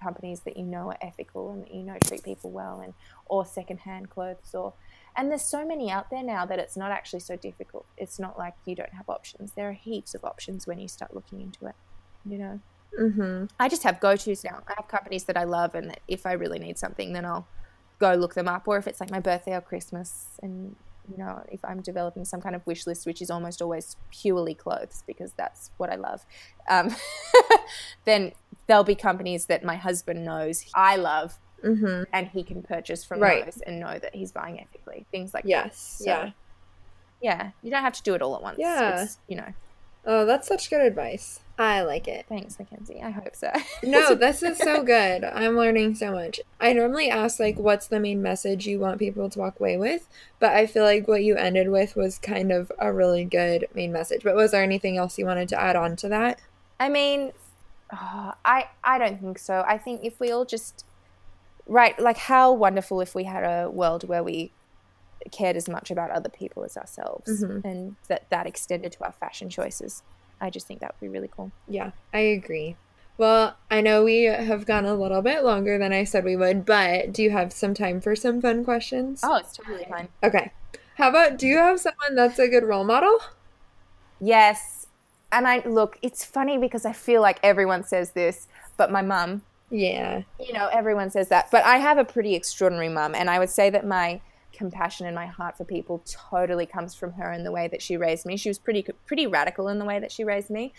companies 0.00 0.40
that 0.40 0.56
you 0.56 0.64
know 0.64 0.88
are 0.88 0.98
ethical 1.00 1.50
and 1.50 1.62
that 1.62 1.74
you 1.74 1.82
know 1.82 1.96
treat 2.04 2.22
people 2.22 2.50
well 2.50 2.80
and 2.80 2.94
or 3.26 3.44
secondhand 3.44 4.10
clothes 4.10 4.54
or 4.54 4.72
and 5.16 5.30
there's 5.30 5.42
so 5.42 5.66
many 5.66 5.90
out 5.90 6.10
there 6.10 6.22
now 6.22 6.46
that 6.46 6.58
it's 6.60 6.76
not 6.76 6.92
actually 6.92 7.18
so 7.18 7.34
difficult. 7.36 7.84
It's 7.96 8.20
not 8.20 8.38
like 8.38 8.54
you 8.64 8.76
don't 8.76 8.92
have 8.92 9.08
options. 9.08 9.52
There 9.52 9.68
are 9.68 9.72
heaps 9.72 10.14
of 10.14 10.24
options 10.24 10.66
when 10.66 10.78
you 10.78 10.86
start 10.86 11.12
looking 11.12 11.40
into 11.40 11.66
it 11.66 11.74
you 12.28 12.38
know? 12.38 12.60
Mm-hmm. 12.98 13.44
i 13.60 13.68
just 13.68 13.82
have 13.82 14.00
go-to's 14.00 14.42
now. 14.42 14.62
I 14.66 14.72
have 14.78 14.88
companies 14.88 15.24
that 15.24 15.36
i 15.36 15.44
love 15.44 15.74
and 15.74 15.90
that 15.90 16.00
if 16.08 16.24
i 16.24 16.32
really 16.32 16.58
need 16.58 16.78
something 16.78 17.12
then 17.12 17.26
i'll 17.26 17.46
go 17.98 18.14
look 18.14 18.34
them 18.34 18.48
up. 18.48 18.66
Or 18.66 18.78
if 18.78 18.86
it's 18.86 19.00
like 19.00 19.10
my 19.10 19.20
birthday 19.20 19.54
or 19.54 19.60
christmas 19.60 20.38
and 20.42 20.74
you 21.10 21.16
know, 21.16 21.42
if 21.50 21.64
I'm 21.64 21.80
developing 21.80 22.24
some 22.26 22.42
kind 22.42 22.54
of 22.54 22.66
wish 22.66 22.86
list, 22.86 23.06
which 23.06 23.22
is 23.22 23.30
almost 23.30 23.62
always 23.62 23.96
purely 24.10 24.54
clothes 24.54 25.04
because 25.06 25.32
that's 25.32 25.70
what 25.78 25.90
I 25.90 25.96
love, 25.96 26.26
um, 26.68 26.94
then 28.04 28.32
there'll 28.68 28.84
be 28.84 28.94
companies 28.94 29.46
that 29.46 29.64
my 29.64 29.74
husband 29.74 30.24
knows 30.24 30.64
I 30.74 30.96
love 30.96 31.38
mm-hmm. 31.64 32.04
and 32.12 32.28
he 32.28 32.44
can 32.44 32.62
purchase 32.62 33.04
from 33.04 33.20
right. 33.20 33.44
those 33.44 33.60
and 33.62 33.80
know 33.80 33.98
that 33.98 34.14
he's 34.14 34.30
buying 34.30 34.60
ethically. 34.60 35.06
Things 35.10 35.34
like 35.34 35.44
yes, 35.46 35.98
that. 35.98 36.04
So, 36.04 36.04
yeah. 36.04 36.30
Yeah. 37.20 37.50
You 37.62 37.70
don't 37.70 37.82
have 37.82 37.94
to 37.94 38.02
do 38.02 38.14
it 38.14 38.22
all 38.22 38.36
at 38.36 38.42
once. 38.42 38.58
Yeah. 38.60 39.02
It's, 39.02 39.18
you 39.26 39.36
know. 39.36 39.52
Oh, 40.06 40.24
that's 40.24 40.46
such 40.46 40.70
good 40.70 40.80
advice. 40.80 41.40
I 41.58 41.82
like 41.82 42.06
it. 42.06 42.24
Thanks, 42.28 42.56
Mackenzie. 42.58 43.02
I 43.02 43.10
hope 43.10 43.34
so. 43.34 43.50
no, 43.82 44.14
this 44.14 44.42
is 44.42 44.58
so 44.58 44.82
good. 44.84 45.24
I'm 45.24 45.56
learning 45.56 45.96
so 45.96 46.12
much. 46.12 46.40
I 46.60 46.72
normally 46.72 47.10
ask 47.10 47.40
like 47.40 47.58
what's 47.58 47.88
the 47.88 47.98
main 47.98 48.22
message 48.22 48.66
you 48.66 48.78
want 48.78 49.00
people 49.00 49.28
to 49.28 49.38
walk 49.38 49.58
away 49.58 49.76
with, 49.76 50.06
but 50.38 50.52
I 50.52 50.66
feel 50.66 50.84
like 50.84 51.08
what 51.08 51.24
you 51.24 51.34
ended 51.34 51.68
with 51.68 51.96
was 51.96 52.18
kind 52.18 52.52
of 52.52 52.70
a 52.78 52.92
really 52.92 53.24
good 53.24 53.66
main 53.74 53.92
message. 53.92 54.22
But 54.22 54.36
was 54.36 54.52
there 54.52 54.62
anything 54.62 54.96
else 54.96 55.18
you 55.18 55.26
wanted 55.26 55.48
to 55.48 55.60
add 55.60 55.74
on 55.74 55.96
to 55.96 56.08
that? 56.08 56.38
I 56.78 56.88
mean, 56.88 57.32
oh, 57.92 58.32
I 58.44 58.68
I 58.84 58.98
don't 58.98 59.20
think 59.20 59.38
so. 59.38 59.64
I 59.66 59.78
think 59.78 60.00
if 60.04 60.20
we 60.20 60.30
all 60.30 60.44
just 60.44 60.84
right, 61.66 61.98
like 62.00 62.16
how 62.16 62.52
wonderful 62.52 63.00
if 63.00 63.14
we 63.14 63.24
had 63.24 63.44
a 63.44 63.70
world 63.70 64.08
where 64.08 64.22
we 64.22 64.52
cared 65.30 65.56
as 65.56 65.68
much 65.68 65.90
about 65.90 66.10
other 66.10 66.28
people 66.28 66.64
as 66.64 66.76
ourselves 66.76 67.42
mm-hmm. 67.42 67.66
and 67.66 67.96
that 68.08 68.28
that 68.30 68.46
extended 68.46 68.92
to 68.92 69.04
our 69.04 69.12
fashion 69.12 69.50
choices. 69.50 70.02
I 70.40 70.50
just 70.50 70.66
think 70.66 70.80
that 70.80 70.94
would 70.94 71.06
be 71.06 71.12
really 71.12 71.28
cool. 71.34 71.50
Yeah, 71.66 71.90
I 72.14 72.20
agree. 72.20 72.76
Well, 73.18 73.56
I 73.68 73.80
know 73.80 74.04
we 74.04 74.24
have 74.24 74.64
gone 74.64 74.86
a 74.86 74.94
little 74.94 75.22
bit 75.22 75.42
longer 75.42 75.76
than 75.76 75.92
I 75.92 76.04
said 76.04 76.24
we 76.24 76.36
would, 76.36 76.64
but 76.64 77.12
do 77.12 77.24
you 77.24 77.30
have 77.30 77.52
some 77.52 77.74
time 77.74 78.00
for 78.00 78.14
some 78.14 78.40
fun 78.40 78.64
questions? 78.64 79.20
Oh, 79.24 79.34
it's 79.34 79.56
totally 79.56 79.86
fine. 79.90 80.08
Okay. 80.22 80.52
How 80.94 81.08
about 81.08 81.36
do 81.36 81.48
you 81.48 81.56
have 81.56 81.80
someone 81.80 82.14
that's 82.14 82.38
a 82.38 82.46
good 82.46 82.62
role 82.62 82.84
model? 82.84 83.18
Yes. 84.20 84.77
And 85.30 85.46
I 85.46 85.62
look, 85.66 85.98
it's 86.02 86.24
funny 86.24 86.58
because 86.58 86.86
I 86.86 86.92
feel 86.92 87.20
like 87.20 87.38
everyone 87.42 87.84
says 87.84 88.12
this, 88.12 88.48
but 88.76 88.90
my 88.90 89.02
mum. 89.02 89.42
Yeah. 89.70 90.22
You 90.40 90.54
know, 90.54 90.68
everyone 90.72 91.10
says 91.10 91.28
that. 91.28 91.50
But 91.50 91.64
I 91.64 91.76
have 91.76 91.98
a 91.98 92.04
pretty 92.04 92.34
extraordinary 92.34 92.88
mum, 92.88 93.14
and 93.14 93.28
I 93.28 93.38
would 93.38 93.50
say 93.50 93.68
that 93.70 93.86
my 93.86 94.20
compassion 94.52 95.06
and 95.06 95.14
my 95.14 95.26
heart 95.26 95.56
for 95.56 95.64
people 95.64 96.02
totally 96.06 96.66
comes 96.66 96.94
from 96.94 97.12
her 97.12 97.32
in 97.32 97.44
the 97.44 97.52
way 97.52 97.68
that 97.68 97.82
she 97.82 97.96
raised 97.96 98.24
me. 98.26 98.36
She 98.36 98.48
was 98.48 98.58
pretty 98.58 98.86
pretty 99.06 99.26
radical 99.26 99.68
in 99.68 99.78
the 99.78 99.84
way 99.84 99.98
that 100.00 100.10
she 100.10 100.24
raised 100.24 100.50
me. 100.50 100.72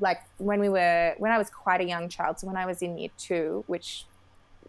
Like 0.00 0.18
when 0.38 0.60
we 0.60 0.68
were 0.68 1.14
when 1.18 1.32
I 1.32 1.38
was 1.38 1.50
quite 1.50 1.80
a 1.80 1.84
young 1.84 2.08
child, 2.08 2.38
so 2.38 2.46
when 2.46 2.56
I 2.56 2.66
was 2.66 2.82
in 2.82 2.96
year 2.96 3.10
two, 3.18 3.64
which 3.66 4.06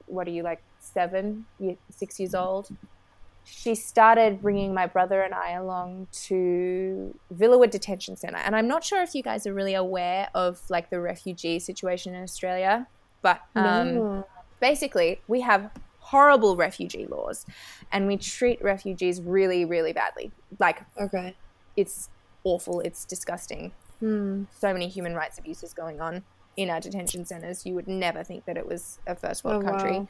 what 0.08 0.28
are 0.28 0.32
you 0.32 0.43
like 0.43 0.62
seven, 0.80 1.45
year, 1.60 1.78
six 1.89 2.19
years 2.19 2.34
old? 2.36 2.69
She 3.45 3.75
started 3.75 4.41
bringing 4.41 4.73
my 4.73 4.88
brother 4.88 5.21
and 5.21 5.34
I 5.34 5.51
along 5.51 6.08
to 6.23 7.17
Villawood 7.34 7.71
Detention 7.71 8.15
Centre, 8.15 8.38
and 8.38 8.56
I'm 8.56 8.67
not 8.67 8.84
sure 8.84 9.01
if 9.01 9.13
you 9.13 9.21
guys 9.21 9.45
are 9.45 9.53
really 9.53 9.73
aware 9.73 10.29
of 10.34 10.62
like 10.69 10.89
the 10.89 10.99
refugee 10.99 11.60
situation 11.60 12.15
in 12.15 12.23
Australia, 12.23 12.88
but 13.21 13.41
um, 13.56 13.95
no. 13.95 14.27
basically 14.60 15.21
we 15.27 15.41
have 15.41 15.71
horrible 15.99 16.56
refugee 16.56 17.08
laws 17.08 17.45
and 17.91 18.08
we 18.08 18.17
treat 18.17 18.62
refugees 18.62 19.21
really 19.21 19.65
really 19.65 19.93
badly. 19.93 20.32
Like 20.60 20.82
okay. 20.99 21.36
it's 21.75 22.10
awful. 22.43 22.79
It's 22.82 23.06
disgusting. 23.06 23.71
Hmm. 23.99 24.43
so 24.51 24.73
many 24.73 24.89
human 24.89 25.13
rights 25.15 25.38
abuses 25.38 25.73
going 25.73 26.01
on 26.01 26.23
in 26.58 26.69
our 26.69 26.82
detention 26.82 27.23
centers 27.23 27.65
you 27.65 27.73
would 27.73 27.88
never 27.88 28.21
think 28.21 28.43
that 28.43 28.58
it 28.58 28.67
was 28.67 28.99
a 29.08 29.15
first 29.15 29.45
world 29.45 29.63
oh, 29.63 29.69
country. 29.69 29.99
wow. 29.99 30.08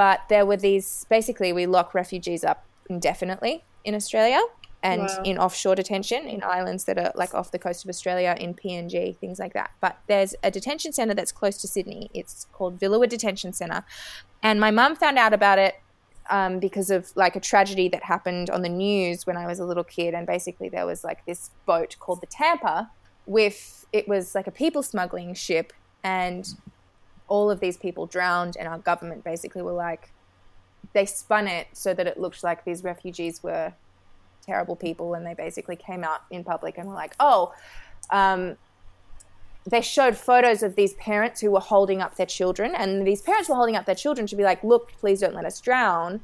But 0.00 0.20
there 0.30 0.46
were 0.46 0.56
these 0.56 1.04
basically 1.10 1.52
we 1.52 1.66
lock 1.66 1.92
refugees 1.92 2.42
up 2.42 2.64
indefinitely 2.88 3.62
in 3.84 3.94
australia 3.94 4.40
and 4.82 5.02
wow. 5.02 5.22
in 5.26 5.36
offshore 5.36 5.74
detention 5.74 6.26
in 6.26 6.42
islands 6.42 6.84
that 6.84 6.96
are 6.96 7.12
like 7.14 7.34
off 7.34 7.50
the 7.50 7.58
coast 7.58 7.84
of 7.84 7.90
Australia 7.90 8.34
in 8.40 8.54
PNG, 8.54 9.14
things 9.18 9.38
like 9.38 9.52
that. 9.52 9.72
But 9.82 9.98
there's 10.06 10.34
a 10.42 10.50
detention 10.50 10.94
centre 10.94 11.12
that's 11.12 11.32
close 11.32 11.58
to 11.58 11.68
Sydney. 11.68 12.08
It's 12.14 12.46
called 12.54 12.80
Villawood 12.80 13.10
Detention 13.10 13.52
Centre. 13.52 13.84
And 14.42 14.58
my 14.58 14.70
mum 14.70 14.96
found 14.96 15.18
out 15.18 15.34
about 15.34 15.58
it 15.58 15.74
um, 16.30 16.60
because 16.60 16.88
of 16.90 17.12
like 17.14 17.36
a 17.36 17.40
tragedy 17.40 17.90
that 17.90 18.04
happened 18.04 18.48
on 18.48 18.62
the 18.62 18.70
news 18.70 19.26
when 19.26 19.36
I 19.36 19.46
was 19.46 19.58
a 19.58 19.66
little 19.66 19.84
kid. 19.84 20.14
And 20.14 20.26
basically, 20.26 20.70
there 20.70 20.86
was 20.86 21.04
like 21.04 21.26
this 21.26 21.50
boat 21.66 21.96
called 22.00 22.22
the 22.22 22.26
Tampa 22.26 22.90
with 23.26 23.84
it 23.92 24.08
was 24.08 24.34
like 24.34 24.46
a 24.46 24.50
people 24.62 24.82
smuggling 24.82 25.34
ship, 25.34 25.74
and 26.02 26.48
all 27.30 27.50
of 27.50 27.60
these 27.60 27.78
people 27.78 28.04
drowned. 28.04 28.58
And 28.58 28.68
our 28.68 28.78
government 28.78 29.24
basically 29.24 29.62
were 29.62 29.72
like, 29.72 30.12
they 30.92 31.06
spun 31.06 31.46
it 31.46 31.68
so 31.72 31.94
that 31.94 32.06
it 32.06 32.20
looked 32.20 32.42
like 32.44 32.64
these 32.64 32.84
refugees 32.84 33.42
were 33.42 33.72
terrible 34.42 34.76
people, 34.76 35.14
and 35.14 35.24
they 35.24 35.34
basically 35.34 35.76
came 35.76 36.02
out 36.04 36.22
in 36.30 36.44
public 36.44 36.76
and 36.76 36.88
were 36.88 36.94
like, 36.94 37.14
oh, 37.20 37.54
um, 38.10 38.56
they 39.66 39.80
showed 39.80 40.16
photos 40.16 40.62
of 40.62 40.74
these 40.74 40.94
parents 40.94 41.40
who 41.40 41.50
were 41.50 41.60
holding 41.60 42.00
up 42.00 42.16
their 42.16 42.26
children, 42.26 42.74
and 42.74 43.06
these 43.06 43.20
parents 43.20 43.48
were 43.48 43.54
holding 43.54 43.76
up 43.76 43.84
their 43.86 43.94
children 43.94 44.26
to 44.26 44.36
be 44.36 44.42
like, 44.42 44.64
look, 44.64 44.92
please 44.92 45.20
don't 45.20 45.34
let 45.34 45.44
us 45.44 45.60
drown. 45.60 46.20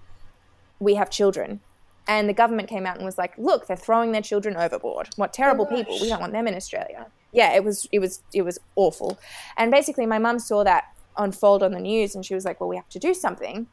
We 0.81 0.95
have 0.95 1.11
children. 1.11 1.61
And 2.09 2.29
the 2.29 2.33
government 2.33 2.69
came 2.69 2.87
out 2.87 2.97
and 2.97 3.05
was 3.05 3.19
like, 3.19 3.37
look, 3.37 3.66
they're 3.66 3.77
throwing 3.77 4.12
their 4.12 4.23
children 4.23 4.57
overboard. 4.57 5.09
What 5.16 5.33
terrible 5.33 5.66
oh 5.71 5.75
people. 5.75 5.99
We 6.01 6.09
don't 6.09 6.21
want 6.21 6.33
them 6.33 6.47
in 6.47 6.55
Australia. 6.55 7.07
Yeah, 7.33 7.53
it 7.55 7.64
was 7.64 7.88
it 7.90 7.99
was 7.99 8.23
it 8.33 8.42
was 8.42 8.59
awful. 8.77 9.19
And 9.57 9.71
basically 9.71 10.07
my 10.07 10.19
mum 10.19 10.38
saw 10.38 10.64
that 10.64 10.85
unfold 11.19 11.63
on 11.63 11.73
the 11.73 11.81
news 11.81 12.15
and 12.15 12.25
she 12.25 12.35
was 12.35 12.45
like, 12.45 12.61
Well, 12.61 12.69
we 12.69 12.77
have 12.77 12.89
to 12.91 12.99
do 12.99 13.15
something. 13.15 13.67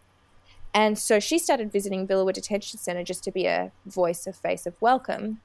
And 0.74 0.98
so 0.98 1.20
she 1.20 1.38
started 1.38 1.72
visiting 1.72 2.08
Villawood 2.08 2.34
Detention 2.34 2.80
Centre 2.80 3.04
just 3.04 3.24
to 3.26 3.32
be 3.32 3.46
a 3.46 3.72
voice 3.86 4.26
of 4.26 4.36
face 4.36 4.66
of 4.66 4.74
welcome. 4.82 5.40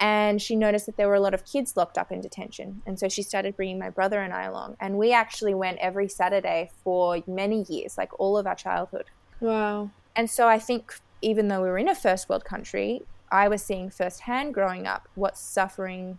And 0.00 0.42
she 0.42 0.56
noticed 0.56 0.86
that 0.86 0.96
there 0.96 1.06
were 1.06 1.14
a 1.14 1.20
lot 1.20 1.34
of 1.34 1.44
kids 1.44 1.76
locked 1.76 1.96
up 1.96 2.10
in 2.10 2.20
detention. 2.20 2.82
And 2.84 2.98
so 2.98 3.08
she 3.08 3.22
started 3.22 3.56
bringing 3.56 3.78
my 3.78 3.90
brother 3.90 4.20
and 4.20 4.32
I 4.32 4.42
along. 4.42 4.76
And 4.80 4.98
we 4.98 5.12
actually 5.12 5.54
went 5.54 5.78
every 5.78 6.08
Saturday 6.08 6.70
for 6.82 7.22
many 7.28 7.64
years, 7.68 7.96
like 7.96 8.18
all 8.18 8.36
of 8.36 8.46
our 8.46 8.56
childhood. 8.56 9.04
Wow. 9.40 9.90
And 10.16 10.28
so 10.28 10.48
I 10.48 10.58
think 10.58 10.98
even 11.22 11.46
though 11.46 11.62
we 11.62 11.68
were 11.68 11.78
in 11.78 11.88
a 11.88 11.94
first 11.94 12.28
world 12.28 12.44
country, 12.44 13.02
I 13.30 13.46
was 13.48 13.62
seeing 13.62 13.88
firsthand 13.90 14.54
growing 14.54 14.86
up 14.86 15.08
what 15.14 15.38
suffering 15.38 16.18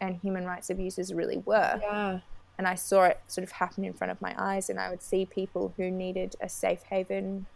and 0.00 0.16
human 0.16 0.44
rights 0.44 0.70
abuses 0.70 1.12
really 1.12 1.38
were. 1.38 1.80
Yeah. 1.82 2.20
And 2.56 2.66
I 2.66 2.74
saw 2.76 3.04
it 3.04 3.20
sort 3.26 3.42
of 3.44 3.52
happen 3.52 3.84
in 3.84 3.92
front 3.92 4.10
of 4.10 4.22
my 4.22 4.34
eyes, 4.38 4.70
and 4.70 4.78
I 4.78 4.90
would 4.90 5.02
see 5.02 5.26
people 5.26 5.74
who 5.76 5.90
needed 5.90 6.36
a 6.40 6.48
safe 6.48 6.82
haven 6.84 7.46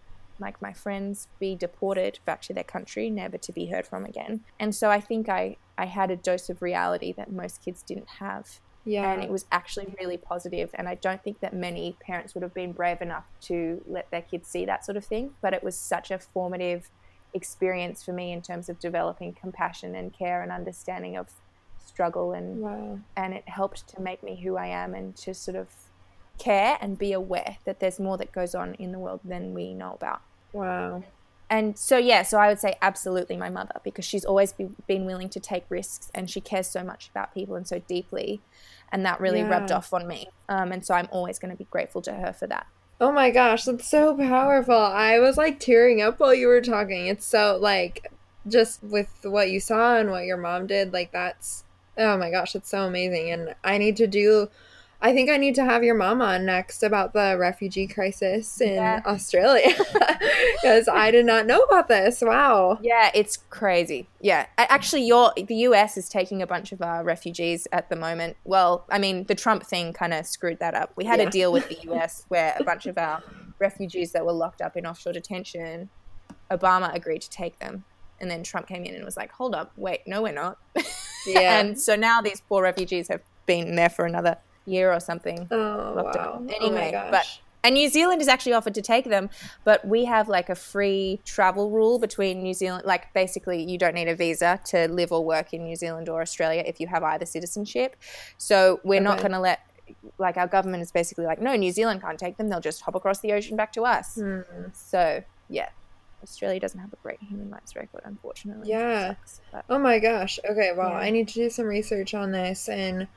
like 0.41 0.61
my 0.63 0.73
friends, 0.73 1.29
be 1.39 1.55
deported 1.55 2.19
back 2.25 2.43
to 2.43 2.53
their 2.53 2.65
country, 2.65 3.11
never 3.11 3.39
to 3.39 3.53
be 3.53 3.67
heard 3.67 3.87
from 3.87 4.05
again. 4.05 4.41
And 4.59 4.75
so 4.75 4.91
I 4.91 5.01
think 5.01 5.29
I, 5.29 5.57
I 5.77 5.87
had 5.87 6.11
a 6.11 6.17
dose 6.17 6.49
of 6.49 6.63
reality 6.63 7.13
that 7.15 7.33
most 7.33 7.65
kids 7.65 7.83
didn't 7.83 8.09
have. 8.21 8.61
Yeah. 8.85 9.13
And 9.13 9.23
it 9.23 9.31
was 9.31 9.47
actually 9.53 9.95
really 10.01 10.17
positive. 10.17 10.71
And 10.75 10.89
I 10.89 10.95
don't 10.95 11.23
think 11.23 11.41
that 11.41 11.55
many 11.55 11.97
parents 12.01 12.35
would 12.35 12.43
have 12.43 12.55
been 12.55 12.73
brave 12.73 13.03
enough 13.03 13.27
to 13.43 13.83
let 13.87 14.11
their 14.11 14.23
kids 14.23 14.49
see 14.49 14.65
that 14.65 14.85
sort 14.85 14.97
of 14.97 15.05
thing. 15.05 15.33
But 15.43 15.53
it 15.53 15.63
was 15.63 15.77
such 15.77 16.11
a 16.11 16.19
formative 16.19 16.91
experience 17.35 18.03
for 18.03 18.13
me 18.13 18.33
in 18.33 18.41
terms 18.41 18.69
of 18.69 18.79
developing 18.79 19.35
compassion 19.35 19.95
and 19.95 20.13
care 20.17 20.41
and 20.41 20.51
understanding 20.51 21.17
of 21.17 21.29
struggle 21.99 22.33
and 22.33 22.61
wow. 22.61 22.97
and 23.17 23.35
it 23.35 23.43
helped 23.49 23.89
to 23.89 24.01
make 24.01 24.23
me 24.23 24.41
who 24.41 24.57
I 24.57 24.69
am 24.69 24.95
and 24.95 25.17
to 25.17 25.35
sort 25.35 25.57
of 25.57 25.67
care 26.39 26.79
and 26.81 26.97
be 26.97 27.13
aware 27.13 27.57
that 27.65 27.81
there's 27.81 27.99
more 27.99 28.17
that 28.19 28.31
goes 28.31 28.55
on 28.55 28.75
in 28.75 28.93
the 28.93 29.01
world 29.01 29.19
than 29.25 29.53
we 29.53 29.75
know 29.75 29.95
about. 29.95 30.21
Wow. 30.53 31.03
And 31.51 31.77
so, 31.77 31.99
yeah, 31.99 32.23
so 32.23 32.39
I 32.39 32.47
would 32.47 32.61
say 32.61 32.77
absolutely 32.81 33.37
my 33.37 33.51
mother 33.51 33.81
because 33.83 34.05
she's 34.05 34.25
always 34.25 34.53
be, 34.53 34.69
been 34.87 35.07
willing 35.07 35.29
to 35.31 35.41
take 35.41 35.65
risks 35.69 36.09
and 36.15 36.31
she 36.31 36.41
cares 36.41 36.69
so 36.69 36.85
much 36.85 37.09
about 37.11 37.35
people 37.35 37.57
and 37.57 37.67
so 37.67 37.81
deeply. 37.89 38.43
And 38.93 39.05
that 39.05 39.21
really 39.21 39.41
yeah. 39.41 39.49
rubbed 39.49 39.73
off 39.73 39.93
on 39.93 40.07
me. 40.07 40.29
Um, 40.49 40.71
and 40.71 40.87
so 40.87 40.95
I'm 40.95 41.09
always 41.11 41.41
going 41.41 41.51
to 41.51 41.57
be 41.57 41.67
grateful 41.69 42.03
to 42.03 42.13
her 42.13 42.33
for 42.33 42.47
that. 42.47 42.69
Oh 43.01 43.11
my 43.11 43.31
gosh, 43.33 43.65
that's 43.65 43.89
so 43.89 44.17
powerful. 44.17 44.77
I 44.77 45.19
was 45.19 45.37
like 45.37 45.59
tearing 45.59 46.01
up 46.01 46.21
while 46.21 46.35
you 46.35 46.47
were 46.47 46.61
talking. 46.61 47.09
It's 47.09 47.27
so 47.27 47.59
like 47.61 48.13
just 48.47 48.85
with 48.85 49.11
what 49.25 49.51
you 49.51 49.59
saw 49.59 49.97
and 49.97 50.11
what 50.11 50.27
your 50.27 50.37
mom 50.37 50.69
did, 50.69 50.93
like 50.93 51.11
that's 51.11 51.65
oh 51.99 52.17
my 52.17 52.31
gosh, 52.31 52.55
it's 52.55 52.71
so 52.71 52.85
amazing. 52.87 53.31
And 53.31 53.55
I 53.65 53.79
need 53.79 53.97
to 53.97 54.07
do 54.07 54.49
I 55.01 55.13
think 55.13 55.31
I 55.31 55.37
need 55.37 55.55
to 55.55 55.65
have 55.65 55.85
your 55.85 55.95
mom 55.95 56.21
on 56.21 56.45
next 56.45 56.83
about 56.83 57.13
the 57.13 57.37
refugee 57.39 57.87
crisis 57.87 58.61
in 58.61 58.75
yeah. 58.75 59.01
Australia 59.07 59.73
because 60.63 60.89
I 60.89 61.13
did 61.13 61.25
not 61.25 61.47
know 61.47 61.61
about 61.61 61.87
this. 61.87 62.21
Wow. 62.21 62.79
Yeah, 62.83 63.13
it's 63.15 63.37
crazy. 63.49 64.09
Yeah, 64.21 64.47
actually, 64.59 65.05
your 65.05 65.33
the 65.37 65.55
US 65.55 65.97
is 65.97 66.09
taking 66.09 66.43
a 66.43 66.49
bunch 66.49 66.73
of 66.73 66.83
our 66.83 67.05
refugees 67.05 67.69
at 67.71 67.91
the 67.91 67.97
moment. 67.97 68.37
Well, 68.45 68.87
I 68.91 68.99
mean, 68.99 69.25
the 69.25 69.37
Trump 69.37 69.65
thing 69.65 69.93
kind 69.93 70.13
of 70.13 70.27
screwed 70.27 70.59
that 70.59 70.75
up. 70.75 70.93
We 70.97 71.05
had 71.05 71.21
yeah. 71.21 71.29
a 71.29 71.31
deal 71.31 71.53
with 71.53 71.69
the 71.83 71.93
US 71.93 72.25
where 72.27 72.57
a 72.59 72.65
bunch 72.65 72.87
of 72.87 72.99
our 72.99 73.23
refugees 73.61 74.11
that 74.13 74.27
were 74.27 74.33
locked 74.33 74.61
up 74.61 74.77
in 74.77 74.85
offshore 74.85 75.13
detention, 75.13 75.91
Obama 76.51 76.93
agreed 76.93 77.23
to 77.23 77.31
take 77.31 77.61
them, 77.61 77.85
and 78.21 78.31
then 78.31 78.43
Trump 78.43 78.67
came 78.67 78.85
in 78.85 78.95
and 78.95 79.05
was 79.05 79.17
like, 79.17 79.33
"Hold 79.33 79.55
up, 79.55 79.73
wait, 79.77 80.01
no, 80.07 80.23
we're 80.23 80.33
not." 80.33 80.59
Yeah. 81.27 81.59
and 81.61 81.79
so 81.79 81.95
now 81.95 82.23
these 82.23 82.41
poor 82.41 82.63
refugees 82.63 83.09
have 83.09 83.21
been 83.45 83.75
there 83.75 83.91
for 83.91 84.07
another 84.07 84.39
year 84.65 84.91
or 84.93 85.01
something. 85.01 85.47
Oh, 85.51 85.93
wow. 85.95 86.43
Anyway, 86.49 86.93
oh 86.95 87.11
but 87.11 87.27
and 87.65 87.75
New 87.75 87.89
Zealand 87.89 88.21
has 88.21 88.29
actually 88.29 88.53
offered 88.53 88.75
to 88.75 88.83
take 88.83 89.05
them, 89.07 89.31
but 89.65 89.87
we 89.87 90.05
have 90.05 90.29
like 90.29 90.49
a 90.49 90.55
free 90.55 91.21
travel 91.25 91.71
rule 91.71 91.99
between 91.99 92.43
New 92.43 92.55
Zealand. 92.55 92.85
Like 92.87 93.13
basically, 93.13 93.63
you 93.63 93.79
don't 93.79 93.95
need 93.95 94.09
a 94.09 94.15
visa 94.15 94.61
to 94.67 94.89
live 94.89 95.11
or 95.11 95.25
work 95.25 95.53
in 95.53 95.65
New 95.65 95.77
Zealand 95.77 96.09
or 96.09 96.23
Australia 96.23 96.63
if 96.65 96.81
you 96.81 96.87
have 96.87 97.03
either 97.03 97.27
citizenship. 97.27 97.97
So 98.37 98.81
we're 98.85 98.97
okay. 98.97 99.05
not 99.05 99.19
going 99.19 99.33
to 99.33 99.41
let. 99.41 99.61
Like 100.19 100.37
our 100.37 100.47
government 100.47 100.83
is 100.83 100.93
basically 100.93 101.25
like, 101.25 101.41
no, 101.41 101.57
New 101.57 101.73
Zealand 101.73 102.03
can't 102.03 102.19
take 102.19 102.37
them. 102.37 102.49
They'll 102.49 102.61
just 102.61 102.83
hop 102.83 102.95
across 102.95 103.21
the 103.21 103.33
ocean 103.33 103.57
back 103.57 103.73
to 103.73 103.83
us. 103.83 104.17
Mm. 104.17 104.45
So 104.77 105.25
yeah, 105.49 105.71
Australia 106.23 106.61
doesn't 106.61 106.81
have 106.81 106.93
a 106.93 106.97
great 106.97 107.21
human 107.21 107.51
rights 107.51 107.77
record, 107.77 108.03
unfortunately. 108.05 108.69
Yeah. 108.69 109.15
Sucks, 109.25 109.41
oh 109.69 109.79
my 109.79 109.99
gosh. 109.99 110.39
Okay. 110.49 110.73
Well, 110.77 110.91
yeah. 110.91 110.97
I 110.97 111.11
need 111.11 111.29
to 111.29 111.35
do 111.35 111.51
some 111.51 111.67
research 111.67 112.15
on 112.15 112.33
this 112.33 112.69
and 112.69 113.09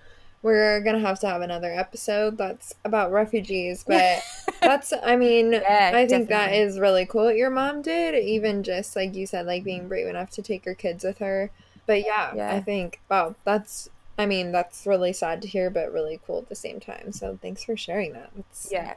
we're 0.42 0.82
gonna 0.82 1.00
have 1.00 1.20
to 1.20 1.28
have 1.28 1.42
another 1.42 1.72
episode 1.72 2.38
that's 2.38 2.74
about 2.84 3.12
refugees 3.12 3.84
but 3.88 4.22
that's 4.62 4.94
i 5.04 5.16
mean 5.16 5.54
yeah, 5.54 5.92
i 5.94 6.08
think 6.08 6.28
definitely. 6.28 6.28
that 6.28 6.54
is 6.54 6.80
really 6.80 7.06
cool 7.06 7.26
what 7.26 7.36
your 7.36 7.50
mom 7.50 7.82
did 7.82 8.16
even 8.16 8.64
just 8.64 8.96
like 8.96 9.16
you 9.16 9.26
said 9.26 9.46
like 9.46 9.64
being 9.64 9.88
brave 9.88 10.08
enough 10.08 10.30
to 10.30 10.42
take 10.42 10.66
her 10.66 10.74
kids 10.74 11.04
with 11.04 11.20
her 11.20 11.52
but 11.86 12.04
yeah, 12.06 12.34
yeah. 12.36 12.54
i 12.54 12.60
think 12.60 13.00
wow 13.10 13.36
that's 13.44 13.90
i 14.18 14.26
mean 14.26 14.52
that's 14.52 14.86
really 14.86 15.14
sad 15.14 15.42
to 15.42 15.48
hear 15.48 15.70
but 15.70 15.92
really 15.92 16.20
cool 16.26 16.40
at 16.40 16.50
the 16.50 16.56
same 16.56 16.80
time 16.80 17.12
so 17.12 17.38
thanks 17.42 17.64
for 17.64 17.78
sharing 17.78 18.14
that 18.14 18.32
that's 18.36 18.70
yeah 18.72 18.96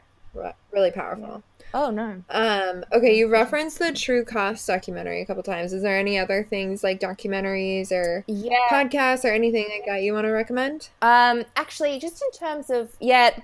really 0.72 0.90
powerful. 0.90 1.42
Oh 1.72 1.90
no. 1.90 2.22
Um. 2.30 2.84
Okay, 2.92 3.16
you 3.16 3.28
referenced 3.28 3.78
the 3.78 3.92
True 3.92 4.24
Cost 4.24 4.66
documentary 4.66 5.20
a 5.22 5.26
couple 5.26 5.42
times. 5.42 5.72
Is 5.72 5.82
there 5.82 5.98
any 5.98 6.18
other 6.18 6.44
things 6.44 6.84
like 6.84 7.00
documentaries 7.00 7.90
or 7.90 8.24
yeah. 8.28 8.68
podcasts 8.70 9.24
or 9.24 9.32
anything 9.32 9.66
like 9.68 9.84
that 9.86 10.02
you 10.02 10.12
want 10.12 10.24
to 10.26 10.30
recommend? 10.30 10.90
Um. 11.02 11.44
Actually, 11.56 11.98
just 11.98 12.22
in 12.22 12.38
terms 12.38 12.70
of 12.70 12.90
yeah, 13.00 13.38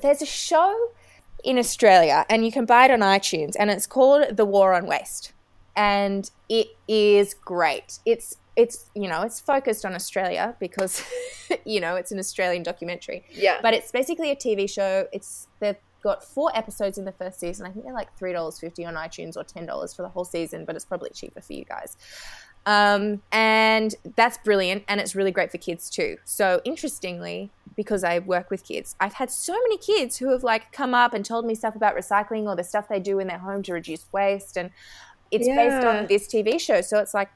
there's 0.00 0.22
a 0.22 0.26
show 0.26 0.90
in 1.42 1.58
Australia, 1.58 2.26
and 2.28 2.44
you 2.44 2.52
can 2.52 2.66
buy 2.66 2.86
it 2.86 2.90
on 2.90 3.00
iTunes, 3.00 3.54
and 3.58 3.70
it's 3.70 3.86
called 3.86 4.36
The 4.36 4.44
War 4.44 4.74
on 4.74 4.86
Waste, 4.86 5.32
and 5.76 6.30
it 6.48 6.68
is 6.88 7.34
great. 7.34 8.00
It's 8.04 8.36
it's 8.56 8.90
you 8.94 9.08
know 9.08 9.22
it's 9.22 9.40
focused 9.40 9.84
on 9.84 9.94
Australia 9.94 10.54
because 10.60 11.02
you 11.64 11.80
know 11.80 11.96
it's 11.96 12.12
an 12.12 12.18
Australian 12.18 12.62
documentary. 12.62 13.24
Yeah. 13.32 13.58
But 13.62 13.74
it's 13.74 13.90
basically 13.90 14.30
a 14.30 14.36
TV 14.36 14.68
show. 14.70 15.06
It's 15.12 15.48
they've 15.60 15.76
got 16.02 16.22
four 16.22 16.56
episodes 16.56 16.98
in 16.98 17.04
the 17.04 17.12
first 17.12 17.40
season. 17.40 17.66
I 17.66 17.70
think 17.70 17.84
they're 17.84 17.94
like 17.94 18.16
three 18.16 18.32
dollars 18.32 18.58
fifty 18.58 18.84
on 18.84 18.94
iTunes 18.94 19.36
or 19.36 19.44
ten 19.44 19.66
dollars 19.66 19.94
for 19.94 20.02
the 20.02 20.08
whole 20.08 20.24
season, 20.24 20.64
but 20.64 20.76
it's 20.76 20.84
probably 20.84 21.10
cheaper 21.10 21.40
for 21.40 21.52
you 21.52 21.64
guys. 21.64 21.96
Um, 22.66 23.20
and 23.30 23.94
that's 24.16 24.38
brilliant, 24.38 24.84
and 24.88 25.00
it's 25.00 25.14
really 25.14 25.32
great 25.32 25.50
for 25.50 25.58
kids 25.58 25.90
too. 25.90 26.16
So 26.24 26.60
interestingly, 26.64 27.50
because 27.76 28.04
I 28.04 28.20
work 28.20 28.50
with 28.50 28.64
kids, 28.64 28.96
I've 29.00 29.14
had 29.14 29.30
so 29.30 29.52
many 29.52 29.76
kids 29.76 30.16
who 30.16 30.30
have 30.30 30.42
like 30.42 30.72
come 30.72 30.94
up 30.94 31.12
and 31.12 31.24
told 31.24 31.44
me 31.44 31.54
stuff 31.54 31.76
about 31.76 31.96
recycling 31.96 32.44
or 32.44 32.56
the 32.56 32.64
stuff 32.64 32.88
they 32.88 33.00
do 33.00 33.18
in 33.18 33.26
their 33.26 33.38
home 33.38 33.62
to 33.64 33.72
reduce 33.72 34.06
waste, 34.12 34.56
and 34.56 34.70
it's 35.30 35.46
yeah. 35.46 35.56
based 35.56 35.86
on 35.86 36.06
this 36.06 36.26
TV 36.28 36.60
show. 36.60 36.80
So 36.80 37.00
it's 37.00 37.12
like 37.12 37.30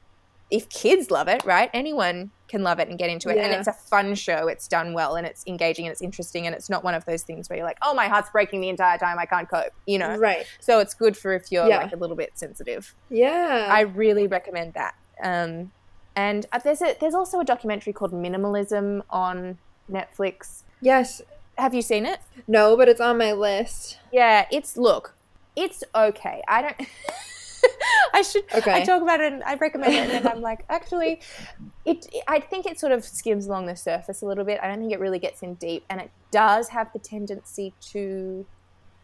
if 0.51 0.69
kids 0.69 1.11
love 1.11 1.27
it, 1.27 1.43
right? 1.45 1.69
Anyone 1.73 2.31
can 2.47 2.63
love 2.63 2.79
it 2.79 2.89
and 2.89 2.97
get 2.97 3.09
into 3.09 3.29
it. 3.29 3.37
Yeah. 3.37 3.43
And 3.43 3.53
it's 3.53 3.67
a 3.67 3.73
fun 3.73 4.15
show. 4.15 4.47
It's 4.47 4.67
done 4.67 4.93
well 4.93 5.15
and 5.15 5.25
it's 5.25 5.43
engaging 5.45 5.85
and 5.85 5.91
it's 5.91 6.01
interesting 6.01 6.47
and 6.47 6.55
it's 6.55 6.69
not 6.69 6.83
one 6.83 6.95
of 6.95 7.05
those 7.05 7.21
things 7.21 7.49
where 7.49 7.57
you're 7.57 7.65
like, 7.65 7.77
oh, 7.81 7.93
my 7.93 8.07
heart's 8.07 8.29
breaking 8.31 8.61
the 8.61 8.69
entire 8.69 8.97
time. 8.97 9.19
I 9.19 9.25
can't 9.25 9.47
cope, 9.47 9.71
you 9.85 9.99
know? 9.99 10.17
Right. 10.17 10.45
So 10.59 10.79
it's 10.79 10.93
good 10.93 11.15
for 11.15 11.33
if 11.33 11.51
you're 11.51 11.67
yeah. 11.67 11.77
like 11.77 11.93
a 11.93 11.97
little 11.97 12.15
bit 12.15 12.37
sensitive. 12.37 12.95
Yeah. 13.09 13.67
I 13.69 13.81
really 13.81 14.27
recommend 14.27 14.73
that. 14.73 14.95
Um, 15.21 15.71
and 16.15 16.47
uh, 16.51 16.59
there's 16.59 16.81
a, 16.81 16.95
there's 16.99 17.13
also 17.13 17.39
a 17.39 17.45
documentary 17.45 17.93
called 17.93 18.11
Minimalism 18.11 19.03
on 19.09 19.59
Netflix. 19.89 20.63
Yes. 20.81 21.21
Have 21.57 21.73
you 21.73 21.81
seen 21.81 22.05
it? 22.05 22.19
No, 22.47 22.75
but 22.75 22.89
it's 22.89 23.01
on 23.01 23.17
my 23.17 23.33
list. 23.33 23.99
Yeah, 24.11 24.47
it's 24.51 24.77
look, 24.77 25.13
it's 25.55 25.83
okay. 25.93 26.41
I 26.47 26.61
don't 26.61 26.75
I 28.13 28.21
should. 28.21 28.43
Okay. 28.53 28.73
I 28.73 28.83
talk 28.83 29.01
about 29.01 29.21
it. 29.21 29.33
and 29.33 29.43
I 29.43 29.55
recommend 29.55 29.93
it, 29.93 29.97
and 29.99 30.11
then 30.11 30.27
I'm 30.27 30.41
like, 30.41 30.65
actually, 30.69 31.21
it. 31.85 32.07
I 32.27 32.39
think 32.39 32.65
it 32.65 32.79
sort 32.79 32.91
of 32.91 33.03
skims 33.03 33.47
along 33.47 33.65
the 33.67 33.75
surface 33.75 34.21
a 34.21 34.25
little 34.25 34.45
bit. 34.45 34.59
I 34.61 34.67
don't 34.67 34.79
think 34.79 34.91
it 34.91 34.99
really 34.99 35.19
gets 35.19 35.41
in 35.41 35.55
deep, 35.55 35.83
and 35.89 36.01
it 36.01 36.11
does 36.31 36.69
have 36.69 36.91
the 36.93 36.99
tendency 36.99 37.73
to. 37.91 38.45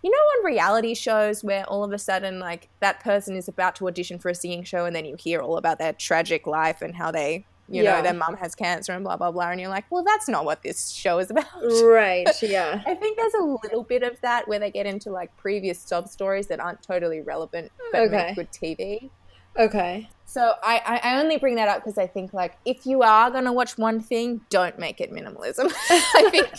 You 0.04 0.12
know, 0.12 0.18
on 0.18 0.46
reality 0.46 0.94
shows 0.94 1.44
where 1.44 1.66
all 1.66 1.84
of 1.84 1.92
a 1.92 1.98
sudden, 1.98 2.38
like, 2.38 2.70
that 2.80 3.00
person 3.00 3.36
is 3.36 3.48
about 3.48 3.76
to 3.78 3.88
audition 3.88 4.20
for 4.20 4.30
a 4.30 4.36
singing 4.36 4.64
show, 4.64 4.86
and 4.86 4.96
then 4.96 5.06
you 5.06 5.16
hear 5.18 5.40
all 5.40 5.58
about 5.58 5.80
their 5.80 5.94
tragic 5.94 6.46
life 6.46 6.84
and 6.84 6.96
how 6.96 7.10
they 7.10 7.44
you 7.68 7.84
yeah. 7.84 7.96
know, 7.96 8.02
their 8.04 8.14
mum 8.14 8.36
has 8.38 8.54
cancer 8.54 8.94
and 8.94 9.04
blah, 9.04 9.18
blah, 9.18 9.32
blah. 9.32 9.50
And 9.50 9.60
you're 9.60 9.70
like, 9.70 9.86
well, 9.90 10.04
that's 10.04 10.30
not 10.30 10.46
what 10.46 10.62
this 10.62 10.90
show 10.90 11.18
is 11.20 11.32
about. 11.32 11.46
Right. 11.84 12.28
Yeah. 12.46 12.84
I 12.86 12.94
think 12.94 13.18
there's 13.18 13.34
a 13.34 13.44
little 13.64 13.84
bit 13.84 14.04
of 14.04 14.22
that 14.22 14.48
where 14.48 14.60
they 14.60 14.70
get 14.70 14.86
into 14.86 15.10
like 15.10 15.36
previous 15.36 15.80
sub 15.80 16.08
stories 16.08 16.46
that 16.48 16.60
aren't 16.60 16.84
totally 16.84 17.22
relevant, 17.22 17.72
but 17.92 18.02
okay. 18.02 18.28
make 18.28 18.36
good 18.36 18.52
TV. 18.52 19.10
Okay. 19.58 20.08
So 20.26 20.54
I, 20.62 21.00
I 21.02 21.20
only 21.20 21.38
bring 21.38 21.56
that 21.56 21.68
up 21.68 21.78
because 21.78 21.98
I 21.98 22.06
think 22.06 22.34
like 22.34 22.58
if 22.66 22.86
you 22.86 23.02
are 23.02 23.32
gonna 23.32 23.54
watch 23.54 23.78
one 23.78 24.00
thing, 24.00 24.42
don't 24.50 24.78
make 24.78 25.02
it 25.02 25.12
minimalism. 25.12 25.72
I 25.90 26.30
think 26.30 26.52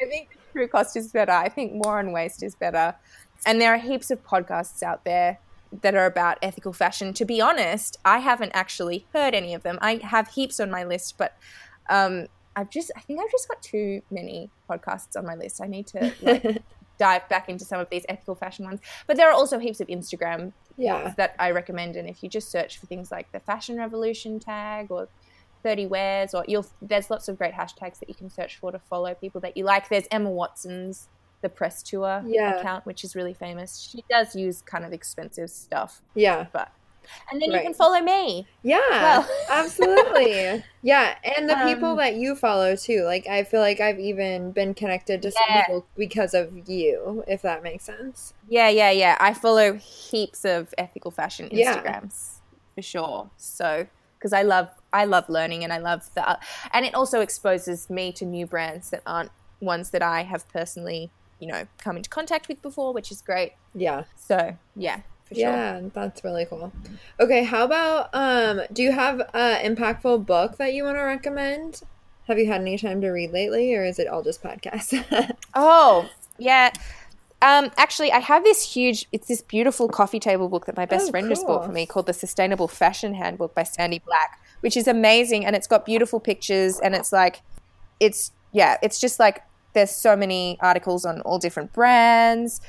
I 0.00 0.06
think 0.06 0.38
True 0.52 0.68
Cost 0.68 0.96
is 0.96 1.12
better. 1.12 1.32
I 1.32 1.48
think 1.48 1.84
War 1.84 1.98
on 1.98 2.12
Waste 2.12 2.42
is 2.42 2.54
better. 2.54 2.94
And 3.44 3.60
there 3.60 3.74
are 3.74 3.78
heaps 3.78 4.10
of 4.10 4.24
podcasts 4.24 4.82
out 4.82 5.04
there 5.04 5.38
that 5.82 5.94
are 5.94 6.06
about 6.06 6.38
ethical 6.42 6.72
fashion. 6.72 7.12
To 7.14 7.24
be 7.24 7.40
honest, 7.40 7.96
I 8.04 8.18
haven't 8.18 8.52
actually 8.54 9.06
heard 9.12 9.34
any 9.34 9.54
of 9.54 9.62
them. 9.62 9.78
I 9.82 9.96
have 10.02 10.28
heaps 10.28 10.60
on 10.60 10.70
my 10.70 10.84
list, 10.84 11.16
but 11.18 11.36
um, 11.88 12.26
I've 12.56 12.70
just 12.70 12.90
I 12.96 13.00
think 13.00 13.20
I've 13.20 13.30
just 13.30 13.48
got 13.48 13.62
too 13.62 14.02
many 14.10 14.50
podcasts 14.68 15.16
on 15.16 15.26
my 15.26 15.34
list. 15.34 15.60
I 15.62 15.66
need 15.66 15.86
to 15.88 16.12
like, 16.22 16.62
dive 16.98 17.28
back 17.28 17.48
into 17.48 17.64
some 17.64 17.80
of 17.80 17.88
these 17.90 18.04
ethical 18.08 18.34
fashion 18.34 18.64
ones. 18.64 18.80
But 19.06 19.16
there 19.16 19.28
are 19.28 19.34
also 19.34 19.58
heaps 19.58 19.80
of 19.80 19.88
Instagram 19.88 20.52
yeah. 20.76 21.14
that 21.16 21.34
I 21.38 21.52
recommend. 21.52 21.96
And 21.96 22.08
if 22.08 22.22
you 22.22 22.28
just 22.28 22.50
search 22.50 22.78
for 22.78 22.86
things 22.86 23.10
like 23.10 23.30
the 23.32 23.40
fashion 23.40 23.76
revolution 23.78 24.40
tag 24.40 24.90
or 24.90 25.08
30 25.64 25.86
wears 25.86 26.34
or 26.34 26.44
you'll 26.46 26.66
there's 26.80 27.10
lots 27.10 27.28
of 27.28 27.36
great 27.36 27.52
hashtags 27.52 27.98
that 27.98 28.08
you 28.08 28.14
can 28.14 28.30
search 28.30 28.58
for 28.58 28.70
to 28.70 28.78
follow 28.78 29.14
people 29.14 29.40
that 29.40 29.56
you 29.56 29.64
like. 29.64 29.88
There's 29.88 30.06
Emma 30.10 30.30
Watson's 30.30 31.08
the 31.40 31.48
press 31.48 31.82
tour 31.82 32.22
yeah. 32.26 32.58
account, 32.58 32.86
which 32.86 33.04
is 33.04 33.14
really 33.14 33.34
famous. 33.34 33.78
She 33.78 34.04
does 34.10 34.34
use 34.34 34.62
kind 34.62 34.84
of 34.84 34.92
expensive 34.92 35.50
stuff. 35.50 36.02
Yeah. 36.14 36.46
But 36.52 36.72
and 37.30 37.40
then 37.40 37.50
right. 37.50 37.58
you 37.58 37.62
can 37.62 37.74
follow 37.74 38.00
me. 38.00 38.46
Yeah, 38.62 38.80
well. 38.90 39.28
absolutely. 39.50 40.62
Yeah, 40.82 41.14
and 41.36 41.48
the 41.48 41.58
um, 41.58 41.66
people 41.66 41.96
that 41.96 42.16
you 42.16 42.34
follow 42.34 42.76
too. 42.76 43.04
Like 43.04 43.26
I 43.26 43.44
feel 43.44 43.60
like 43.60 43.80
I've 43.80 43.98
even 43.98 44.52
been 44.52 44.74
connected 44.74 45.22
to 45.22 45.28
yeah. 45.28 45.32
some 45.34 45.64
people 45.64 45.86
because 45.96 46.34
of 46.34 46.68
you, 46.68 47.24
if 47.26 47.42
that 47.42 47.62
makes 47.62 47.84
sense. 47.84 48.34
Yeah, 48.48 48.68
yeah, 48.68 48.90
yeah. 48.90 49.16
I 49.20 49.34
follow 49.34 49.74
heaps 49.74 50.44
of 50.44 50.74
ethical 50.76 51.10
fashion 51.10 51.48
Instagrams 51.48 51.84
yeah. 51.84 52.74
for 52.74 52.82
sure. 52.82 53.30
So 53.36 53.86
because 54.18 54.32
I 54.32 54.42
love 54.42 54.70
I 54.92 55.04
love 55.04 55.28
learning 55.28 55.64
and 55.64 55.72
I 55.72 55.78
love 55.78 56.10
the 56.14 56.38
and 56.72 56.84
it 56.84 56.94
also 56.94 57.20
exposes 57.20 57.88
me 57.88 58.12
to 58.12 58.24
new 58.24 58.46
brands 58.46 58.90
that 58.90 59.02
aren't 59.06 59.30
ones 59.60 59.90
that 59.90 60.02
I 60.02 60.22
have 60.22 60.48
personally 60.48 61.10
you 61.38 61.46
know 61.46 61.66
come 61.78 61.96
into 61.96 62.10
contact 62.10 62.48
with 62.48 62.60
before, 62.62 62.92
which 62.92 63.10
is 63.10 63.20
great. 63.20 63.52
Yeah. 63.74 64.04
So 64.16 64.56
yeah, 64.76 65.00
for 65.24 65.34
sure. 65.34 65.44
Yeah, 65.44 65.80
that's 65.92 66.24
really 66.24 66.46
cool. 66.46 66.72
Okay, 67.20 67.44
how 67.44 67.64
about 67.64 68.10
um 68.14 68.62
do 68.72 68.82
you 68.82 68.92
have 68.92 69.20
an 69.34 69.76
impactful 69.76 70.26
book 70.26 70.56
that 70.56 70.72
you 70.72 70.84
want 70.84 70.96
to 70.96 71.02
recommend? 71.02 71.82
Have 72.28 72.38
you 72.38 72.46
had 72.46 72.60
any 72.60 72.76
time 72.76 73.00
to 73.00 73.08
read 73.08 73.32
lately 73.32 73.74
or 73.74 73.84
is 73.84 73.98
it 73.98 74.06
all 74.06 74.22
just 74.22 74.42
podcasts? 74.42 75.34
oh, 75.54 76.08
yeah. 76.38 76.70
Um, 77.40 77.70
actually, 77.78 78.12
I 78.12 78.18
have 78.18 78.44
this 78.44 78.62
huge, 78.74 79.06
it's 79.12 79.28
this 79.28 79.40
beautiful 79.40 79.88
coffee 79.88 80.20
table 80.20 80.48
book 80.50 80.66
that 80.66 80.76
my 80.76 80.84
best 80.84 81.08
oh, 81.08 81.10
friend 81.10 81.26
cool. 81.26 81.34
just 81.34 81.46
bought 81.46 81.64
for 81.64 81.72
me 81.72 81.86
called 81.86 82.06
The 82.06 82.12
Sustainable 82.12 82.68
Fashion 82.68 83.14
Handbook 83.14 83.54
by 83.54 83.62
Sandy 83.62 84.00
Black, 84.00 84.40
which 84.60 84.76
is 84.76 84.86
amazing. 84.86 85.46
And 85.46 85.56
it's 85.56 85.66
got 85.66 85.86
beautiful 85.86 86.20
pictures 86.20 86.78
and 86.80 86.94
it's 86.94 87.12
like, 87.12 87.40
it's, 87.98 88.32
yeah, 88.52 88.76
it's 88.82 89.00
just 89.00 89.18
like 89.18 89.42
there's 89.74 89.90
so 89.90 90.16
many 90.16 90.58
articles 90.60 91.04
on 91.04 91.20
all 91.22 91.38
different 91.38 91.72
brands 91.72 92.60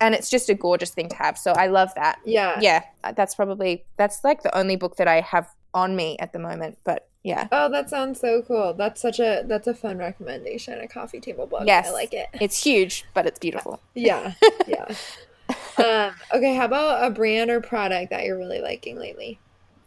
and 0.00 0.14
it's 0.16 0.28
just 0.28 0.48
a 0.48 0.54
gorgeous 0.54 0.90
thing 0.90 1.08
to 1.08 1.16
have. 1.16 1.38
So 1.38 1.52
I 1.52 1.68
love 1.68 1.94
that. 1.94 2.18
Yeah. 2.24 2.58
Yeah, 2.60 2.82
that's 3.14 3.34
probably 3.36 3.84
that's 3.96 4.24
like 4.24 4.42
the 4.42 4.54
only 4.56 4.76
book 4.76 4.96
that 4.96 5.06
I 5.08 5.20
have 5.20 5.48
on 5.74 5.94
me 5.96 6.16
at 6.18 6.32
the 6.32 6.38
moment. 6.40 6.78
But 6.84 7.08
yeah, 7.22 7.46
Oh, 7.52 7.70
that 7.70 7.88
sounds 7.88 8.18
so 8.20 8.42
cool. 8.42 8.74
That's 8.74 9.00
such 9.00 9.20
a 9.20 9.44
that's 9.46 9.68
a 9.68 9.74
fun 9.74 9.98
recommendation. 9.98 10.80
A 10.80 10.88
coffee 10.88 11.20
table 11.20 11.46
book. 11.46 11.62
Yes. 11.66 11.88
I 11.88 11.92
like 11.92 12.12
it. 12.12 12.26
it's 12.34 12.62
huge, 12.62 13.04
but 13.14 13.26
it's 13.26 13.38
beautiful. 13.38 13.80
Yeah. 13.94 14.32
Yeah. 14.66 14.92
um, 15.78 16.14
okay, 16.34 16.54
how 16.56 16.64
about 16.64 17.04
a 17.04 17.10
brand 17.10 17.50
or 17.50 17.60
product 17.60 18.10
that 18.10 18.24
you're 18.24 18.38
really 18.38 18.60
liking 18.60 18.98
lately? 18.98 19.38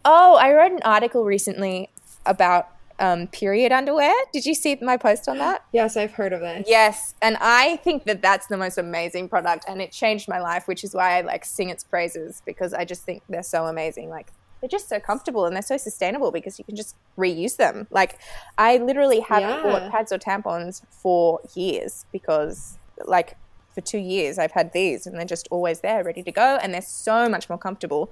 Oh, 0.06 0.36
I 0.36 0.52
read 0.54 0.72
an 0.72 0.82
article 0.86 1.26
recently 1.26 1.90
about 2.26 2.70
um, 3.00 3.28
period 3.28 3.72
underwear. 3.72 4.14
Did 4.32 4.46
you 4.46 4.54
see 4.54 4.78
my 4.82 4.98
post 4.98 5.28
on 5.28 5.38
that? 5.40 5.64
Yes, 5.74 5.98
I've 5.98 6.12
heard 6.14 6.34
of 6.34 6.40
this. 6.42 6.66
Yes, 6.68 7.14
and 7.22 7.38
I 7.42 7.78
think 7.78 8.06
that 8.06 8.22
that's 8.22 8.48
the 8.48 8.58
most 8.58 8.78
amazing 8.78 9.30
product, 9.30 9.66
and 9.68 9.82
it 9.82 9.92
changed 9.92 10.28
my 10.30 10.40
life, 10.40 10.68
which 10.68 10.84
is 10.84 10.94
why 10.94 11.18
I 11.18 11.22
like 11.22 11.44
sing 11.46 11.70
its 11.70 11.84
praises 11.84 12.42
because 12.46 12.74
I 12.74 12.86
just 12.86 13.04
think 13.04 13.24
they're 13.30 13.44
so 13.44 13.66
amazing. 13.66 14.10
Like 14.10 14.28
they're 14.62 14.70
just 14.70 14.88
so 14.90 15.00
comfortable 15.00 15.46
and 15.46 15.54
they're 15.56 15.62
so 15.62 15.78
sustainable 15.78 16.32
because 16.32 16.58
you 16.58 16.66
can 16.66 16.76
just 16.76 16.96
reuse 17.18 17.58
them. 17.58 17.88
Like 17.92 18.18
I 18.58 18.78
literally 18.78 19.20
haven't 19.20 19.50
Yeah. 19.50 19.62
bought 19.64 19.92
pads 19.92 20.12
or 20.12 20.18
tampons 20.18 20.82
for 20.90 21.42
years 21.56 22.06
because 22.12 22.78
like 23.06 23.36
for 23.74 23.82
two 23.82 23.98
years 23.98 24.40
I've 24.40 24.54
had 24.54 24.72
these 24.72 25.06
and 25.06 25.18
they're 25.18 25.26
just 25.26 25.50
always 25.52 25.82
there, 25.82 26.04
ready 26.04 26.24
to 26.24 26.32
go, 26.32 26.58
and 26.62 26.74
they're 26.74 26.82
so 26.82 27.28
much 27.28 27.50
more 27.50 27.58
comfortable. 27.60 28.12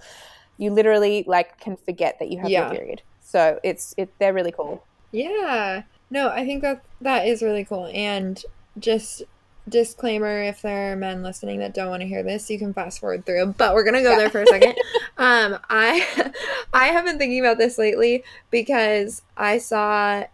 You 0.58 0.72
literally 0.72 1.24
like 1.26 1.60
can 1.60 1.78
forget 1.78 2.18
that 2.20 2.30
you 2.30 2.40
have 2.42 2.50
Yeah. 2.52 2.68
your 2.68 2.76
period. 2.76 3.02
So 3.34 3.60
it's 3.64 3.96
it 3.98 4.14
they're 4.20 4.32
really 4.32 4.52
cool. 4.52 4.86
Yeah. 5.12 5.84
No, 6.12 6.30
I 6.30 6.46
think 6.46 6.62
that 6.62 6.84
that 7.02 7.28
is 7.28 7.42
really 7.42 7.66
cool. 7.66 7.90
And 7.92 8.40
just 8.78 9.24
disclaimer 9.68 10.44
if 10.44 10.62
there 10.62 10.92
are 10.92 10.96
men 10.96 11.24
listening 11.24 11.58
that 11.58 11.74
don't 11.74 11.90
want 11.90 12.02
to 12.02 12.08
hear 12.08 12.22
this, 12.22 12.48
you 12.52 12.60
can 12.60 12.76
fast 12.76 13.00
forward 13.00 13.26
through. 13.26 13.56
But 13.58 13.74
we're 13.74 13.86
gonna 13.86 14.04
go 14.04 14.16
there 14.16 14.30
for 14.30 14.44
a 14.44 14.46
second. 14.46 14.76
um, 15.18 15.58
I 15.68 16.32
I 16.74 16.86
have 16.90 17.06
been 17.06 17.18
thinking 17.18 17.40
about 17.40 17.58
this 17.58 17.80
lately 17.80 18.24
because 18.52 19.24
I 19.36 19.58
saw 19.58 20.26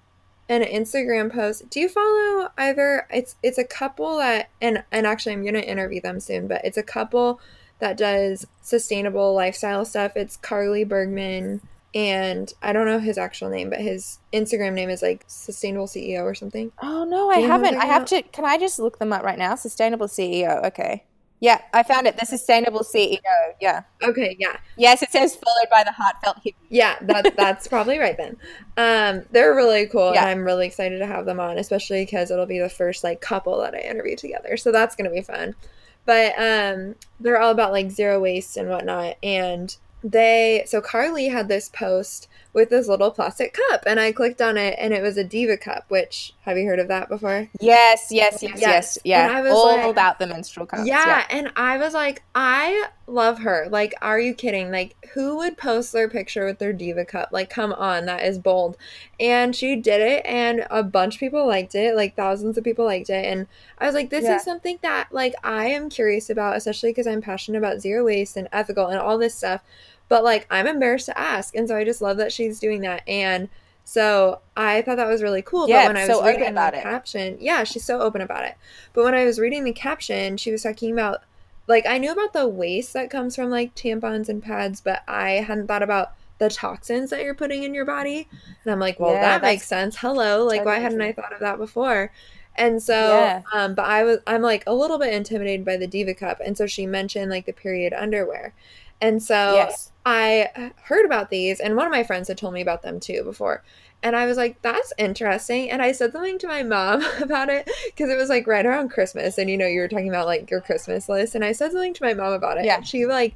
an 0.49 0.63
Instagram 0.63 1.31
post. 1.31 1.69
Do 1.69 1.79
you 1.79 1.87
follow 1.87 2.49
either 2.57 3.07
it's 3.09 3.37
it's 3.41 3.57
a 3.57 3.63
couple 3.63 4.17
that 4.17 4.49
and 4.61 4.83
and 4.91 5.07
actually 5.07 5.31
I'm 5.31 5.45
gonna 5.45 5.59
interview 5.59 6.01
them 6.01 6.19
soon, 6.19 6.49
but 6.49 6.65
it's 6.65 6.77
a 6.77 6.83
couple 6.83 7.39
that 7.79 7.95
does 7.95 8.45
sustainable 8.61 9.33
lifestyle 9.33 9.85
stuff. 9.85 10.17
It's 10.17 10.35
Carly 10.35 10.83
Bergman 10.83 11.61
and 11.95 12.53
I 12.61 12.73
don't 12.73 12.85
know 12.85 12.99
his 12.99 13.17
actual 13.17 13.49
name, 13.49 13.69
but 13.69 13.79
his 13.81 14.19
Instagram 14.33 14.73
name 14.73 14.89
is 14.89 15.01
like 15.01 15.23
Sustainable 15.27 15.87
CEO 15.87 16.23
or 16.23 16.35
something. 16.35 16.71
Oh 16.81 17.03
no, 17.03 17.31
I 17.31 17.35
you 17.35 17.41
know 17.41 17.57
who 17.57 17.63
haven't. 17.63 17.77
I 17.77 17.85
have 17.85 18.05
to. 18.05 18.21
Can 18.21 18.45
I 18.45 18.57
just 18.57 18.79
look 18.79 18.99
them 18.99 19.11
up 19.13 19.23
right 19.23 19.39
now? 19.39 19.55
Sustainable 19.55 20.07
CEO. 20.07 20.65
Okay. 20.67 21.03
Yeah, 21.41 21.61
I 21.73 21.83
found 21.83 22.05
it. 22.05 22.17
The 22.17 22.25
Sustainable 22.25 22.81
CEO. 22.81 23.19
Yeah. 23.61 23.83
Okay, 24.03 24.35
yeah. 24.39 24.57
Yes, 24.77 25.01
it 25.01 25.09
says 25.09 25.35
followed 25.37 25.69
by 25.71 25.83
the 25.85 25.91
heartfelt 25.93 26.37
hippie. 26.45 26.55
Yeah, 26.69 26.97
that 27.01 27.33
that's 27.37 27.67
probably 27.67 27.97
right 27.97 28.17
then. 28.17 28.35
Um, 28.75 29.25
they're 29.31 29.55
really 29.55 29.87
cool, 29.87 30.13
Yeah. 30.13 30.21
and 30.23 30.29
I'm 30.29 30.43
really 30.45 30.67
excited 30.67 30.99
to 30.99 31.05
have 31.07 31.25
them 31.25 31.39
on, 31.39 31.57
especially 31.57 32.03
because 32.03 32.29
it'll 32.29 32.45
be 32.45 32.59
the 32.59 32.69
first 32.69 33.03
like 33.05 33.21
couple 33.21 33.57
that 33.61 33.73
I 33.73 33.79
interview 33.79 34.17
together. 34.17 34.57
So 34.57 34.71
that's 34.73 34.95
gonna 34.97 35.11
be 35.11 35.21
fun. 35.21 35.55
But 36.05 36.33
um, 36.37 36.95
they're 37.21 37.39
all 37.39 37.51
about 37.51 37.71
like 37.71 37.89
zero 37.89 38.19
waste 38.19 38.57
and 38.57 38.67
whatnot, 38.69 39.15
and 39.23 39.75
they 40.03 40.63
so 40.67 40.81
Carly 40.81 41.27
had 41.27 41.47
this 41.47 41.69
post 41.69 42.27
with 42.53 42.69
this 42.69 42.87
little 42.87 43.11
plastic 43.11 43.53
cup, 43.69 43.83
and 43.85 43.99
I 43.99 44.11
clicked 44.11 44.41
on 44.41 44.57
it, 44.57 44.75
and 44.79 44.93
it 44.93 45.01
was 45.03 45.17
a 45.17 45.23
Diva 45.23 45.57
cup. 45.57 45.85
Which 45.89 46.33
have 46.45 46.57
you 46.57 46.65
heard 46.67 46.79
of 46.79 46.87
that 46.87 47.09
before? 47.09 47.47
Yes, 47.59 48.07
yes, 48.09 48.41
yes, 48.41 48.53
Yes. 48.55 48.61
yes. 48.61 48.97
And 48.97 49.05
Yeah. 49.05 49.31
I 49.37 49.41
was 49.41 49.51
All 49.53 49.75
like- 49.77 49.85
about 49.89 50.19
the 50.19 50.27
menstrual 50.27 50.65
cups. 50.65 50.85
Yeah, 50.87 51.25
and 51.29 51.51
I 51.55 51.77
was 51.77 51.93
like, 51.93 52.23
I 52.33 52.87
love 53.11 53.39
her. 53.39 53.67
Like, 53.69 53.93
are 54.01 54.19
you 54.19 54.33
kidding? 54.33 54.71
Like, 54.71 54.95
who 55.13 55.37
would 55.37 55.57
post 55.57 55.91
their 55.91 56.09
picture 56.09 56.45
with 56.45 56.59
their 56.59 56.73
diva 56.73 57.05
cup? 57.05 57.29
Like, 57.31 57.49
come 57.49 57.73
on, 57.73 58.05
that 58.05 58.23
is 58.23 58.37
bold. 58.37 58.77
And 59.19 59.55
she 59.55 59.75
did 59.75 60.01
it, 60.01 60.25
and 60.25 60.65
a 60.69 60.83
bunch 60.83 61.15
of 61.15 61.19
people 61.19 61.45
liked 61.47 61.75
it. 61.75 61.95
Like, 61.95 62.15
thousands 62.15 62.57
of 62.57 62.63
people 62.63 62.85
liked 62.85 63.09
it. 63.09 63.25
And 63.25 63.47
I 63.77 63.85
was 63.85 63.95
like, 63.95 64.09
this 64.09 64.25
Yeah. 64.25 64.37
is 64.37 64.43
something 64.43 64.79
that, 64.81 65.09
like, 65.11 65.33
I 65.43 65.67
am 65.67 65.89
curious 65.89 66.29
about, 66.29 66.57
especially 66.57 66.91
because 66.91 67.07
I'm 67.07 67.21
passionate 67.21 67.57
about 67.57 67.81
zero 67.81 68.05
waste 68.05 68.37
and 68.37 68.47
ethical 68.51 68.87
and 68.87 68.99
all 68.99 69.17
this 69.17 69.35
stuff. 69.35 69.61
But, 70.07 70.23
like, 70.23 70.47
I'm 70.49 70.67
embarrassed 70.67 71.07
to 71.07 71.17
ask. 71.17 71.55
And 71.55 71.67
so 71.67 71.75
I 71.75 71.83
just 71.83 72.01
love 72.01 72.17
that 72.17 72.31
she's 72.31 72.59
doing 72.59 72.81
that. 72.81 73.07
And 73.07 73.49
so 73.83 74.41
I 74.55 74.83
thought 74.83 74.97
that 74.97 75.07
was 75.07 75.23
really 75.23 75.41
cool. 75.41 75.67
Yeah, 75.67 75.81
but 75.83 75.87
when 75.87 75.97
I 75.97 76.07
was 76.07 76.17
so 76.17 76.25
reading 76.25 76.49
about 76.49 76.73
the 76.73 76.79
it. 76.79 76.83
caption, 76.83 77.37
yeah, 77.39 77.63
she's 77.63 77.83
so 77.83 78.01
open 78.01 78.21
about 78.21 78.45
it. 78.45 78.55
But 78.93 79.03
when 79.03 79.15
I 79.15 79.25
was 79.25 79.39
reading 79.39 79.63
the 79.63 79.73
caption, 79.73 80.37
she 80.37 80.51
was 80.51 80.61
talking 80.61 80.91
about 80.91 81.23
like 81.69 81.85
I 81.87 81.99
knew 81.99 82.11
about 82.11 82.33
the 82.33 82.49
waste 82.49 82.93
that 82.93 83.11
comes 83.11 83.35
from 83.37 83.51
like 83.51 83.75
tampons 83.75 84.29
and 84.29 84.43
pads, 84.43 84.81
but 84.81 85.03
I 85.07 85.31
hadn't 85.33 85.67
thought 85.67 85.83
about 85.83 86.13
the 86.39 86.49
toxins 86.49 87.11
that 87.11 87.23
you're 87.23 87.35
putting 87.35 87.63
in 87.63 87.73
your 87.73 87.85
body. 87.85 88.29
And 88.65 88.73
I'm 88.73 88.79
like, 88.79 88.99
well, 88.99 89.13
Yeah, 89.13 89.21
that 89.21 89.41
makes 89.43 89.67
sense. 89.67 89.97
Hello, 89.99 90.45
like 90.45 90.65
why 90.65 90.79
hadn't. 90.79 91.01
I 91.01 91.13
thought 91.13 91.33
of 91.33 91.39
that 91.41 91.57
before? 91.59 92.11
And 92.55 92.81
so, 92.83 92.95
Yeah. 92.95 93.43
um, 93.53 93.75
but 93.75 93.85
I 93.85 94.03
was 94.03 94.19
I'm 94.27 94.41
like 94.41 94.63
a 94.67 94.73
little 94.73 94.99
bit 94.99 95.13
intimidated 95.13 95.65
by 95.65 95.77
the 95.77 95.87
Diva 95.87 96.13
Cup, 96.13 96.39
and 96.43 96.57
so 96.57 96.67
she 96.67 96.85
mentioned 96.85 97.29
like 97.31 97.45
the 97.45 97.53
period 97.53 97.93
underwear, 97.93 98.53
and 99.01 99.23
so 99.23 99.53
Yes. 99.55 99.91
I 100.09 100.71
heard 100.81 101.05
about 101.05 101.29
these, 101.29 101.59
and 101.59 101.75
one 101.75 101.85
of 101.85 101.91
my 101.91 102.03
friends 102.03 102.29
had 102.29 102.37
told 102.37 102.55
me 102.55 102.61
about 102.61 102.81
them 102.81 102.99
too 102.99 103.23
before. 103.23 103.63
And 104.01 104.15
I 104.15 104.25
was 104.25 104.37
like, 104.37 104.59
that's 104.63 104.91
interesting. 104.97 105.69
And 105.69 105.83
I 105.83 105.91
said 105.91 106.13
something 106.13 106.39
to 106.39 106.47
my 106.47 106.63
mom 106.63 107.03
about 107.21 107.49
it 107.49 107.69
because 107.85 108.09
it 108.09 108.17
was 108.17 108.27
like 108.29 108.47
right 108.47 108.65
around 108.65 108.89
Christmas. 108.89 109.37
And 109.37 109.51
you 109.51 109.57
know, 109.57 109.67
you 109.67 109.81
were 109.81 109.87
talking 109.87 110.09
about 110.09 110.25
like 110.25 110.49
your 110.49 110.61
Christmas 110.61 111.09
list. 111.09 111.35
And 111.35 111.45
I 111.45 111.51
said 111.51 111.71
something 111.71 111.93
to 111.93 112.03
my 112.03 112.15
mom 112.15 112.33
about 112.33 112.57
it. 112.57 112.65
Yeah. 112.65 112.77
And 112.77 112.87
she 112.87 113.05
like, 113.05 113.35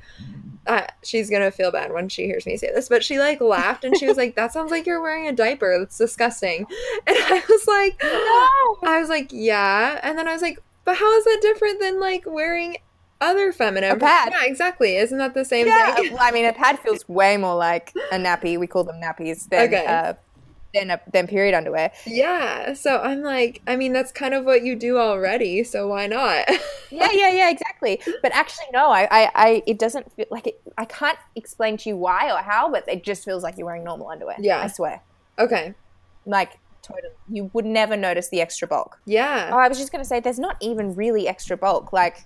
uh, 0.66 0.88
she's 1.04 1.30
going 1.30 1.44
to 1.44 1.52
feel 1.52 1.72
bad 1.72 1.94
when 1.94 2.10
she 2.10 2.24
hears 2.24 2.46
me 2.48 2.58
say 2.58 2.72
this, 2.74 2.90
but 2.90 3.04
she 3.04 3.20
like 3.20 3.40
laughed 3.40 3.84
and 3.84 3.96
she 3.98 4.08
was 4.08 4.18
like, 4.18 4.36
that 4.36 4.54
sounds 4.54 4.72
like 4.72 4.88
you're 4.88 5.02
wearing 5.02 5.28
a 5.28 5.34
diaper. 5.34 5.78
That's 5.78 5.98
disgusting. 5.98 6.66
And 7.06 7.18
I 7.18 7.44
was 7.48 7.68
like, 7.68 8.02
No. 8.02 8.90
I 8.90 9.00
was 9.00 9.10
like, 9.10 9.30
yeah. 9.32 10.00
And 10.02 10.18
then 10.18 10.28
I 10.28 10.34
was 10.34 10.42
like, 10.42 10.60
but 10.86 10.96
how 10.96 11.18
is 11.18 11.26
that 11.26 11.40
different 11.42 11.82
than 11.82 12.00
like 12.00 12.24
wearing 12.26 12.78
other 13.24 13.52
feminine? 13.52 13.92
A 13.92 13.98
pad. 13.98 14.30
Yeah, 14.32 14.46
exactly. 14.46 14.98
Isn't 14.98 15.18
that 15.18 15.34
the 15.34 15.46
same 15.46 15.68
Yeah. 15.68 15.96
thing? 15.96 16.14
Well, 16.14 16.22
I 16.22 16.32
mean, 16.32 16.46
a 16.46 16.54
pad 16.54 16.80
feels 16.80 17.08
way 17.20 17.38
more 17.38 17.56
like 17.56 17.94
a 18.12 18.16
nappy. 18.18 18.60
We 18.60 18.68
call 18.68 18.84
them 18.84 19.00
nappies 19.02 19.48
than 19.50 19.68
Okay. 19.68 19.86
uh, 19.86 20.14
than 20.74 20.90
a, 20.90 21.00
than 21.12 21.28
period 21.28 21.54
underwear. 21.54 21.92
Yeah. 22.08 22.74
So 22.74 22.98
I'm 23.00 23.22
like, 23.22 23.62
I 23.68 23.76
mean, 23.76 23.94
that's 23.94 24.12
kind 24.12 24.34
of 24.34 24.44
what 24.44 24.64
you 24.64 24.76
do 24.76 24.98
already. 24.98 25.64
So 25.64 25.88
why 25.88 26.08
not? 26.08 26.46
yeah, 26.90 27.10
yeah, 27.12 27.30
yeah, 27.30 27.50
exactly. 27.52 28.02
But 28.24 28.34
actually, 28.34 28.66
no, 28.74 28.90
I, 28.90 29.08
I, 29.12 29.32
I 29.36 29.64
it 29.68 29.78
doesn't 29.78 30.12
feel 30.14 30.26
like 30.32 30.48
it. 30.48 30.60
I 30.78 30.86
can't 30.86 31.20
explain 31.36 31.78
to 31.78 31.90
you 31.90 31.98
why 31.98 32.32
or 32.32 32.42
how, 32.42 32.72
but 32.72 32.88
it 32.88 33.04
just 33.04 33.24
feels 33.24 33.44
like 33.44 33.56
you're 33.58 33.68
wearing 33.68 33.84
normal 33.84 34.10
underwear. 34.10 34.36
Yeah. 34.40 34.62
I 34.62 34.68
swear. 34.68 35.02
okay. 35.38 35.76
Like 36.26 36.58
totally, 36.82 37.14
you 37.30 37.50
would 37.54 37.66
never 37.66 37.96
notice 37.96 38.30
the 38.30 38.42
extra 38.42 38.68
bulk. 38.68 38.98
Yeah. 39.06 39.52
Oh, 39.54 39.58
I 39.58 39.68
was 39.68 39.78
just 39.78 39.92
gonna 39.92 40.06
say, 40.06 40.20
there's 40.22 40.40
not 40.40 40.58
even 40.62 40.96
really 40.96 41.28
extra 41.28 41.56
bulk. 41.56 41.94
Like 41.94 42.26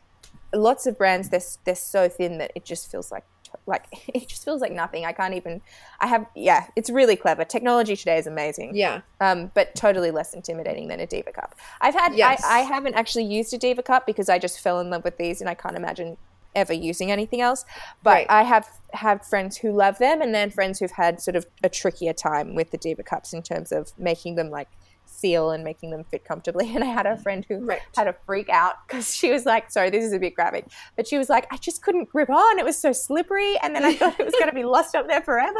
lots 0.54 0.86
of 0.88 0.98
brands, 0.98 1.30
they're 1.30 1.41
they're 1.66 1.76
so 1.76 2.10
thin 2.10 2.38
that 2.39 2.52
it 2.56 2.66
just 2.66 2.89
feels 2.91 3.12
like 3.12 3.24
like 3.66 3.86
it 4.14 4.28
just 4.28 4.43
feels 4.43 4.62
like 4.62 4.72
nothing. 4.72 5.06
I 5.06 5.12
can't 5.14 5.34
even. 5.34 5.62
I 6.00 6.08
have 6.08 6.26
yeah, 6.36 6.68
it's 6.76 6.89
really 6.89 7.16
clever. 7.16 7.45
Technology 7.45 7.95
today 7.95 8.18
is 8.18 8.28
amazing. 8.28 8.76
Yeah. 8.76 9.02
um, 9.22 9.52
but 9.54 9.74
totally 9.76 10.12
less 10.12 10.34
intimidating 10.34 10.88
than 10.88 11.00
a 11.00 11.08
Diva 11.08 11.32
cup. 11.32 11.56
I've 11.82 11.95
had, 11.95 12.16
Yes. 12.16 12.43
I, 12.43 12.60
I 12.60 12.62
haven't 12.62 12.95
actually 12.95 13.26
used 13.26 13.54
a 13.54 13.58
Diva 13.58 13.84
cup 13.84 14.06
because 14.06 14.30
I 14.30 14.38
just 14.39 14.60
fell 14.60 14.80
in 14.80 14.89
love 14.89 15.04
with 15.04 15.18
these 15.18 15.41
and 15.41 15.50
I 15.50 15.54
can't 15.54 15.76
imagine 15.76 16.18
ever 16.56 16.74
using 16.74 17.12
anything 17.12 17.39
else. 17.41 17.66
But 18.04 18.12
Right. 18.12 18.28
I 18.30 18.43
have 18.43 18.68
have 18.93 19.26
friends 19.26 19.58
who 19.58 19.72
love 19.72 19.98
them 19.98 20.22
and 20.22 20.34
then 20.34 20.50
friends 20.50 20.80
who've 20.80 20.91
had 20.91 21.22
sort 21.22 21.36
of 21.36 21.45
a 21.64 21.70
trickier 21.70 22.14
time 22.14 22.56
with 22.56 22.72
the 22.72 22.78
Diva 22.78 23.04
cups 23.04 23.34
in 23.34 23.43
terms 23.43 23.72
of 23.72 23.91
making 23.98 24.36
them 24.36 24.50
like 24.50 24.70
seal 25.18 25.51
and 25.51 25.63
making 25.63 25.89
them 25.91 26.03
fit 26.03 26.24
comfortably. 26.26 26.72
And 26.76 26.84
I 26.84 26.88
had 26.88 27.05
a 27.05 27.18
friend 27.18 27.45
who 27.49 27.57
Right. 27.65 27.82
had 27.95 28.07
a 28.07 28.15
freak 28.26 28.49
out 28.49 28.76
because 28.88 29.13
she 29.15 29.32
was 29.32 29.45
like, 29.45 29.72
sorry, 29.72 29.89
this 29.89 30.03
is 30.05 30.13
a 30.13 30.20
bit 30.20 30.36
graphic, 30.36 30.65
but 30.95 31.07
she 31.07 31.18
was 31.18 31.30
like, 31.30 31.47
I 31.51 31.57
just 31.57 31.82
couldn't 31.82 32.09
grip 32.09 32.30
on. 32.30 32.59
It 32.59 32.65
was 32.65 32.78
so 32.78 32.91
slippery. 32.91 33.57
And 33.63 33.76
then 33.76 33.84
I 33.84 33.93
thought 33.95 34.20
it 34.20 34.26
was 34.26 34.34
going 34.36 34.49
to 34.49 34.55
be 34.55 34.63
lost 34.63 34.95
up 34.95 35.07
there 35.07 35.22
forever. 35.22 35.59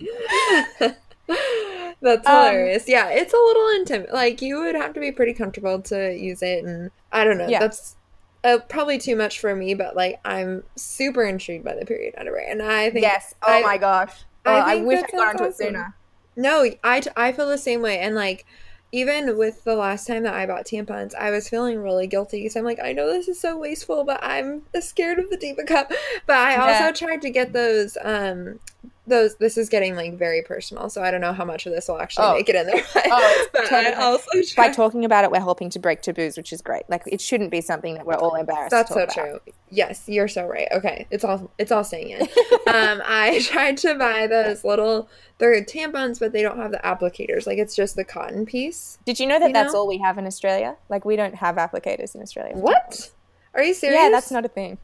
That's 2.00 2.26
Um, 2.26 2.34
hilarious. 2.34 2.88
yeah, 2.88 3.08
it's 3.08 3.32
a 3.32 3.36
little 3.36 3.68
intimate. 3.76 4.12
Like 4.12 4.42
you 4.42 4.60
would 4.60 4.74
have 4.74 4.92
to 4.94 5.00
be 5.00 5.10
pretty 5.12 5.32
comfortable 5.34 5.80
to 5.82 6.14
use 6.16 6.42
it, 6.42 6.64
and 6.64 6.90
I 7.12 7.24
don't 7.24 7.38
know. 7.38 7.48
Yeah. 7.48 7.60
That's 7.60 7.96
uh, 8.44 8.58
probably 8.68 8.98
too 8.98 9.16
much 9.16 9.40
for 9.40 9.54
me, 9.56 9.74
but 9.74 9.96
like 9.96 10.20
I'm 10.24 10.62
super 10.76 11.24
intrigued 11.24 11.64
by 11.64 11.74
the 11.74 11.84
period 11.86 12.14
underwear, 12.18 12.46
and 12.48 12.62
I 12.62 12.90
think 12.90 13.02
yes. 13.02 13.34
Oh 13.46 13.52
I- 13.52 13.62
my 13.62 13.78
gosh. 13.78 14.12
Oh, 14.44 14.52
I 14.52 14.74
I, 14.74 14.76
wish 14.82 15.02
I 15.02 15.16
got 15.16 15.28
onto 15.28 15.44
it 15.44 15.56
sooner. 15.56 15.96
No, 16.36 16.64
I, 16.84 17.02
I 17.16 17.32
feel 17.32 17.48
the 17.48 17.58
same 17.58 17.82
way. 17.82 17.98
And 17.98 18.14
like, 18.14 18.46
even 18.92 19.36
with 19.36 19.64
the 19.64 19.74
last 19.74 20.06
time 20.06 20.22
that 20.22 20.34
I 20.34 20.46
bought 20.46 20.66
tampons, 20.66 21.14
I 21.14 21.30
was 21.30 21.48
feeling 21.48 21.78
really 21.82 22.06
guilty 22.06 22.38
because 22.38 22.56
I'm 22.56 22.64
like, 22.64 22.78
I 22.82 22.92
know 22.92 23.08
this 23.08 23.28
is 23.28 23.40
so 23.40 23.56
wasteful, 23.58 24.04
but 24.04 24.20
I'm 24.22 24.62
scared 24.80 25.18
of 25.18 25.28
the 25.30 25.36
Diva 25.36 25.64
Cup. 25.64 25.90
But 26.26 26.36
I 26.36 26.56
also 26.56 26.84
Yeah. 26.84 26.92
tried 26.92 27.22
to 27.22 27.30
get 27.30 27.52
those, 27.52 27.98
um, 28.02 28.60
those 29.06 29.36
this 29.36 29.56
is 29.56 29.68
getting 29.68 29.94
like 29.94 30.18
very 30.18 30.42
personal, 30.42 30.88
so 30.90 31.02
I 31.02 31.10
don't 31.10 31.20
know 31.20 31.32
how 31.32 31.44
much 31.44 31.66
of 31.66 31.72
this 31.72 31.88
will 31.88 32.00
actually 32.00 32.26
Oh. 32.26 32.34
make 32.34 32.48
it 32.48 32.56
in 32.56 32.66
there. 32.66 32.82
Oh, 33.08 33.46
but 33.52 33.66
totally. 33.66 33.94
I 33.94 34.02
also 34.02 34.28
By 34.56 34.70
talking 34.70 35.04
about 35.04 35.24
it, 35.24 35.30
we're 35.30 35.38
helping 35.40 35.70
to 35.70 35.78
break 35.78 36.02
taboos, 36.02 36.36
which 36.36 36.52
is 36.52 36.60
great. 36.62 36.82
Like 36.88 37.02
it 37.06 37.20
shouldn't 37.20 37.50
be 37.50 37.60
something 37.60 37.94
that 37.94 38.04
we're 38.06 38.14
all 38.14 38.34
embarrassed. 38.34 38.70
That's 38.70 38.88
to 38.88 38.94
so 38.94 39.02
about. 39.04 39.14
true. 39.14 39.40
Yes, 39.70 40.04
you're 40.08 40.28
so 40.28 40.46
right. 40.46 40.68
Okay, 40.72 41.06
it's 41.10 41.24
all 41.24 41.50
it's 41.58 41.70
all 41.72 41.84
staying 41.84 42.10
in. 42.10 42.22
um, 42.66 43.00
I 43.04 43.40
tried 43.44 43.76
to 43.78 43.94
buy 43.94 44.26
those 44.26 44.64
little 44.64 45.08
they're 45.38 45.62
tampons, 45.64 46.18
but 46.18 46.32
they 46.32 46.42
don't 46.42 46.58
have 46.58 46.70
the 46.72 46.78
applicators. 46.78 47.46
Like 47.46 47.58
it's 47.58 47.76
just 47.76 47.94
the 47.96 48.04
cotton 48.04 48.46
piece. 48.46 48.98
Did 49.04 49.20
you 49.20 49.26
know 49.26 49.38
that 49.38 49.48
You 49.48 49.52
that's 49.52 49.72
know? 49.72 49.80
all 49.80 49.86
we 49.86 49.98
have 49.98 50.18
in 50.18 50.26
Australia? 50.26 50.76
Like 50.88 51.04
we 51.04 51.14
don't 51.16 51.34
have 51.36 51.56
applicators 51.56 52.14
in 52.14 52.22
Australia. 52.22 52.56
What? 52.56 52.90
tampons. 52.90 53.10
Are 53.54 53.62
you 53.62 53.74
serious? 53.74 54.00
Yeah, 54.00 54.08
that's 54.10 54.30
not 54.30 54.44
a 54.44 54.48
thing. 54.48 54.78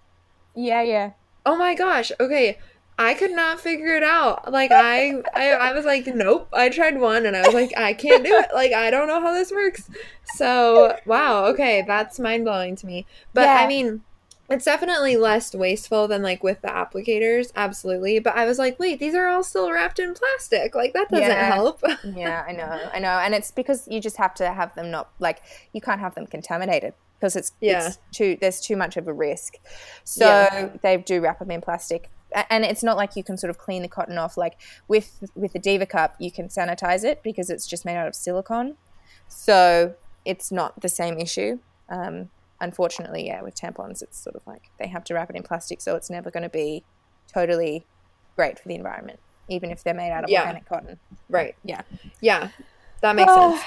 Yeah, 0.54 0.82
yeah. 0.82 1.10
Oh 1.44 1.56
my 1.56 1.74
gosh. 1.74 2.12
Okay. 2.20 2.58
I 2.98 3.14
could 3.14 3.32
not 3.32 3.58
figure 3.58 3.96
it 3.96 4.02
out. 4.02 4.52
Like 4.52 4.70
I, 4.70 5.22
I 5.34 5.50
I 5.52 5.72
was 5.72 5.84
like, 5.84 6.06
nope. 6.06 6.48
I 6.52 6.68
tried 6.68 7.00
one 7.00 7.26
and 7.26 7.36
I 7.36 7.42
was 7.46 7.54
like, 7.54 7.72
I 7.76 7.94
can't 7.94 8.24
do 8.24 8.34
it. 8.36 8.48
Like 8.54 8.72
I 8.72 8.90
don't 8.90 9.08
know 9.08 9.20
how 9.20 9.32
this 9.32 9.50
works. 9.50 9.88
So 10.34 10.96
wow, 11.06 11.46
okay, 11.46 11.84
that's 11.86 12.18
mind 12.20 12.44
blowing 12.44 12.76
to 12.76 12.86
me. 12.86 13.06
But 13.34 13.44
Yeah. 13.44 13.54
I 13.54 13.66
mean 13.66 14.02
it's 14.50 14.66
definitely 14.66 15.16
less 15.16 15.54
wasteful 15.54 16.06
than 16.08 16.20
like 16.22 16.42
with 16.42 16.60
the 16.60 16.68
applicators, 16.68 17.50
absolutely. 17.56 18.18
But 18.18 18.36
I 18.36 18.44
was 18.44 18.58
like, 18.58 18.78
wait, 18.78 18.98
these 19.00 19.14
are 19.14 19.26
all 19.26 19.42
still 19.42 19.72
wrapped 19.72 19.98
in 19.98 20.12
plastic. 20.12 20.74
Like 20.74 20.92
that 20.92 21.08
doesn't 21.10 21.28
Yeah. 21.28 21.54
help. 21.54 21.82
Yeah, 22.04 22.44
I 22.46 22.52
know, 22.52 22.90
I 22.92 22.98
know, 22.98 23.18
and 23.18 23.34
it's 23.34 23.50
because 23.50 23.88
you 23.88 24.00
just 24.00 24.18
have 24.18 24.34
to 24.34 24.52
have 24.52 24.74
them 24.74 24.90
not 24.90 25.10
like 25.18 25.40
you 25.72 25.80
can't 25.80 26.00
have 26.00 26.14
them 26.14 26.26
contaminated 26.26 26.92
because 27.18 27.36
it's 27.36 27.52
Yeah. 27.60 27.86
it's 27.86 27.98
too 28.12 28.36
there's 28.40 28.60
too 28.60 28.76
much 28.76 28.96
of 28.98 29.08
a 29.08 29.12
risk. 29.12 29.54
So 30.04 30.26
Yeah. 30.26 30.68
they 30.82 30.98
do 30.98 31.20
wrap 31.22 31.38
them 31.38 31.50
in 31.50 31.60
plastic, 31.62 32.10
and 32.50 32.64
it's 32.64 32.82
not 32.82 32.96
like 32.96 33.16
you 33.16 33.24
can 33.24 33.36
sort 33.36 33.50
of 33.50 33.58
clean 33.58 33.82
the 33.82 33.88
cotton 33.88 34.18
off. 34.18 34.36
Like 34.36 34.58
with 34.88 35.22
with 35.34 35.52
the 35.52 35.58
Diva 35.58 35.86
cup, 35.86 36.16
you 36.18 36.30
can 36.30 36.48
sanitize 36.48 37.04
it 37.04 37.22
because 37.22 37.50
it's 37.50 37.66
just 37.66 37.84
made 37.84 37.96
out 37.96 38.06
of 38.08 38.14
silicone, 38.14 38.76
so 39.28 39.94
it's 40.24 40.52
not 40.52 40.80
the 40.80 40.88
same 40.88 41.18
issue. 41.18 41.58
Um, 41.88 42.30
unfortunately, 42.60 43.26
yeah, 43.26 43.42
with 43.42 43.54
tampons, 43.54 44.02
it's 44.02 44.18
sort 44.18 44.36
of 44.36 44.46
like 44.46 44.70
they 44.78 44.86
have 44.88 45.04
to 45.04 45.14
wrap 45.14 45.30
it 45.30 45.36
in 45.36 45.42
plastic, 45.42 45.80
so 45.80 45.96
it's 45.96 46.10
never 46.10 46.30
going 46.30 46.42
to 46.44 46.48
be 46.48 46.84
totally 47.32 47.84
great 48.36 48.58
for 48.58 48.68
the 48.68 48.74
environment, 48.74 49.18
even 49.48 49.70
if 49.70 49.82
they're 49.84 49.94
made 49.94 50.10
out 50.12 50.24
of 50.24 50.30
Yeah. 50.30 50.40
organic 50.42 50.66
cotton. 50.68 50.98
right. 51.28 51.54
Yeah. 51.64 51.82
Yeah. 52.20 52.48
That 53.00 53.16
makes 53.16 53.32
Oh. 53.34 53.52
sense. 53.56 53.64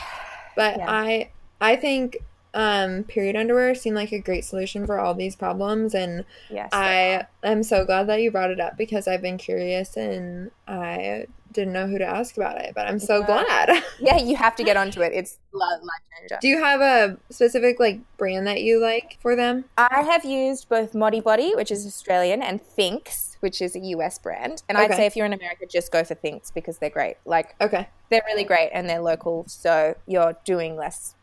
But 0.56 0.78
Yeah. 0.78 0.86
I 0.90 1.32
I 1.62 1.76
think 1.76 2.18
um 2.56 3.04
period 3.04 3.36
underwear 3.36 3.76
seemed 3.76 3.96
like 3.96 4.12
a 4.12 4.20
great 4.20 4.46
solution 4.46 4.86
for 4.86 4.98
all 4.98 5.14
these 5.14 5.36
problems 5.36 5.94
and 5.94 6.26
Yes. 6.50 6.70
I 6.72 7.28
am 7.44 7.62
so 7.64 7.86
glad 7.86 8.08
that 8.08 8.22
you 8.22 8.32
brought 8.32 8.50
it 8.52 8.60
up 8.60 8.78
because 8.78 9.08
I've 9.08 9.22
been 9.22 9.38
curious 9.38 9.96
and 9.98 10.50
I 10.68 11.26
didn't 11.52 11.74
know 11.74 11.88
who 11.88 11.98
to 11.98 12.06
ask 12.06 12.36
about 12.36 12.60
it, 12.60 12.74
but 12.76 12.86
I'm 12.86 13.00
so 13.00 13.20
Yeah. 13.20 13.26
glad. 13.28 13.84
Yeah, 14.00 14.18
you 14.18 14.36
have 14.36 14.56
to 14.58 14.64
get 14.64 14.76
onto 14.76 15.02
it. 15.02 15.14
It's 15.14 15.38
li- 15.54 15.60
life 15.62 16.02
changer. 16.20 16.38
Do 16.42 16.48
you 16.50 16.62
have 16.62 16.82
a 16.82 17.18
specific 17.30 17.80
like 17.80 18.00
brand 18.18 18.46
that 18.48 18.62
you 18.62 18.82
like 18.82 19.18
for 19.22 19.36
them? 19.38 19.66
I 19.78 20.02
have 20.04 20.26
used 20.26 20.68
both 20.68 20.92
Modibodi, 20.94 21.56
which 21.56 21.72
is 21.72 21.86
Australian, 21.88 22.42
and 22.42 22.60
Thinx, 22.62 23.38
which 23.40 23.62
is 23.62 23.74
a 23.76 23.80
US 23.80 24.18
brand. 24.20 24.64
And 24.68 24.78
I'd 24.78 24.94
say 24.96 25.06
if 25.06 25.16
you're 25.16 25.26
in 25.26 25.34
America, 25.34 25.66
just 25.66 25.92
go 25.94 26.04
for 26.04 26.14
Thinx 26.16 26.54
because 26.54 26.78
they're 26.80 26.90
great. 26.90 27.16
Like 27.26 27.56
Okay. 27.62 27.88
they're 28.10 28.24
really 28.28 28.44
great 28.44 28.70
and 28.74 28.90
they're 28.90 29.00
local, 29.02 29.46
so 29.48 29.96
you're 30.08 30.36
doing 30.44 30.76
less 30.76 31.15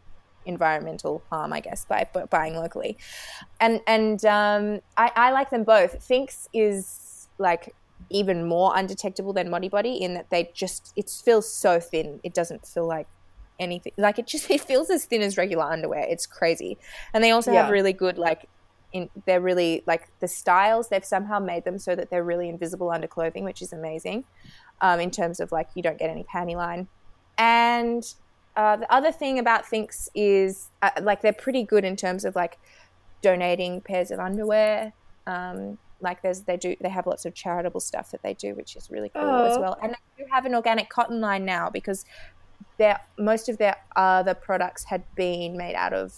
environmental 0.47 1.22
harm, 1.30 1.53
I 1.53 1.61
guess, 1.61 1.84
by 1.84 2.07
bu- 2.12 2.26
buying 2.26 2.55
locally. 2.55 2.97
And 3.61 3.80
and 3.86 4.24
um, 4.24 4.80
I, 4.97 5.11
I 5.16 5.30
like 5.32 5.51
them 5.51 5.64
both. 5.64 6.07
Thinx 6.09 6.49
is 6.53 7.28
like 7.38 7.74
even 8.11 8.47
more 8.47 8.76
undetectable 8.76 9.32
than 9.32 9.49
Modibodi 9.49 10.01
in 10.01 10.14
that 10.14 10.30
they 10.30 10.51
just 10.55 10.93
it 10.97 11.11
feels 11.11 11.53
so 11.53 11.80
thin. 11.80 12.20
It 12.22 12.34
doesn't 12.34 12.66
feel 12.66 12.86
like 12.86 13.07
anything. 13.59 13.93
Like 13.97 14.18
it 14.18 14.26
just 14.26 14.51
it 14.57 14.61
feels 14.61 14.90
as 14.90 15.05
thin 15.05 15.22
as 15.22 15.36
regular 15.36 15.64
underwear. 15.64 16.07
It's 16.09 16.26
crazy. 16.26 16.78
And 17.14 17.22
they 17.22 17.30
also 17.30 17.53
have 17.53 17.70
really 17.70 17.93
good 17.93 18.18
like 18.18 18.49
in 18.93 19.09
they're 19.26 19.40
really 19.40 19.82
like 19.86 20.09
the 20.20 20.28
styles 20.28 20.88
they've 20.88 21.05
somehow 21.05 21.38
made 21.38 21.64
them 21.64 21.78
so 21.78 21.95
that 21.95 22.11
they're 22.11 22.24
really 22.24 22.49
invisible 22.49 22.90
under 22.90 23.07
clothing, 23.07 23.45
which 23.45 23.62
is 23.62 23.72
amazing. 23.72 24.24
Um, 24.80 24.99
in 24.99 25.11
terms 25.11 25.38
of 25.38 25.53
like 25.53 25.68
you 25.74 25.82
don't 25.82 25.99
get 25.99 26.11
any 26.11 26.24
panty 26.24 26.57
line. 26.57 26.88
And 27.38 28.05
uh, 28.57 28.76
the 28.76 28.92
other 28.92 29.12
thing 29.12 29.38
about 29.38 29.64
Thinx 29.64 30.09
is 30.14 30.68
uh, 30.82 30.90
like 31.00 31.22
they're 31.22 31.32
pretty 31.32 31.62
good 31.62 31.84
in 31.84 31.96
terms 31.96 32.24
of 32.24 32.34
like 32.36 32.59
donating 33.22 33.80
pairs 33.80 34.11
of 34.11 34.18
underwear. 34.20 34.92
Um, 35.26 35.78
like 36.00 36.20
there's 36.22 36.42
they 36.42 36.57
do 36.57 36.74
they 36.80 36.88
have 36.88 37.07
lots 37.07 37.24
of 37.24 37.34
charitable 37.34 37.80
stuff 37.80 38.11
that 38.11 38.22
they 38.22 38.34
do, 38.34 38.55
which 38.55 38.74
is 38.76 38.90
really 38.90 39.09
cool 39.09 39.22
as 39.22 39.57
Oh. 39.57 39.61
well. 39.61 39.78
And 39.82 39.92
they 39.92 40.24
do 40.24 40.28
have 40.30 40.44
an 40.44 40.55
organic 40.55 40.88
cotton 40.90 41.20
line 41.20 41.44
now 41.44 41.70
because 41.70 42.05
their 42.78 43.00
most 43.18 43.48
of 43.48 43.59
their 43.59 43.76
other 43.96 44.34
products 44.34 44.84
had 44.84 45.05
been 45.14 45.57
made 45.57 45.74
out 45.74 45.92
of 45.92 46.12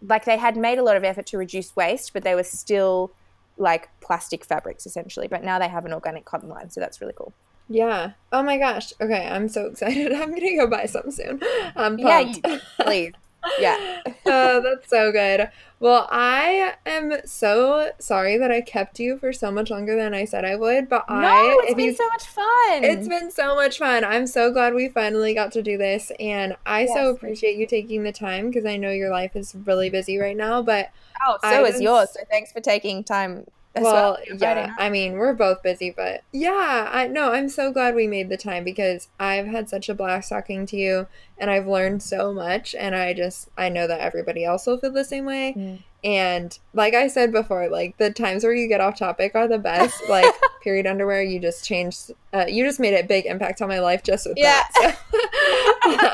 like 0.00 0.24
they 0.24 0.38
had 0.38 0.56
made 0.56 0.78
a 0.78 0.82
lot 0.82 0.96
of 0.96 1.04
effort 1.04 1.26
to 1.26 1.38
reduce 1.38 1.74
waste, 1.76 2.12
but 2.12 2.22
they 2.22 2.34
were 2.34 2.42
still 2.44 3.12
like 3.58 3.88
plastic 4.00 4.44
fabrics 4.44 4.86
essentially. 4.86 5.28
But 5.28 5.44
now 5.44 5.58
they 5.58 5.68
have 5.68 5.84
an 5.84 5.92
organic 5.92 6.24
cotton 6.24 6.48
line, 6.48 6.70
so 6.70 6.80
that's 6.80 7.00
really 7.00 7.14
cool. 7.16 7.32
Yeah. 7.68 8.12
Oh 8.32 8.42
my 8.42 8.56
gosh. 8.58 8.92
Okay, 9.00 9.26
I'm 9.26 9.48
so 9.48 9.66
excited. 9.66 10.12
I'm 10.14 10.30
gonna 10.34 10.56
go 10.56 10.66
buy 10.66 10.86
some 10.86 11.10
soon. 11.10 11.40
I'm 11.76 11.98
Yeah, 11.98 12.22
pumped. 12.24 12.46
you- 12.46 12.60
please. 12.80 13.12
Yeah. 13.60 14.02
oh, 14.26 14.60
that's 14.60 14.88
so 14.90 15.12
good. 15.12 15.48
Well, 15.80 16.08
I 16.10 16.74
am 16.84 17.12
so 17.24 17.92
sorry 18.00 18.36
that 18.36 18.50
I 18.50 18.60
kept 18.62 18.98
you 18.98 19.16
for 19.16 19.32
so 19.32 19.52
much 19.52 19.70
longer 19.70 19.94
than 19.94 20.12
I 20.12 20.24
said 20.24 20.44
I 20.44 20.56
would, 20.56 20.88
but 20.88 21.04
I 21.08 21.22
no, 21.22 21.58
it's 21.60 21.70
if 21.70 21.76
been 21.76 21.86
you- 21.86 21.94
so 21.94 22.08
much 22.08 22.24
fun. 22.26 22.84
It's 22.84 23.06
been 23.06 23.30
so 23.30 23.54
much 23.54 23.78
fun. 23.78 24.02
I'm 24.04 24.26
so 24.26 24.52
glad 24.52 24.74
we 24.74 24.88
finally 24.88 25.34
got 25.34 25.52
to 25.52 25.62
do 25.62 25.78
this, 25.78 26.10
and 26.18 26.56
I 26.66 26.86
so 26.86 27.10
appreciate 27.10 27.56
you 27.56 27.66
taking 27.66 28.02
the 28.02 28.12
time 28.12 28.48
because 28.50 28.66
I 28.66 28.76
know 28.76 28.90
your 28.90 29.10
life 29.10 29.36
is 29.36 29.54
really 29.54 29.88
busy 29.88 30.18
right 30.18 30.36
now. 30.36 30.60
But 30.62 30.90
oh, 31.26 31.38
so 31.42 31.48
I 31.48 31.62
is 31.62 31.74
was- 31.74 31.82
yours. 31.82 32.10
So 32.12 32.20
thanks 32.28 32.50
for 32.50 32.60
taking 32.60 33.04
time 33.04 33.46
well, 33.82 34.18
well. 34.28 34.36
Yeah. 34.38 34.74
I 34.78 34.90
mean 34.90 35.14
we're 35.14 35.32
both 35.34 35.62
busy, 35.62 35.90
but 35.90 36.22
yeah, 36.32 36.88
I 36.92 37.06
no, 37.08 37.32
I'm 37.32 37.48
so 37.48 37.72
glad 37.72 37.94
we 37.94 38.06
made 38.06 38.28
the 38.28 38.36
time 38.36 38.64
because 38.64 39.08
I've 39.18 39.46
had 39.46 39.68
such 39.68 39.88
a 39.88 39.94
blast 39.94 40.28
talking 40.28 40.66
to 40.66 40.76
you, 40.76 41.06
and 41.38 41.50
I've 41.50 41.66
learned 41.66 42.02
so 42.02 42.32
much, 42.32 42.74
and 42.74 42.94
I 42.94 43.14
just 43.14 43.48
I 43.56 43.68
know 43.68 43.86
that 43.86 44.00
everybody 44.00 44.44
else 44.44 44.66
will 44.66 44.78
feel 44.78 44.92
the 44.92 45.04
same 45.04 45.24
way. 45.24 45.54
Mm. 45.56 45.78
And 46.04 46.56
like 46.74 46.94
I 46.94 47.08
said 47.08 47.32
before, 47.32 47.68
like 47.68 47.96
the 47.98 48.12
times 48.12 48.44
where 48.44 48.54
you 48.54 48.68
get 48.68 48.80
off 48.80 48.96
topic 48.98 49.34
are 49.34 49.48
the 49.48 49.58
best. 49.58 49.96
like 50.08 50.32
period 50.62 50.86
underwear, 50.86 51.22
you 51.22 51.40
just 51.40 51.64
changed, 51.64 52.12
uh, 52.32 52.44
you 52.46 52.64
just 52.64 52.78
made 52.78 52.94
a 52.94 53.02
big 53.02 53.26
impact 53.26 53.60
on 53.62 53.68
my 53.68 53.80
life 53.80 54.02
just 54.04 54.26
with 54.28 54.38
Yeah. 54.38 54.62
that. 54.80 54.96
so. 55.02 55.90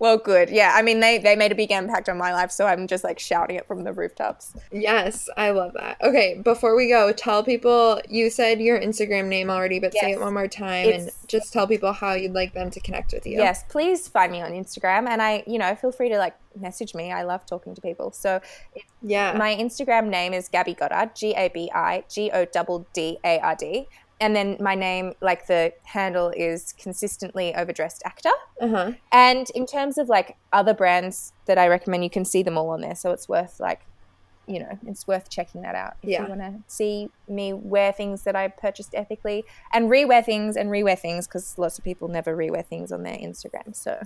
Well, 0.00 0.16
good. 0.16 0.48
Yeah, 0.48 0.72
I 0.76 0.82
mean 0.82 1.00
they 1.00 1.18
they 1.18 1.34
made 1.34 1.50
a 1.50 1.56
big 1.56 1.72
impact 1.72 2.08
on 2.08 2.16
my 2.18 2.32
life, 2.32 2.50
so 2.52 2.66
I'm 2.66 2.86
just 2.86 3.02
like 3.02 3.18
shouting 3.18 3.56
it 3.56 3.66
from 3.66 3.82
the 3.84 3.92
rooftops. 3.92 4.54
yes, 4.70 5.28
I 5.36 5.50
love 5.50 5.72
that. 5.74 5.96
Okay, 6.00 6.40
before 6.42 6.76
we 6.76 6.88
go, 6.88 7.12
tell 7.12 7.42
people 7.42 8.00
you 8.08 8.30
said 8.30 8.60
your 8.60 8.80
Instagram 8.80 9.26
name 9.26 9.50
already, 9.50 9.80
but 9.80 9.92
say 9.94 10.12
it 10.12 10.20
one 10.20 10.34
more 10.34 10.46
time 10.48 10.88
and 10.88 11.10
just 11.26 11.52
tell 11.52 11.66
people 11.66 11.92
how 11.92 12.12
you'd 12.12 12.32
like 12.32 12.54
them 12.54 12.70
to 12.70 12.80
connect 12.80 13.12
with 13.12 13.26
you. 13.26 13.38
Yes, 13.38 13.64
please 13.68 14.06
find 14.08 14.30
me 14.30 14.40
on 14.40 14.52
Instagram, 14.52 15.08
and 15.08 15.20
I, 15.20 15.42
you 15.46 15.58
know, 15.58 15.74
feel 15.74 15.90
free 15.92 16.08
to 16.10 16.18
like 16.18 16.36
message 16.58 16.94
me. 16.94 17.10
I 17.12 17.22
love 17.24 17.44
talking 17.46 17.74
to 17.74 17.80
people. 17.80 18.12
So 18.12 18.40
Yeah. 19.02 19.32
my 19.36 19.54
Instagram 19.56 20.08
name 20.08 20.32
is 20.32 20.48
Gabi 20.48 20.76
Goddard, 20.76 21.14
G 21.16 21.34
A 21.34 21.48
B 21.48 21.70
I 21.74 22.04
G 22.08 22.30
O 22.32 22.44
D 22.44 22.60
D 22.92 23.18
A 23.24 23.38
R 23.40 23.56
D. 23.56 23.88
And 24.20 24.34
then 24.34 24.56
my 24.60 24.74
name, 24.74 25.12
like 25.20 25.46
the 25.46 25.72
handle, 25.84 26.32
is 26.36 26.72
consistently 26.72 27.54
overdressed 27.54 28.02
actor. 28.04 28.30
Uh 28.60 28.68
huh. 28.68 28.92
And 29.12 29.46
in 29.54 29.64
terms 29.66 29.96
of 29.98 30.08
like 30.08 30.36
other 30.52 30.74
brands 30.74 31.32
that 31.46 31.58
I 31.58 31.68
recommend, 31.68 32.02
you 32.04 32.10
can 32.10 32.24
see 32.24 32.42
them 32.42 32.58
all 32.58 32.70
on 32.70 32.80
there. 32.80 32.96
So 32.96 33.12
it's 33.12 33.28
worth 33.28 33.60
like, 33.60 33.80
you 34.46 34.58
know, 34.60 34.78
it's 34.86 35.06
worth 35.06 35.30
checking 35.30 35.60
that 35.62 35.74
out 35.74 35.94
if 36.02 36.08
Yeah. 36.10 36.22
you 36.22 36.28
want 36.30 36.40
to 36.40 36.54
see 36.66 37.08
me 37.28 37.52
wear 37.52 37.92
things 37.92 38.24
that 38.24 38.34
I 38.34 38.48
purchased 38.48 38.94
ethically 38.94 39.44
and 39.72 39.88
rewear 39.90 40.24
things 40.24 40.56
and 40.56 40.70
rewear 40.70 40.98
things 40.98 41.28
because 41.28 41.54
lots 41.58 41.78
of 41.78 41.84
people 41.84 42.08
never 42.08 42.36
rewear 42.36 42.66
things 42.66 42.90
on 42.90 43.02
their 43.04 43.16
Instagram. 43.16 43.76
So 43.76 44.00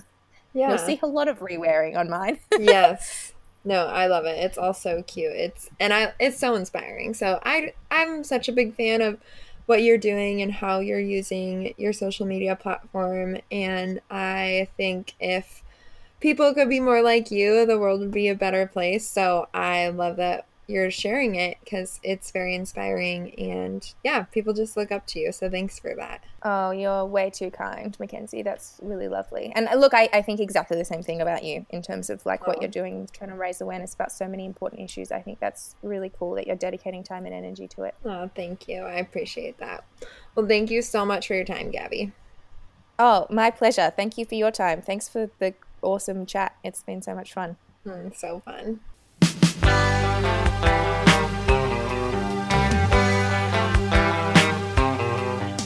Yeah. 0.53 0.69
you'll 0.69 0.77
see 0.77 0.99
a 1.01 1.07
lot 1.07 1.27
of 1.27 1.39
rewearing 1.39 1.97
on 1.97 2.09
mine. 2.09 2.39
yes. 2.59 3.33
No, 3.65 3.87
I 3.87 4.07
love 4.07 4.25
it. 4.25 4.37
It's 4.43 4.57
all 4.57 4.73
so 4.73 5.01
cute. 5.03 5.31
It's 5.31 5.69
and 5.79 5.93
I 5.93 6.11
it's 6.19 6.37
so 6.37 6.53
inspiring. 6.55 7.13
So 7.13 7.39
I 7.43 7.73
I'm 7.89 8.23
such 8.25 8.49
a 8.49 8.51
big 8.51 8.75
fan 8.75 9.01
of 9.01 9.17
what 9.65 9.81
you're 9.83 9.97
doing 9.97 10.41
and 10.41 10.51
how 10.51 10.79
you're 10.79 10.99
using 10.99 11.73
your 11.77 11.93
social 11.93 12.25
media 12.25 12.55
platform 12.55 13.37
and 13.51 14.01
I 14.09 14.67
think 14.77 15.13
if 15.19 15.63
people 16.19 16.53
could 16.53 16.69
be 16.69 16.79
more 16.79 17.01
like 17.01 17.31
you, 17.31 17.65
the 17.65 17.77
world 17.77 17.99
would 17.99 18.11
be 18.11 18.29
a 18.29 18.35
better 18.35 18.65
place. 18.65 19.07
So 19.07 19.49
I 19.53 19.89
love 19.89 20.15
that 20.15 20.47
you're 20.67 20.89
sharing 20.89 21.35
it 21.35 21.57
because 21.63 21.99
it's 22.03 22.31
very 22.31 22.55
inspiring 22.55 23.33
and 23.35 23.93
yeah, 24.03 24.23
people 24.23 24.53
just 24.53 24.77
look 24.77 24.91
up 24.91 25.05
to 25.07 25.19
you. 25.19 25.31
So 25.31 25.49
thanks 25.49 25.77
for 25.77 25.93
that. 25.95 26.23
Oh, 26.43 26.71
you're 26.71 27.05
way 27.05 27.29
too 27.29 27.51
kind, 27.51 27.97
Mackenzie. 27.99 28.43
That's 28.43 28.79
really 28.81 29.07
lovely. 29.07 29.51
And 29.55 29.67
uh, 29.67 29.75
look, 29.75 29.93
I, 29.93 30.09
I 30.13 30.21
think 30.21 30.39
exactly 30.39 30.77
the 30.77 30.85
same 30.85 31.03
thing 31.03 31.21
about 31.21 31.43
you 31.43 31.65
in 31.69 31.81
terms 31.81 32.09
of 32.09 32.25
like 32.25 32.41
oh. 32.43 32.51
what 32.51 32.61
you're 32.61 32.71
doing, 32.71 33.09
trying 33.11 33.29
to 33.29 33.35
raise 33.35 33.59
awareness 33.61 33.93
about 33.93 34.11
so 34.11 34.27
many 34.27 34.45
important 34.45 34.81
issues. 34.81 35.11
I 35.11 35.21
think 35.21 35.39
that's 35.39 35.75
really 35.83 36.11
cool 36.17 36.35
that 36.35 36.47
you're 36.47 36.55
dedicating 36.55 37.03
time 37.03 37.25
and 37.25 37.35
energy 37.35 37.67
to 37.69 37.83
it. 37.83 37.95
Oh, 38.05 38.29
thank 38.35 38.67
you. 38.67 38.83
I 38.83 38.95
appreciate 38.95 39.57
that. 39.59 39.83
Well, 40.35 40.47
thank 40.47 40.71
you 40.71 40.81
so 40.81 41.05
much 41.05 41.27
for 41.27 41.35
your 41.35 41.45
time, 41.45 41.71
Gabi. 41.71 42.13
Oh, 42.97 43.27
my 43.29 43.51
pleasure. 43.51 43.91
Thank 43.95 44.17
you 44.17 44.25
for 44.25 44.35
your 44.35 44.51
time. 44.51 44.81
Thanks 44.81 45.09
for 45.09 45.29
the 45.39 45.53
awesome 45.81 46.25
chat. 46.25 46.55
It's 46.63 46.83
been 46.83 47.01
so 47.01 47.13
much 47.15 47.33
fun. 47.33 47.57
Mm, 47.85 48.15
so 48.15 48.41
fun. 48.45 48.79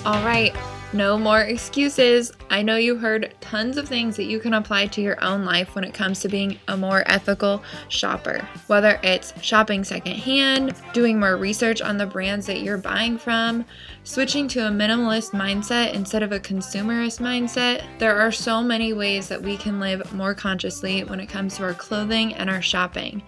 All 0.05 0.23
right, 0.23 0.55
no 0.93 1.17
more 1.17 1.41
excuses. 1.41 2.31
I 2.49 2.61
know 2.61 2.77
you 2.77 2.95
heard 2.95 3.35
tons 3.41 3.77
of 3.77 3.89
things 3.89 4.15
that 4.15 4.23
you 4.23 4.39
can 4.39 4.53
apply 4.53 4.87
to 4.87 5.01
your 5.01 5.21
own 5.21 5.43
life 5.43 5.75
when 5.75 5.83
it 5.83 5.93
comes 5.93 6.21
to 6.21 6.29
being 6.29 6.57
a 6.69 6.77
more 6.77 7.03
ethical 7.07 7.61
shopper. 7.89 8.47
Whether 8.67 8.99
it's 9.03 9.33
shopping 9.43 9.83
secondhand, 9.83 10.75
doing 10.93 11.19
more 11.19 11.35
research 11.35 11.81
on 11.81 11.97
the 11.97 12.05
brands 12.05 12.45
that 12.47 12.61
you're 12.61 12.77
buying 12.77 13.17
from, 13.17 13.65
switching 14.05 14.47
to 14.47 14.67
a 14.67 14.71
minimalist 14.71 15.31
mindset 15.31 15.93
instead 15.93 16.23
of 16.23 16.31
a 16.31 16.39
consumerist 16.39 17.19
mindset, 17.19 17.83
there 17.99 18.17
are 18.17 18.31
so 18.31 18.63
many 18.63 18.93
ways 18.93 19.27
that 19.27 19.41
we 19.41 19.57
can 19.57 19.81
live 19.81 20.13
more 20.13 20.33
consciously 20.33 21.03
when 21.03 21.19
it 21.19 21.27
comes 21.27 21.57
to 21.57 21.63
our 21.63 21.73
clothing 21.73 22.33
and 22.35 22.49
our 22.49 22.61
shopping. 22.61 23.21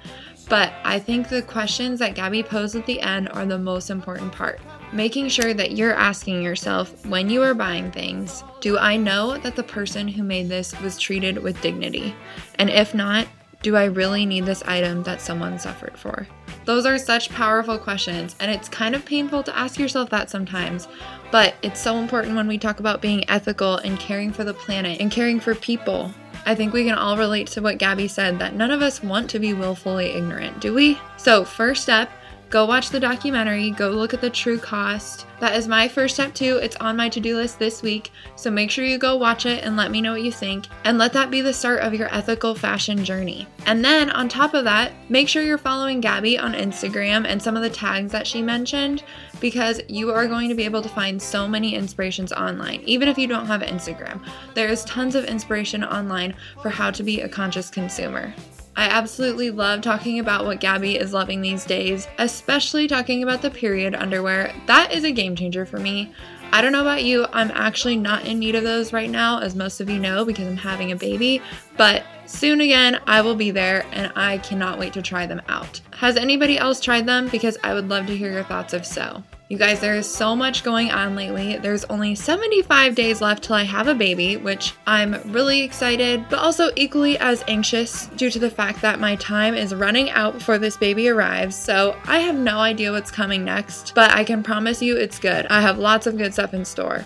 But 0.50 0.74
I 0.84 1.00
think 1.00 1.30
the 1.30 1.43
questions 1.43 2.00
that 2.00 2.16
Gabi 2.16 2.45
posed 2.45 2.76
at 2.76 2.86
the 2.86 3.00
end 3.02 3.30
are 3.30 3.45
the 3.45 3.60
most 3.60 3.89
important 3.89 4.32
part 4.32 4.60
making 4.91 5.30
sure 5.30 5.54
that 5.54 5.74
you're 5.74 5.93
asking 5.93 6.41
yourself 6.41 7.06
when 7.06 7.30
you 7.30 7.41
are 7.41 7.54
buying 7.54 7.91
things, 7.91 8.43
do 8.60 8.78
I 8.78 8.97
know 8.97 9.38
that 9.38 9.56
the 9.56 9.64
person 9.64 10.08
who 10.08 10.24
made 10.24 10.50
this 10.50 10.80
was 10.82 10.97
treated 10.97 11.38
with 11.38 11.62
dignity? 11.62 12.16
And 12.56 12.70
if 12.70 12.93
not, 12.95 13.28
do 13.62 13.76
I 13.76 13.86
really 13.86 14.26
need 14.26 14.45
this 14.45 14.64
item 14.64 15.04
that 15.04 15.22
someone 15.22 15.60
suffered 15.60 15.97
for? 15.97 16.28
Those 16.66 16.86
are 16.86 16.97
such 16.97 17.30
powerful 17.30 17.78
questions, 17.78 18.36
and 18.39 18.50
it's 18.50 18.70
kind 18.70 18.95
of 18.95 19.06
painful 19.06 19.43
to 19.43 19.58
ask 19.58 19.80
yourself 19.80 20.10
that 20.12 20.30
sometimes, 20.30 20.88
but 21.32 21.56
it's 21.62 21.82
so 21.82 21.97
important 21.97 22.36
when 22.36 22.47
we 22.47 22.58
talk 22.58 22.80
about 22.80 23.02
being 23.02 23.30
ethical 23.30 23.76
and 23.78 24.00
caring 24.00 24.32
for 24.32 24.43
the 24.43 24.54
planet 24.54 25.02
and 25.02 25.12
caring 25.12 25.39
for 25.39 25.56
people. 25.56 26.14
I 26.50 26.56
think 26.56 26.74
we 26.74 26.84
can 26.84 26.97
all 26.97 27.16
relate 27.16 27.45
to 27.50 27.62
what 27.62 27.78
Gabi 27.78 28.10
said 28.10 28.39
that 28.39 28.56
none 28.56 28.72
of 28.72 28.82
us 28.82 29.04
want 29.04 29.30
to 29.30 29.38
be 29.38 29.54
willfully 29.54 30.08
ignorant, 30.08 30.60
do 30.60 30.74
we? 30.74 31.00
So, 31.16 31.45
first 31.45 31.84
step 31.84 32.10
go 32.50 32.66
watch 32.66 32.89
the 32.89 33.00
documentary, 33.00 33.70
go 33.70 33.91
look 33.91 34.14
at 34.14 34.22
the 34.22 34.30
true 34.32 34.58
cost. 34.58 35.28
That 35.39 35.56
is 35.56 35.68
my 35.68 35.88
first 35.88 36.16
step 36.16 36.34
too. 36.34 36.58
It's 36.58 36.76
on 36.78 36.97
my 36.97 37.08
to 37.10 37.20
do 37.20 37.36
list 37.36 37.60
this 37.60 37.84
week. 37.84 38.12
So 38.36 38.50
make 38.50 38.72
sure 38.72 38.84
you 38.84 38.97
go 38.97 39.16
watch 39.16 39.45
it 39.45 39.64
and 39.64 39.78
let 39.78 39.91
me 39.91 40.02
know 40.02 40.14
what 40.14 40.24
you 40.24 40.32
think. 40.32 40.66
And 40.84 40.97
let 40.97 41.14
that 41.14 41.30
be 41.30 41.41
the 41.41 41.54
start 41.54 41.82
of 41.82 41.93
your 41.93 42.14
ethical 42.14 42.56
fashion 42.56 43.06
journey. 43.06 43.47
And 43.68 43.86
then 43.86 44.10
on 44.10 44.28
top 44.28 44.56
of 44.56 44.64
that, 44.64 44.91
make 45.10 45.30
sure 45.30 45.43
you're 45.43 45.60
following 45.60 46.02
Gabi 46.02 46.41
on 46.41 46.54
Instagram 46.54 47.26
and 47.28 47.39
some 47.39 47.56
of 47.56 47.62
the 47.62 47.70
tags 47.70 48.12
that 48.12 48.26
she 48.26 48.41
mentioned 48.41 49.04
because 49.39 49.81
you 49.87 50.11
are 50.11 50.27
going 50.27 50.49
to 50.49 50.55
be 50.55 50.65
able 50.65 50.81
to 50.81 50.89
find 50.89 51.21
so 51.21 51.47
many 51.47 51.75
inspirations 51.75 52.31
online, 52.31 52.81
even 52.85 53.07
if 53.07 53.17
you 53.17 53.27
don't 53.27 53.47
have 53.47 53.61
Instagram. 53.61 54.23
There 54.53 54.69
is 54.69 54.83
tons 54.85 55.15
of 55.15 55.25
inspiration 55.25 55.83
online 55.83 56.35
for 56.61 56.69
how 56.69 56.91
to 56.91 57.03
be 57.03 57.21
a 57.21 57.29
conscious 57.29 57.69
consumer. 57.69 58.33
I 58.75 58.85
absolutely 58.85 59.51
love 59.51 59.81
talking 59.81 60.19
about 60.19 60.45
what 60.45 60.61
Gabi 60.61 60.95
is 60.95 61.11
loving 61.11 61.41
these 61.41 61.65
days, 61.65 62.07
especially 62.17 62.87
talking 62.87 63.23
about 63.23 63.41
the 63.41 63.51
period 63.51 63.93
underwear. 63.93 64.53
That 64.67 64.93
is 64.93 65.03
a 65.03 65.11
game 65.11 65.35
changer 65.35 65.65
for 65.65 65.79
me. 65.79 66.13
I 66.51 66.61
don't 66.61 66.71
know 66.71 66.81
about 66.81 67.03
you, 67.03 67.27
I'm 67.31 67.51
actually 67.51 67.95
not 67.95 68.25
in 68.25 68.39
need 68.39 68.55
of 68.55 68.63
those 68.63 68.91
right 68.91 69.09
now, 69.09 69.39
as 69.39 69.55
most 69.55 69.81
of 69.81 69.89
you 69.89 69.99
know, 69.99 70.25
because 70.25 70.47
I'm 70.47 70.57
having 70.57 70.91
a 70.91 70.95
baby, 70.95 71.43
but 71.80 72.03
soon 72.25 72.59
again, 72.59 72.99
I 73.07 73.21
will 73.21 73.36
be 73.36 73.51
there 73.51 73.86
and 73.93 74.11
I 74.13 74.39
cannot 74.39 74.80
wait 74.80 74.91
to 74.93 75.01
try 75.01 75.25
them 75.25 75.41
out. 75.47 75.80
Has 75.93 76.17
anybody 76.17 76.57
else 76.57 76.82
tried 76.82 77.05
them? 77.05 77.30
Because 77.30 77.57
I 77.63 77.73
would 77.73 77.88
love 77.88 78.05
to 78.07 78.17
hear 78.17 78.34
your 78.34 78.43
thoughts 78.43 78.73
if 78.73 78.86
so. 78.86 79.23
You 79.47 79.57
guys, 79.57 79.80
there 79.80 79.95
is 79.95 80.05
so 80.05 80.36
much 80.36 80.65
going 80.65 80.91
on 80.91 81.15
lately. 81.15 81.55
There's 81.55 81.86
only 81.86 82.15
75 82.15 82.95
days 82.95 83.21
left 83.21 83.45
till 83.45 83.55
I 83.55 83.63
have 83.63 83.88
a 83.88 83.95
baby, 83.95 84.36
which 84.36 84.73
I'm 84.86 85.21
really 85.32 85.61
excited, 85.61 86.25
but 86.30 86.39
also 86.39 86.69
equally 86.75 87.17
as 87.17 87.45
anxious 87.47 88.07
due 88.07 88.30
to 88.30 88.39
the 88.39 88.51
fact 88.51 88.82
that 88.82 88.99
my 88.99 89.15
time 89.15 89.55
is 89.55 89.73
running 89.73 90.09
out 90.09 90.34
before 90.34 90.57
this 90.57 90.75
baby 90.75 91.07
arrives. 91.07 91.55
So 91.55 91.97
I 92.03 92.19
have 92.19 92.36
no 92.36 92.59
idea 92.59 92.91
what's 92.91 93.09
coming 93.09 93.45
next, 93.45 93.93
but 93.95 94.11
I 94.11 94.25
can 94.25 94.43
promise 94.43 94.82
you 94.82 94.97
it's 94.97 95.17
good. 95.17 95.45
I 95.45 95.61
have 95.61 95.80
lots 95.80 96.07
of 96.07 96.17
good 96.17 96.34
stuff 96.34 96.53
in 96.53 96.65
store. 96.65 97.05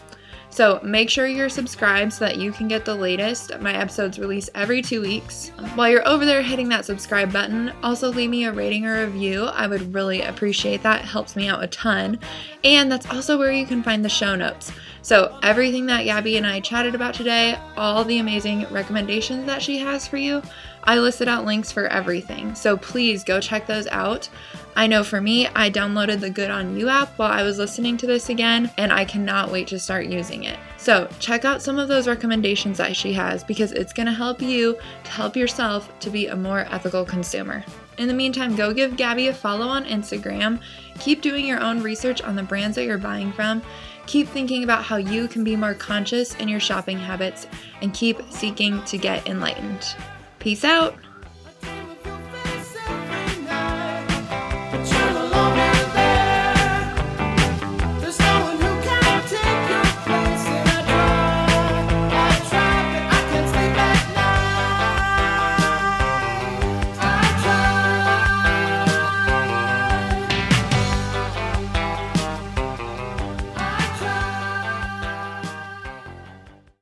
So 0.54 0.80
make 0.84 1.10
sure 1.10 1.26
you're 1.26 1.49
subscribed 1.49 2.14
so 2.14 2.26
that 2.26 2.38
you 2.38 2.51
can 2.51 2.68
get 2.68 2.86
the 2.86 2.93
latest. 2.93 3.60
My 3.60 3.74
episodes 3.74 4.20
release 4.20 4.51
every 4.54 4.84
two 4.84 5.01
weeks. 5.01 5.49
While 5.74 5.89
you're 5.89 6.08
over 6.08 6.26
there 6.26 6.43
hitting 6.43 6.70
that 6.70 6.86
subscribe 6.86 7.34
button, 7.34 7.74
also 7.82 8.12
leave 8.12 8.30
me 8.30 8.45
a 8.45 8.54
rating 8.54 8.86
or 8.86 9.04
review. 9.04 9.45
I 9.45 9.66
would 9.66 9.95
really 9.95 10.22
appreciate 10.22 10.84
that. 10.84 11.01
It 11.01 11.08
helps 11.08 11.36
me 11.36 11.47
out 11.47 11.64
a 11.64 11.68
ton. 11.68 12.20
And 12.64 12.91
that's 12.91 13.10
also 13.10 13.39
where 13.39 13.51
you 13.51 13.66
can 13.66 13.82
find 13.82 14.06
the 14.06 14.10
show 14.10 14.36
notes. 14.36 14.72
So, 15.01 15.38
everything 15.41 15.88
that 15.88 16.06
Gabi 16.06 16.38
and 16.38 16.45
I 16.45 16.60
chatted 16.60 16.93
about 16.93 17.16
today, 17.16 17.58
all 17.76 18.06
the 18.06 18.20
amazing 18.20 18.68
recommendations 18.72 19.47
that 19.47 19.62
she 19.62 19.80
has 19.80 20.08
for 20.08 20.18
you, 20.18 20.43
I 20.84 20.99
listed 20.99 21.27
out 21.27 21.45
links 21.45 21.71
for 21.71 21.88
everything. 21.88 22.55
So, 22.55 22.77
please 22.77 23.23
go 23.23 23.39
check 23.39 23.65
those 23.65 23.88
out. 23.88 24.29
I 24.75 24.88
know 24.88 25.03
for 25.03 25.21
me, 25.21 25.47
I 25.47 25.69
downloaded 25.69 26.19
the 26.19 26.29
Good 26.29 26.49
On 26.49 26.77
You 26.77 26.89
app 26.89 27.17
while 27.17 27.31
I 27.31 27.43
was 27.43 27.57
listening 27.57 27.95
to 27.97 28.07
this 28.07 28.29
again, 28.29 28.71
and 28.77 28.91
I 28.91 29.05
cannot 29.05 29.51
wait 29.51 29.67
to 29.67 29.79
start 29.79 30.07
using 30.07 30.43
it. 30.43 30.57
So, 30.77 31.07
check 31.19 31.45
out 31.45 31.61
some 31.61 31.79
of 31.79 31.88
those 31.88 32.07
recommendations 32.07 32.77
that 32.77 32.95
she 32.95 33.13
has 33.13 33.43
because 33.43 33.71
it's 33.71 33.93
to 33.93 34.11
help 34.11 34.41
you 34.41 34.77
to 35.03 35.11
help 35.11 35.36
yourself 35.36 35.97
to 35.99 36.09
be 36.09 36.27
a 36.27 36.36
more 36.36 36.67
ethical 36.69 37.05
consumer. 37.05 37.63
In 37.97 38.07
the 38.07 38.13
meantime, 38.13 38.55
go 38.55 38.73
give 38.73 38.93
Gabi 38.93 39.29
a 39.29 39.34
follow 39.34 39.67
on 39.67 39.86
Instagram. 39.86 40.59
Keep 40.99 41.21
doing 41.21 41.45
your 41.45 41.61
own 41.61 41.81
research 41.81 42.21
on 42.21 42.36
the 42.36 42.43
brands 42.43 42.75
that 42.75 42.86
you're 42.86 42.97
buying 42.97 43.31
from. 43.31 43.61
Keep 44.07 44.27
thinking 44.27 44.63
about 44.63 44.84
how 44.84 44.97
you 44.97 45.27
can 45.27 45.43
be 45.43 45.55
more 45.55 45.73
conscious 45.73 46.36
in 46.36 46.47
your 46.47 46.59
shopping 46.59 46.97
habits 46.97 47.47
and 47.81 47.93
keep 47.93 48.19
seeking 48.29 48.84
to 48.86 48.97
get 48.97 49.27
enlightened. 49.27 49.95
Peace 50.44 50.66
out. 50.66 50.94